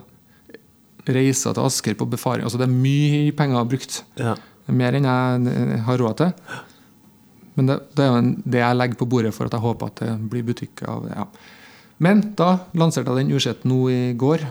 reiser 1.08 1.56
til 1.56 1.66
Asker 1.66 1.97
på 1.97 2.08
befaring. 2.10 2.45
Altså, 2.45 2.60
det 2.62 2.68
er 2.68 2.74
mye 2.74 3.34
penger 3.38 3.68
brukt. 3.70 3.99
Ja. 4.20 4.36
Er 4.66 4.80
Mer 4.80 4.97
enn 4.97 5.06
jeg 5.06 5.51
eh, 5.51 5.76
har 5.86 6.01
råd 6.01 6.18
til. 6.22 6.34
Men 7.56 7.70
det, 7.70 7.78
det 7.95 8.03
er 8.03 8.12
jo 8.12 8.22
en, 8.22 8.34
det 8.43 8.60
jeg 8.62 8.80
legger 8.80 8.99
på 8.99 9.08
bordet 9.10 9.32
for 9.36 9.47
at 9.47 9.56
jeg 9.56 9.64
håper 9.64 9.91
at 9.91 10.01
det 10.01 10.16
blir 10.32 10.45
butikk 10.47 10.84
av 10.89 11.06
det. 11.06 11.16
Ja. 11.16 11.28
Men 12.03 12.22
da 12.36 12.49
lanserte 12.76 13.14
jeg 13.14 13.24
den 13.24 13.38
Ursett 13.38 13.64
nå 13.68 13.80
i 13.93 14.01
går. 14.20 14.43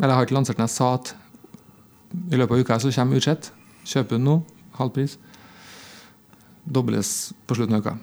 Eller 0.00 0.12
jeg 0.12 0.18
har 0.18 0.28
ikke 0.28 0.36
lansert 0.36 0.60
den, 0.60 0.68
jeg 0.68 0.76
sa 0.76 0.92
at 0.98 1.14
i 2.10 2.38
løpet 2.38 2.56
av 2.56 2.64
uka 2.64 2.78
så 2.82 2.92
kommer 2.92 3.20
Ursett. 3.20 3.50
Kjøper 3.88 4.18
den 4.18 4.26
nå, 4.28 4.36
halv 4.76 4.92
pris. 4.96 5.16
Dobles 6.64 7.32
på 7.48 7.56
slutten 7.56 7.78
av 7.78 7.84
uka. 7.86 7.96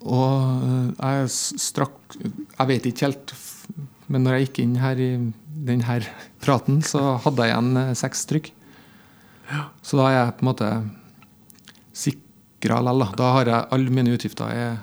Og 0.00 0.62
øh, 0.64 0.86
jeg 0.96 1.28
strakk 1.60 2.16
Jeg 2.16 2.68
vet 2.70 2.86
ikke 2.88 3.04
helt, 3.04 3.34
men 4.10 4.24
når 4.26 4.36
jeg 4.36 4.46
gikk 4.48 4.62
inn 4.64 4.78
her 4.82 5.00
i 5.00 5.10
denne 5.70 5.98
praten, 6.42 6.80
så 6.82 7.16
hadde 7.24 7.46
jeg 7.46 7.54
igjen 7.54 7.76
eh, 7.78 7.92
seks 7.98 8.24
trykk. 8.30 8.50
Så 9.82 9.98
da 9.98 10.06
er 10.08 10.16
jeg 10.16 10.34
på 10.38 10.44
en 10.44 10.50
måte 10.50 10.70
sikra 11.96 12.80
likevel. 12.80 13.04
da. 13.04 13.08
Da 13.16 13.30
har 13.36 13.50
jeg 13.50 13.68
alle 13.76 13.90
mine 13.94 14.14
utgifter 14.14 14.50
er, 14.50 14.80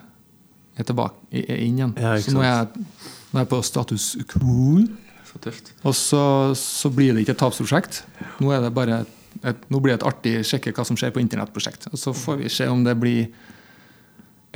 er 0.78 0.88
tilbake 0.88 1.16
er 1.32 1.60
inn 1.64 1.78
igjen. 1.80 1.94
Ja, 2.00 2.16
så 2.22 2.34
nå 2.36 2.44
er, 2.44 2.64
jeg, 2.64 2.88
nå 3.32 3.40
er 3.40 3.46
jeg 3.46 3.52
på 3.52 3.62
status 3.64 4.08
quo. 4.34 4.86
Så 5.28 5.44
tøft. 5.44 5.74
Og 5.84 5.96
så, 5.96 6.24
så 6.56 6.92
blir 6.94 7.14
det 7.14 7.26
ikke 7.26 7.36
et 7.36 7.44
tapsprosjekt. 7.44 8.02
Nå, 8.40 8.52
er 8.56 8.64
det 8.64 8.74
bare 8.76 9.04
et, 9.44 9.68
nå 9.70 9.82
blir 9.84 9.94
det 9.94 10.02
et 10.02 10.08
artig 10.10 10.36
sjekke 10.48 10.74
hva 10.74 10.88
som 10.88 10.98
skjer 11.00 11.14
på 11.16 11.22
internettprosjekt. 11.22 11.90
Og 11.92 12.00
så 12.00 12.16
får 12.16 12.42
vi 12.42 12.52
se 12.52 12.68
om 12.72 12.84
det 12.88 12.96
blir 13.00 13.28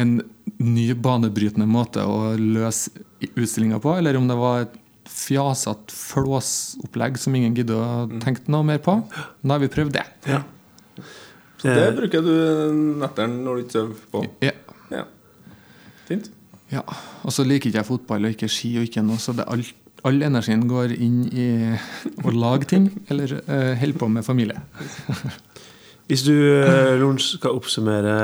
en 0.02 0.22
ny 0.58 0.92
banebrytende 0.98 1.68
måte 1.70 2.04
å 2.08 2.34
løse 2.40 3.04
utstillinga 3.30 3.80
på, 3.84 3.94
eller 4.00 4.18
om 4.20 4.28
det 4.30 4.38
var 4.40 4.66
et 4.66 4.78
fjasete 5.12 5.94
flåsopplegg 5.96 7.18
som 7.20 7.36
ingen 7.36 7.56
gidder 7.58 7.80
å 7.82 8.20
tenke 8.24 8.46
noe 8.52 8.66
mer 8.68 8.82
på. 8.84 8.98
Nå 9.42 9.56
har 9.56 9.62
vi 9.64 9.72
prøvd 9.72 9.96
det. 9.98 10.06
Ja. 10.30 10.44
Så 11.62 11.70
det 11.70 11.82
Eh, 11.88 11.96
bruker 11.98 12.24
du 12.26 12.36
netteren 13.02 13.44
når 13.46 13.56
du 13.56 13.64
ikke 13.64 13.76
sover 13.76 14.06
på? 14.14 14.24
Ja. 14.42 14.54
Ja. 14.92 15.04
Fint. 16.08 16.32
ja. 16.72 16.82
Og 17.24 17.34
så 17.36 17.46
liker 17.46 17.70
ikke 17.70 17.82
jeg 17.82 17.90
fotball 17.90 18.26
og 18.26 18.34
ikke 18.36 18.50
ski 18.50 18.74
og 18.80 18.88
ikke 18.88 19.04
noe, 19.06 19.22
så 19.22 19.36
det 19.38 19.46
alt 19.48 19.70
all, 20.02 20.16
all 20.16 20.24
energien 20.32 20.66
går 20.68 20.96
inn 20.98 21.20
i 21.30 21.48
å 22.26 22.34
lage 22.34 22.66
ting, 22.72 22.90
eller 23.10 23.38
uh, 23.46 23.74
holde 23.78 24.00
på 24.02 24.10
med 24.10 24.26
familie. 24.26 24.58
Hvis 26.10 26.26
du 26.26 26.34
Lorentz, 26.34 27.38
skal 27.38 27.56
oppsummere 27.56 28.16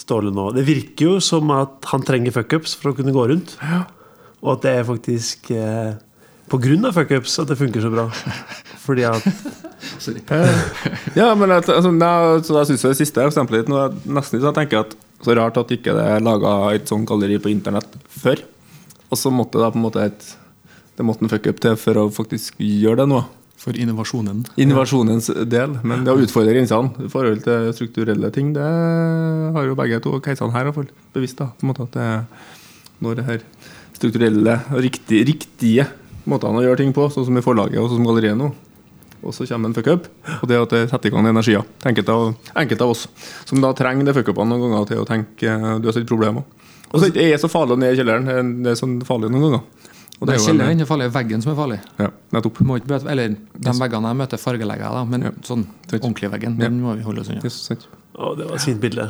Ståle 0.00 0.32
nå 0.34 0.48
Det 0.56 0.64
virker 0.66 1.06
jo 1.06 1.18
som 1.22 1.52
at 1.54 1.86
han 1.92 2.02
trenger 2.06 2.34
fuckups 2.34 2.74
for 2.80 2.90
å 2.90 2.96
kunne 2.98 3.14
gå 3.14 3.28
rundt. 3.30 3.54
Og 4.42 4.56
at 4.56 4.64
det 4.66 4.72
er 4.80 4.88
faktisk 4.88 5.52
eh, 5.54 5.94
på 6.50 6.58
grunn 6.60 6.84
av 6.88 6.96
fuckups 6.96 7.38
at 7.40 7.52
det 7.52 7.58
funker 7.60 7.84
så 7.84 7.92
bra. 7.92 8.08
Fordi 8.84 9.06
at 9.08 9.24
Ja, 11.18 11.30
men 11.38 11.52
jeg, 11.52 11.64
altså, 11.68 11.90
nei, 11.92 12.14
så 12.44 12.58
jeg 12.58 12.70
synes 12.70 12.84
det 12.86 12.94
siste 13.00 13.24
eksempelet 13.24 13.64
ditt 13.64 13.72
nå 13.72 13.80
er 13.80 13.94
nesten 14.16 14.40
så 14.40 14.50
jeg 14.50 14.58
tenker 14.58 14.82
at 14.84 14.96
så 15.24 15.36
rart 15.38 15.56
at 15.60 15.70
ikke 15.72 15.94
det 15.96 16.04
er 16.04 16.24
laga 16.24 16.52
et 16.76 16.90
sånt 16.90 17.08
galleri 17.08 17.38
på 17.40 17.52
internett 17.52 17.96
før. 18.12 18.42
Og 19.08 19.20
så 19.20 19.32
måtte 19.32 19.60
det 19.60 19.70
på 19.72 19.80
en 19.80 19.86
måte 19.86 20.08
et 20.10 20.32
Det 20.94 21.02
måtte 21.02 21.24
en 21.26 21.30
fuckup 21.32 21.58
til 21.58 21.74
for 21.80 21.98
å 21.98 22.10
faktisk 22.12 22.60
gjøre 22.62 23.02
det 23.02 23.08
nå. 23.10 23.24
For 23.64 23.76
innovasjonen. 23.80 24.42
Innovasjonens 24.60 25.30
del. 25.48 25.78
Men 25.88 26.04
det 26.04 26.12
å 26.12 26.20
utfordre 26.20 26.52
grensene 26.52 27.06
i 27.06 27.08
forhold 27.08 27.40
til 27.46 27.70
strukturelle 27.72 28.28
ting, 28.34 28.52
det 28.52 28.66
har 29.56 29.64
jo 29.64 29.76
begge 29.78 30.02
to 30.04 30.18
keiserne 30.24 30.52
her 30.52 30.68
iallfall 30.68 30.90
bevisst. 31.16 31.40
da, 31.40 31.48
på 31.48 31.64
en 31.64 31.72
måte 31.72 31.86
at 31.88 31.96
det 31.96 32.08
når 33.04 33.18
det 33.18 33.24
her 33.28 33.46
strukturelle 33.96 34.58
og 34.72 34.82
riktige, 34.84 35.24
riktige 35.30 35.86
måtene 36.28 36.60
å 36.60 36.66
gjøre 36.66 36.82
ting 36.82 36.92
på, 36.96 37.08
sånn 37.12 37.26
som 37.28 37.40
i 37.40 37.44
forlaget 37.44 37.80
og 37.80 37.88
sånn 37.88 38.02
som 38.02 38.08
galleriet 38.08 38.38
nå. 38.38 38.50
Og 39.24 39.32
så 39.32 39.46
kommer 39.48 39.70
en 39.70 39.76
fuck-up, 39.76 40.10
og 40.42 40.48
det 40.50 40.58
at 40.60 40.74
det 40.74 40.82
setter 40.90 41.08
i 41.08 41.14
gang 41.14 41.28
energier. 41.30 41.64
til 41.80 41.90
Enkelte 41.92 42.12
av, 42.12 42.34
enkelte 42.60 42.84
av 42.84 42.92
oss 42.92 43.06
som 43.48 43.62
da 43.64 43.72
trenger 43.76 44.04
det 44.04 44.16
fuck-upene 44.18 44.52
noen 44.52 44.74
ganger 44.74 44.90
til 44.90 45.00
å 45.00 45.08
tenke 45.08 45.48
eh, 45.48 45.70
du 45.80 45.88
har 45.88 45.96
sett 45.96 46.08
problemer. 46.08 46.44
Og 46.92 47.00
så 47.00 47.08
er 47.08 47.32
det 47.32 47.40
så 47.42 47.50
farlig 47.50 47.74
å 47.74 47.80
ned 47.80 47.94
i 47.94 47.98
kjelleren. 47.98 48.52
Det 48.62 48.74
er 48.74 48.78
sånn 48.78 48.98
farlig 49.06 49.32
noen 49.32 49.48
ganger. 49.48 49.83
Og 50.20 50.28
Det 50.28 50.34
er 50.36 50.38
ikke 50.38 50.86
farlig, 50.86 51.04
det 51.04 51.10
er 51.10 51.14
veggen 51.18 51.42
som 51.42 51.52
er 51.52 51.56
farlig. 51.58 51.78
Ja, 51.98 52.06
nettopp. 52.32 52.60
Må 52.64 52.76
ikke 52.78 52.86
bøte, 52.94 53.08
eller 53.10 53.28
de 53.34 53.72
veggene 53.80 54.08
jeg 54.12 54.16
møter, 54.22 54.40
fargelegger 54.40 54.84
jeg, 54.86 54.94
da, 54.94 55.04
men 55.04 55.22
Ja. 55.26 55.30
sånn 55.42 55.66
ordentlig 55.92 56.30
veggen, 56.30 56.56
Ja. 56.58 56.68
den 56.68 56.80
må 56.82 56.94
vi 56.96 57.02
holde 57.02 57.20
oss 57.20 57.28
unna. 57.28 57.42
Yes. 57.42 57.68
Å, 58.14 58.36
det 58.38 58.46
var 58.46 58.54
et 58.54 58.60
fint 58.62 58.80
bilde. 58.80 59.08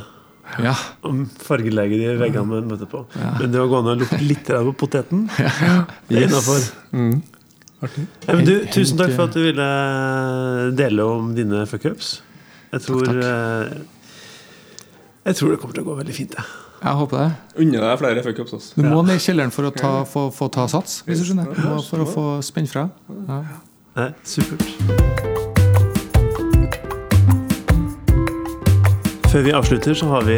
Ja. 0.62 0.74
Om 1.02 1.26
fargelegge 1.26 1.96
de 2.00 2.16
veggene 2.20 2.46
man 2.46 2.68
møter 2.68 2.86
på. 2.86 3.04
Ja. 3.16 3.30
Men 3.38 3.52
det 3.52 3.60
å 3.60 3.68
gå 3.68 3.78
an 3.78 3.92
å 3.92 3.98
lukte 4.00 4.20
litt 4.26 4.44
på 4.44 4.74
poteten, 4.76 5.28
det 6.08 6.16
er 6.18 6.26
innafor. 6.28 6.66
Mm. 6.92 7.22
Ja, 7.84 8.34
du, 8.40 8.52
tusen 8.72 8.96
takk 8.96 9.12
for 9.12 9.24
at 9.28 9.34
du 9.36 9.42
ville 9.44 9.68
dele 10.76 11.04
om 11.04 11.34
dine 11.36 11.66
fuckups. 11.68 12.20
Jeg 12.72 12.80
tror 12.86 13.04
takk. 13.04 13.24
eh, 13.24 13.78
Jeg 15.24 15.36
tror 15.38 15.54
det 15.54 15.56
kommer 15.56 15.72
til 15.72 15.80
å 15.80 15.86
gå 15.86 15.92
veldig 15.96 16.14
fint. 16.14 16.34
jeg. 16.36 16.44
Jeg 16.84 16.96
håper 16.98 17.16
det. 17.22 17.28
Unner 17.64 17.80
deg 17.80 18.00
flere 18.02 18.22
fuck-ups. 18.26 18.52
Altså. 18.58 18.74
Du 18.76 18.82
må 18.84 18.98
ned 19.08 19.16
i 19.16 19.22
kjelleren 19.24 19.52
for 19.54 19.64
å 19.64 19.70
ta, 19.72 19.92
få, 20.04 20.26
få 20.36 20.50
ta 20.52 20.66
sats, 20.68 20.98
hvis 21.06 21.22
du 21.22 21.30
skjønner. 21.30 21.48
Du 21.48 21.62
for 21.86 22.04
å 22.04 22.08
få 22.10 22.24
spenne 22.44 22.68
fra. 22.68 22.82
Ja. 23.08 23.38
Nei, 23.96 24.10
supert. 24.28 24.60
Før 29.32 29.46
vi 29.48 29.54
avslutter, 29.56 29.96
så 29.96 30.10
har 30.12 30.28
vi 30.28 30.36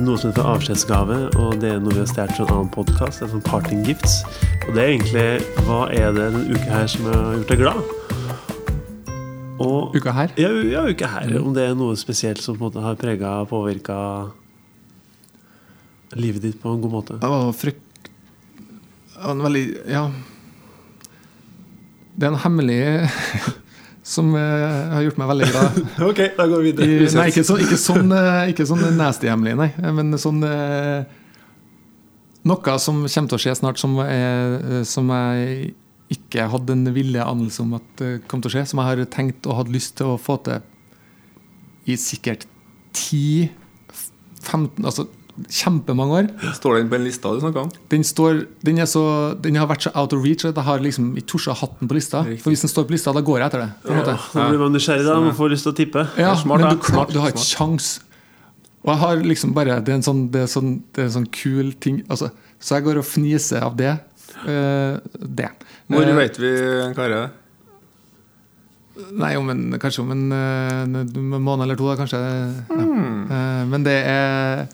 noe 0.00 0.16
som 0.16 0.32
heter 0.32 0.48
avskjedsgave. 0.54 1.20
Og 1.44 1.60
det 1.60 1.74
er 1.74 1.84
noe 1.84 1.92
vi 1.92 2.00
har 2.00 2.08
stjålet 2.08 2.38
fra 2.38 2.48
en 2.48 2.56
annen 2.56 2.72
podkast. 2.72 3.20
Det 3.20 3.28
er 3.28 3.34
sånn 3.36 3.44
Parting 3.44 3.84
Gifts. 3.84 4.22
Og 4.64 4.72
det 4.72 4.80
er 4.80 4.94
egentlig 4.94 5.28
hva 5.68 5.84
er 5.92 6.16
det 6.16 6.30
denne 6.32 6.56
uka 6.56 6.70
her 6.72 6.88
som 6.88 7.12
har 7.12 7.36
gjort 7.36 7.52
deg 7.52 7.66
glad? 7.66 7.84
Og 9.62 9.94
Uka 9.94 10.10
her. 10.10 10.32
ja, 10.36 10.48
ja, 10.66 10.82
uka 10.88 11.06
her. 11.06 11.34
Om 11.38 11.54
det 11.54 11.68
er 11.68 11.74
noe 11.78 11.94
spesielt 11.98 12.42
som 12.42 12.56
på 12.58 12.64
en 12.64 12.68
måte 12.68 12.82
har 12.82 12.96
prega 12.98 13.36
og 13.44 13.50
påvirka 13.52 13.96
livet 16.18 16.42
ditt 16.42 16.60
på 16.62 16.72
en 16.74 16.80
god 16.82 16.92
måte. 16.92 17.18
Det 17.22 17.30
var 17.30 17.52
frykt... 17.54 18.08
Det 19.14 19.20
var 19.22 19.36
en 19.36 19.44
veldig 19.46 19.66
Ja. 19.90 20.08
Det 22.14 22.26
er 22.26 22.30
en 22.30 22.42
hemmelig 22.44 23.10
som 24.14 24.34
eh, 24.38 24.92
har 24.94 25.02
gjort 25.06 25.16
meg 25.18 25.30
veldig 25.32 25.48
glad. 25.50 25.78
Ok, 26.10 26.20
da 26.36 26.46
går 26.50 26.62
vi 26.62 26.72
I, 26.74 26.90
nei, 27.16 27.28
ikke, 27.32 27.42
så, 27.46 27.56
ikke 27.58 27.78
sånn, 27.80 28.12
eh, 28.14 28.50
ikke 28.52 28.66
sånn 28.68 28.84
nasty 28.98 29.30
hemmelig, 29.30 29.56
nei. 29.58 29.70
Men 29.96 30.14
sånn 30.20 30.42
eh, 30.46 31.06
Noe 32.44 32.74
som 32.78 33.00
kommer 33.06 33.30
til 33.32 33.38
å 33.38 33.40
skje 33.40 33.54
snart, 33.56 33.80
som, 33.80 33.96
er, 34.04 34.84
som 34.86 35.08
jeg 35.08 35.72
ikke 36.14 36.48
hadde 36.52 36.76
en 36.76 36.94
ville 36.94 37.24
anelse 37.24 37.62
om 37.64 37.74
at 37.78 37.86
det 38.00 38.12
kom 38.30 38.40
til 38.42 38.50
å 38.52 38.54
skje. 38.56 38.64
Som 38.70 38.80
jeg 38.82 38.90
har 38.90 39.04
tenkt 39.12 39.48
og 39.48 39.58
hatt 39.60 39.72
lyst 39.72 39.96
til 40.00 40.14
å 40.14 40.20
få 40.20 40.38
til 40.46 40.58
i 41.90 41.98
sikkert 42.00 42.46
10-15 42.96 43.50
Altså 44.84 45.04
kjempemange 45.50 46.14
år. 46.14 46.28
Står 46.54 46.78
den 46.78 46.90
på 46.90 46.98
en 46.98 47.04
lista 47.08 47.32
du 47.34 47.40
snakka 47.42 47.64
om? 47.64 47.70
Den, 47.90 48.04
står, 48.06 48.44
den, 48.64 48.78
er 48.78 48.86
så, 48.86 49.02
den 49.42 49.58
har 49.58 49.66
vært 49.70 49.86
så 49.88 49.92
out 49.98 50.14
of 50.14 50.22
reach 50.22 50.44
at 50.46 50.54
jeg 50.54 50.66
har 50.66 50.82
liksom 50.82 51.10
ikke 51.18 51.32
tort 51.34 51.48
å 51.50 51.56
ha 51.58 51.68
den 51.80 51.90
på 51.90 51.98
lista. 51.98 52.22
Riktig. 52.26 52.42
For 52.44 52.54
hvis 52.54 52.64
den 52.64 52.70
står 52.70 52.86
på 52.88 52.94
lista, 52.94 53.14
da 53.14 53.22
går 53.24 53.40
jeg 53.42 53.50
etter 53.50 53.64
det. 53.64 53.68
På 53.82 53.98
måte. 53.98 54.16
Så 54.30 54.48
blir 54.52 54.62
man 54.62 54.74
nysgjerrig 54.76 55.06
da, 55.08 55.18
man 55.24 55.36
får 55.36 55.54
lyst 55.56 55.66
til 55.66 55.74
å 55.74 55.78
tippe. 55.80 56.06
Ja, 56.20 56.34
smart, 56.38 56.62
men 56.62 56.78
du, 56.78 56.86
Smart, 56.86 57.14
du 57.14 57.20
har 57.22 57.34
ikke 57.34 57.48
kjangs. 57.48 57.96
Og 58.84 58.92
jeg 58.92 59.00
har 59.00 59.22
liksom 59.24 59.54
bare 59.56 59.78
Det 59.80 59.94
er 59.94 59.96
en 59.96 60.04
sånn, 60.04 60.26
det 60.32 60.42
er 60.44 60.50
sånn, 60.52 60.74
det 60.92 61.02
er 61.02 61.06
en 61.08 61.14
sånn 61.14 61.28
kul 61.32 61.70
ting 61.80 62.02
altså, 62.12 62.28
Så 62.60 62.74
jeg 62.76 62.84
går 62.84 62.98
og 63.00 63.06
fniser 63.08 63.64
av 63.64 63.78
det. 63.80 63.94
Eh, 64.48 64.98
det. 65.40 65.50
Hvor 65.88 66.04
Eh, 66.08 66.14
vet 66.16 66.38
vi 66.40 66.52
er? 66.54 67.30
Nei, 69.18 69.32
om 69.36 69.48
en, 69.50 69.62
kanskje 69.82 70.04
om 70.04 70.10
en, 70.14 70.24
eh, 70.32 70.82
en 70.84 71.28
måned 71.42 71.64
eller 71.66 71.76
to, 71.78 71.88
da, 71.90 71.96
kanskje. 71.98 72.20
Ja. 72.70 72.84
Eh, 73.34 73.64
men 73.66 73.82
det 73.86 73.96
er 74.06 74.66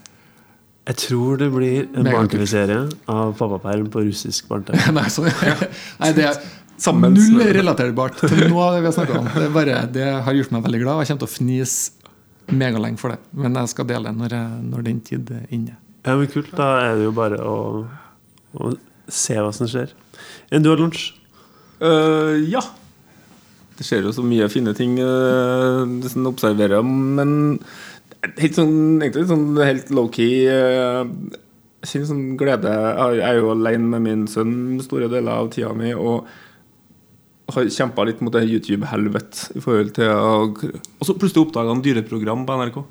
Jeg 0.91 0.97
tror 0.97 1.37
det 1.39 1.51
blir 1.53 1.87
en 1.95 2.05
barne-TV-serie 2.09 2.89
av 3.09 3.35
pappaperm 3.39 3.87
på 3.93 4.03
russisk 4.05 4.49
barne-TV. 4.49 4.91
Nei, 4.97 5.05
så, 5.12 5.23
nei, 6.01 6.12
det 6.16 6.25
er 6.27 6.41
Sammen- 6.81 7.12
null 7.14 7.45
relaterbart 7.53 8.16
til 8.25 8.49
noe 8.49 8.62
av 8.64 8.75
det 8.75 8.81
vi 8.81 8.89
har 8.89 8.95
snakka 8.97 9.18
om. 9.21 9.27
Det, 9.35 9.45
er 9.45 9.53
bare, 9.55 9.75
det 9.93 10.07
har 10.25 10.33
gjort 10.39 10.51
meg 10.57 10.64
veldig 10.64 10.81
glad, 10.83 10.95
og 10.97 11.03
jeg 11.05 11.11
kommer 11.12 11.27
til 11.27 11.29
å 11.29 11.37
fnise 11.37 12.57
megalenge 12.57 12.99
for 12.99 13.12
det. 13.12 13.21
Men 13.37 13.55
jeg 13.61 13.68
skal 13.75 13.87
dele 13.93 14.09
det 14.11 14.16
når, 14.18 14.37
når 14.73 14.87
den 14.89 15.01
tid 15.05 15.31
er 15.37 15.45
inne. 15.55 15.77
Ja, 16.07 16.16
men 16.16 16.27
kult. 16.33 16.49
Da 16.57 16.71
er 16.89 16.97
det 16.97 17.05
jo 17.05 17.12
bare 17.14 17.39
å, 17.45 17.57
å 18.57 18.73
se 19.15 19.37
hva 19.39 19.53
som 19.55 19.69
skjer. 19.71 19.93
Enn 20.51 20.65
du 20.65 20.71
har 20.73 20.81
lunsj? 20.81 21.11
Uh, 21.81 22.37
ja. 22.51 22.63
Det 23.79 23.87
skjer 23.87 24.05
jo 24.05 24.13
så 24.13 24.25
mye 24.27 24.51
fine 24.53 24.75
ting 24.77 24.99
uh, 25.01 25.87
som 26.13 26.29
observerer, 26.29 26.85
men 26.85 27.61
helt 28.37 28.59
sånn, 28.59 28.75
egentlig 29.01 29.29
sånn 29.31 29.47
helt 29.65 29.89
low-key 29.97 30.45
uh, 30.53 31.07
Jeg 31.81 32.05
sånn 32.05 32.35
glede 32.37 32.69
Jeg 33.17 33.25
er 33.25 33.39
jo 33.39 33.55
alene 33.55 33.89
med 33.95 34.05
min 34.05 34.27
sønn 34.29 34.77
store 34.85 35.09
deler 35.09 35.41
av 35.41 35.49
tida 35.55 35.73
mi 35.73 35.95
og 35.95 36.29
har 37.51 37.71
kjempa 37.73 38.05
litt 38.07 38.21
mot 38.23 38.35
det 38.35 38.45
YouTube-helvete 38.45 39.57
i 39.57 39.63
forhold 39.65 39.95
til 39.97 40.11
Og 40.13 40.61
så 41.07 41.17
plutselig 41.17 41.47
oppdaga 41.47 41.73
han 41.73 41.81
dyreprogram 41.83 42.45
på 42.47 42.59
NRK. 42.61 42.83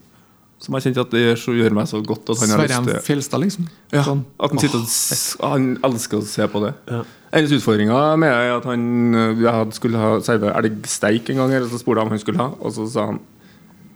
Som 0.60 0.76
jeg 0.76 0.84
kjente 0.90 1.00
at 1.06 1.12
det 1.16 1.22
gjør, 1.24 1.38
så 1.40 1.54
gjør 1.56 1.74
meg 1.78 1.86
så 1.88 2.02
godt 2.04 2.30
at 2.34 2.42
han 2.44 2.50
har 2.52 2.60
lyst 2.66 2.74
Sverre 2.76 2.86
til 3.00 3.04
Fjelstad, 3.06 3.40
liksom. 3.46 3.68
ja, 3.96 4.02
Sånn. 4.04 4.26
At 4.44 4.52
han 4.52 4.60
sitter 4.60 4.82
og 4.82 4.88
s- 4.92 5.38
Han 5.40 5.68
elsker 5.88 6.18
å 6.20 6.26
se 6.28 6.48
på 6.52 6.62
det. 6.66 6.74
Ja. 6.92 7.04
Eneste 7.32 7.60
utfordringa 7.62 8.00
med 8.20 8.34
er 8.34 8.58
at 8.58 8.66
han 8.68 8.84
øh, 9.16 9.40
Jeg 9.46 9.74
skulle 9.78 9.98
ha 10.02 10.10
servert 10.26 10.58
elgsteik 10.60 11.30
en 11.32 11.38
gang, 11.44 11.54
eller 11.54 11.70
så 11.72 11.80
spurte 11.80 12.02
jeg 12.02 12.10
om 12.10 12.12
han 12.12 12.20
skulle 12.20 12.42
ha, 12.44 12.50
og 12.60 12.74
så 12.76 12.88
sa 12.92 13.06
han 13.14 13.22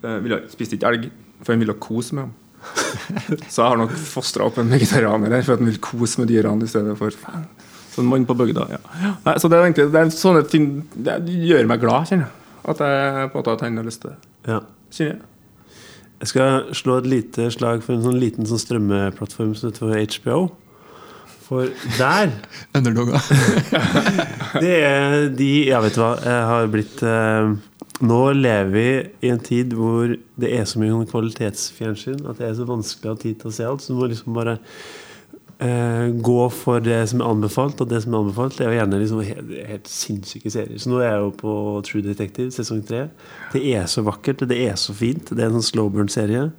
eh, 0.06 0.20
ville, 0.24 0.40
spiste 0.54 0.78
ikke 0.80 0.88
elg, 0.94 1.10
for 1.44 1.52
han 1.52 1.60
ville 1.66 1.76
kose 1.84 2.16
med 2.16 2.30
ham. 2.30 2.34
så 3.52 3.60
jeg 3.60 3.68
har 3.74 3.78
nok 3.82 3.92
fostra 4.00 4.46
opp 4.48 4.62
en 4.64 4.70
vegetarianer 4.72 5.34
her 5.36 5.44
for 5.44 5.58
at 5.58 5.60
han 5.66 5.68
vil 5.68 5.82
kose 5.84 6.22
med 6.24 6.32
dyrene 6.32 6.64
i 6.64 6.72
stedet 6.72 6.96
for 7.00 7.12
faen. 7.26 7.44
Sånn 7.94 8.08
mann 8.08 8.24
på 8.26 8.38
bygda. 8.40 8.70
Ja. 8.72 8.80
Nei, 9.26 9.36
så 9.38 9.50
det 9.52 9.60
er 9.60 9.68
egentlig 9.68 9.90
det 9.94 10.00
er 10.00 10.14
sånne 10.16 10.48
ting 10.50 10.64
Det 10.96 11.20
gjør 11.28 11.68
meg 11.70 11.84
glad, 11.84 12.08
kjenner 12.10 12.30
jeg. 12.30 12.40
At, 12.64 12.80
jeg, 12.80 13.28
på 13.34 13.36
en 13.36 13.42
måte 13.44 13.54
at 13.58 13.62
han 13.68 13.78
har 13.82 13.86
lyst 13.92 14.02
til 14.06 14.14
det. 14.14 14.32
Ja. 14.48 14.62
Kjenner 14.96 15.18
jeg. 15.18 15.22
Jeg 16.24 16.30
skal 16.32 16.70
slå 16.72 17.02
et 17.02 17.08
lite 17.12 17.50
slag 17.52 17.82
for 17.84 17.98
en 17.98 18.06
sånn 18.06 18.20
liten 18.22 18.48
sånn 18.48 18.62
strømmeplattform 18.62 19.50
som 19.60 19.74
heter 19.74 20.06
HBO. 20.16 20.38
For 21.44 21.68
der 21.98 22.32
Underdoga. 22.78 23.20
Det 24.64 24.78
er 24.88 25.28
de 25.36 25.50
Ja, 25.68 25.82
vet 25.84 25.98
du 25.98 26.00
hva. 26.00 26.14
Jeg 26.24 26.46
har 26.48 26.72
blitt 26.72 27.04
eh, 27.04 27.52
Nå 28.08 28.22
lever 28.40 28.72
vi 28.72 28.88
i 29.28 29.34
en 29.34 29.44
tid 29.44 29.76
hvor 29.76 30.16
det 30.40 30.54
er 30.56 30.64
så 30.64 30.80
mye 30.80 30.94
sånn 30.96 31.12
kvalitetsfjernsyn 31.12 32.24
at 32.32 32.40
det 32.40 32.48
er 32.48 32.56
så 32.56 32.72
vanskelig 32.72 33.12
å 33.12 33.18
ha 33.18 33.20
tid 33.20 33.42
til 33.42 33.52
å 33.52 33.56
se 33.60 33.68
alt. 33.68 33.84
Så 33.84 33.92
du 33.92 34.00
må 34.00 34.08
liksom 34.08 34.40
bare 34.40 34.56
eh, 34.56 34.64
gå 35.64 36.40
for 36.52 36.84
det 36.84 36.98
som 37.08 37.22
er 37.22 37.30
anbefalt, 37.30 37.80
og 37.80 37.88
det 37.92 38.02
som 38.04 38.14
er 38.14 38.24
anbefalt, 38.24 38.58
det 38.58 38.66
er 38.66 38.72
jo 38.72 38.80
gjerne 38.80 38.98
liksom 39.00 39.22
helt, 39.24 39.52
helt 39.70 39.92
sinnssyke 39.92 40.52
serier. 40.52 40.82
Så 40.82 40.92
nå 40.92 40.98
er 41.00 41.12
jeg 41.12 41.22
jo 41.22 41.30
på 41.40 41.54
True 41.88 42.04
Detective 42.04 42.52
sesong 42.52 42.82
tre. 42.88 43.06
Det 43.54 43.62
er 43.72 43.86
så 43.88 44.04
vakkert, 44.04 44.44
det 44.50 44.60
er 44.66 44.76
så 44.80 44.96
fint. 44.98 45.32
Det 45.32 45.40
er 45.40 45.52
en 45.52 45.60
sånn 45.62 45.70
slowburn-serie. 45.70 46.50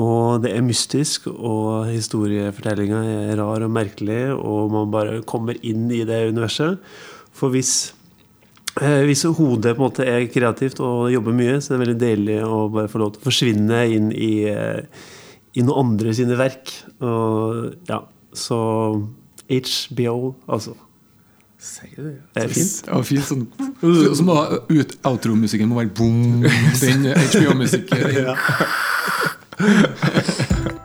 Og 0.00 0.40
det 0.40 0.54
er 0.56 0.64
mystisk, 0.64 1.26
og 1.28 1.90
historiefortellinga 1.90 3.02
er 3.28 3.34
rar 3.36 3.64
og 3.66 3.74
merkelig, 3.74 4.22
og 4.32 4.70
man 4.72 4.92
bare 4.92 5.18
kommer 5.28 5.58
inn 5.60 5.90
i 5.92 6.00
det 6.08 6.22
universet. 6.32 6.80
For 7.36 7.52
hvis, 7.52 7.92
eh, 8.80 9.04
hvis 9.04 9.26
hodet 9.28 9.74
på 9.76 9.82
en 9.82 9.88
måte 9.90 10.06
er 10.08 10.30
kreativt 10.32 10.80
og 10.80 11.12
jobber 11.12 11.36
mye, 11.36 11.60
så 11.60 11.74
er 11.74 11.76
det 11.76 11.84
veldig 11.84 12.00
deilig 12.00 12.38
å 12.46 12.70
bare 12.72 12.88
få 12.88 13.02
lov 13.02 13.12
til 13.12 13.20
å 13.20 13.28
forsvinne 13.28 13.82
inn 13.92 14.08
i, 14.12 14.48
eh, 14.48 14.80
i 15.52 15.60
noen 15.60 15.92
andre 15.92 16.14
sine 16.16 16.40
verk. 16.40 16.72
Og 17.02 17.76
ja, 17.88 18.00
så 18.34 18.58
HBO, 19.52 20.34
altså. 20.48 20.74
Sier 21.62 22.02
det. 22.02 22.16
Det 22.34 22.42
er 22.42 22.48
fint. 22.50 22.88
Ja, 22.88 22.98
fint 23.06 23.26
sånn. 23.28 23.44
Så 24.16 24.24
må 24.26 24.34
ut 24.72 24.96
outro-musikken 25.06 25.68
må 25.70 25.78
være 25.78 25.92
boom. 25.94 26.42
Den 26.82 27.06
HBO-musikken. 27.14 27.98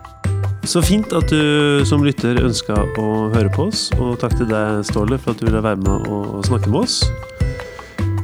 Så 0.68 0.82
fint 0.84 1.12
at 1.16 1.30
du 1.32 1.80
som 1.88 2.02
lytter 2.04 2.42
ønska 2.44 2.74
å 3.00 3.04
høre 3.32 3.48
på 3.54 3.70
oss, 3.70 3.86
og 3.96 4.18
takk 4.20 4.34
til 4.36 4.50
deg, 4.50 4.82
Ståle, 4.84 5.16
for 5.16 5.32
at 5.32 5.40
du 5.40 5.46
ville 5.48 5.62
være 5.64 5.80
med 5.80 6.10
og 6.12 6.44
snakke 6.44 6.68
med 6.68 6.82
oss. 6.84 6.98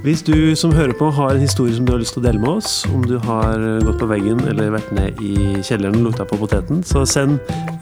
Hvis 0.05 0.21
du 0.21 0.53
som 0.53 0.73
hører 0.77 0.93
på 0.93 1.07
har 1.17 1.33
en 1.33 1.41
historie 1.41 1.73
som 1.73 1.87
du 1.89 1.95
har 1.95 2.01
lyst 2.03 2.13
til 2.13 2.21
å 2.21 2.25
dele 2.27 2.41
med 2.43 2.59
oss, 2.59 2.83
om 2.93 3.07
du 3.09 3.15
har 3.25 3.57
gått 3.87 4.03
på 4.03 4.09
veggen 4.11 4.43
eller 4.51 4.75
vært 4.75 4.91
ned 4.93 5.23
i 5.25 5.63
kjelleren 5.65 5.97
og 6.03 6.11
lukta 6.11 6.27
på 6.29 6.37
poteten, 6.43 6.83
så 6.85 7.07
send 7.09 7.39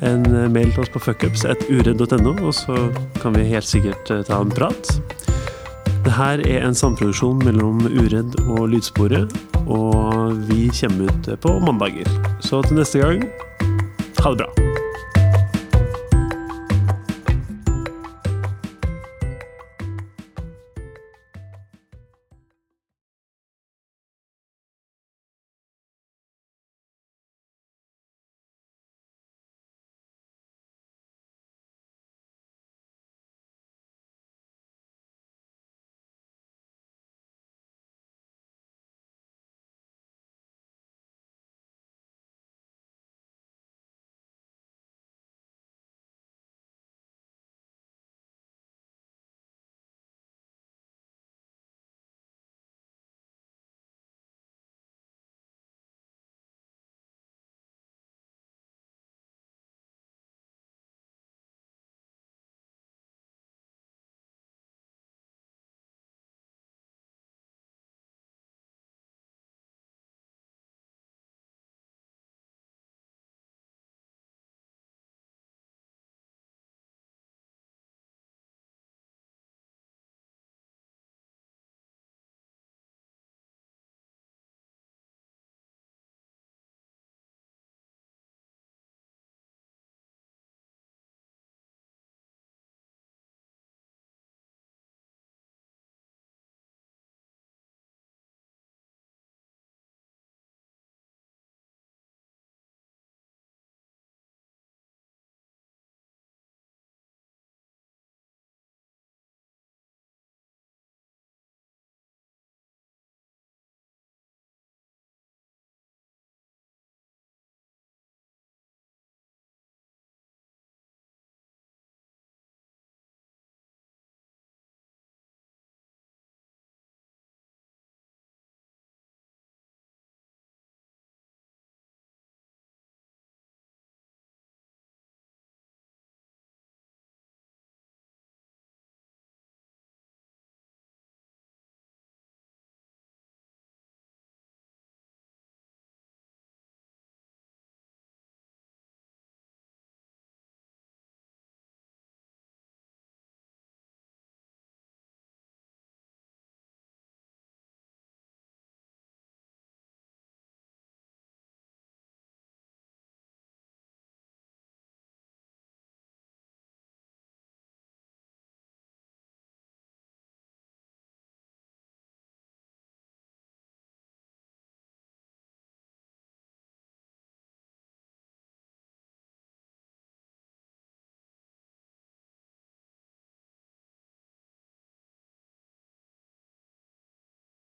en 0.06 0.28
mail 0.54 0.70
til 0.70 0.84
oss 0.84 0.92
på 0.94 1.02
fuckups.uredd.no, 1.02 2.36
og 2.46 2.54
så 2.54 2.76
kan 3.18 3.34
vi 3.34 3.48
helt 3.50 3.66
sikkert 3.66 4.14
eh, 4.14 4.22
ta 4.28 4.38
en 4.38 4.54
prat. 4.54 4.92
Det 6.06 6.14
her 6.14 6.44
er 6.46 6.62
en 6.68 6.78
samproduksjon 6.78 7.42
mellom 7.42 7.82
Uredd 7.90 8.38
og 8.44 8.68
Lydsporet, 8.70 9.34
og 9.66 10.38
vi 10.46 10.70
kommer 10.78 11.10
ut 11.10 11.32
på 11.42 11.58
mandager. 11.66 12.06
Så 12.38 12.62
til 12.68 12.78
neste 12.78 13.02
gang, 13.02 13.26
ha 14.22 14.30
det 14.30 14.46
bra. 14.46 14.81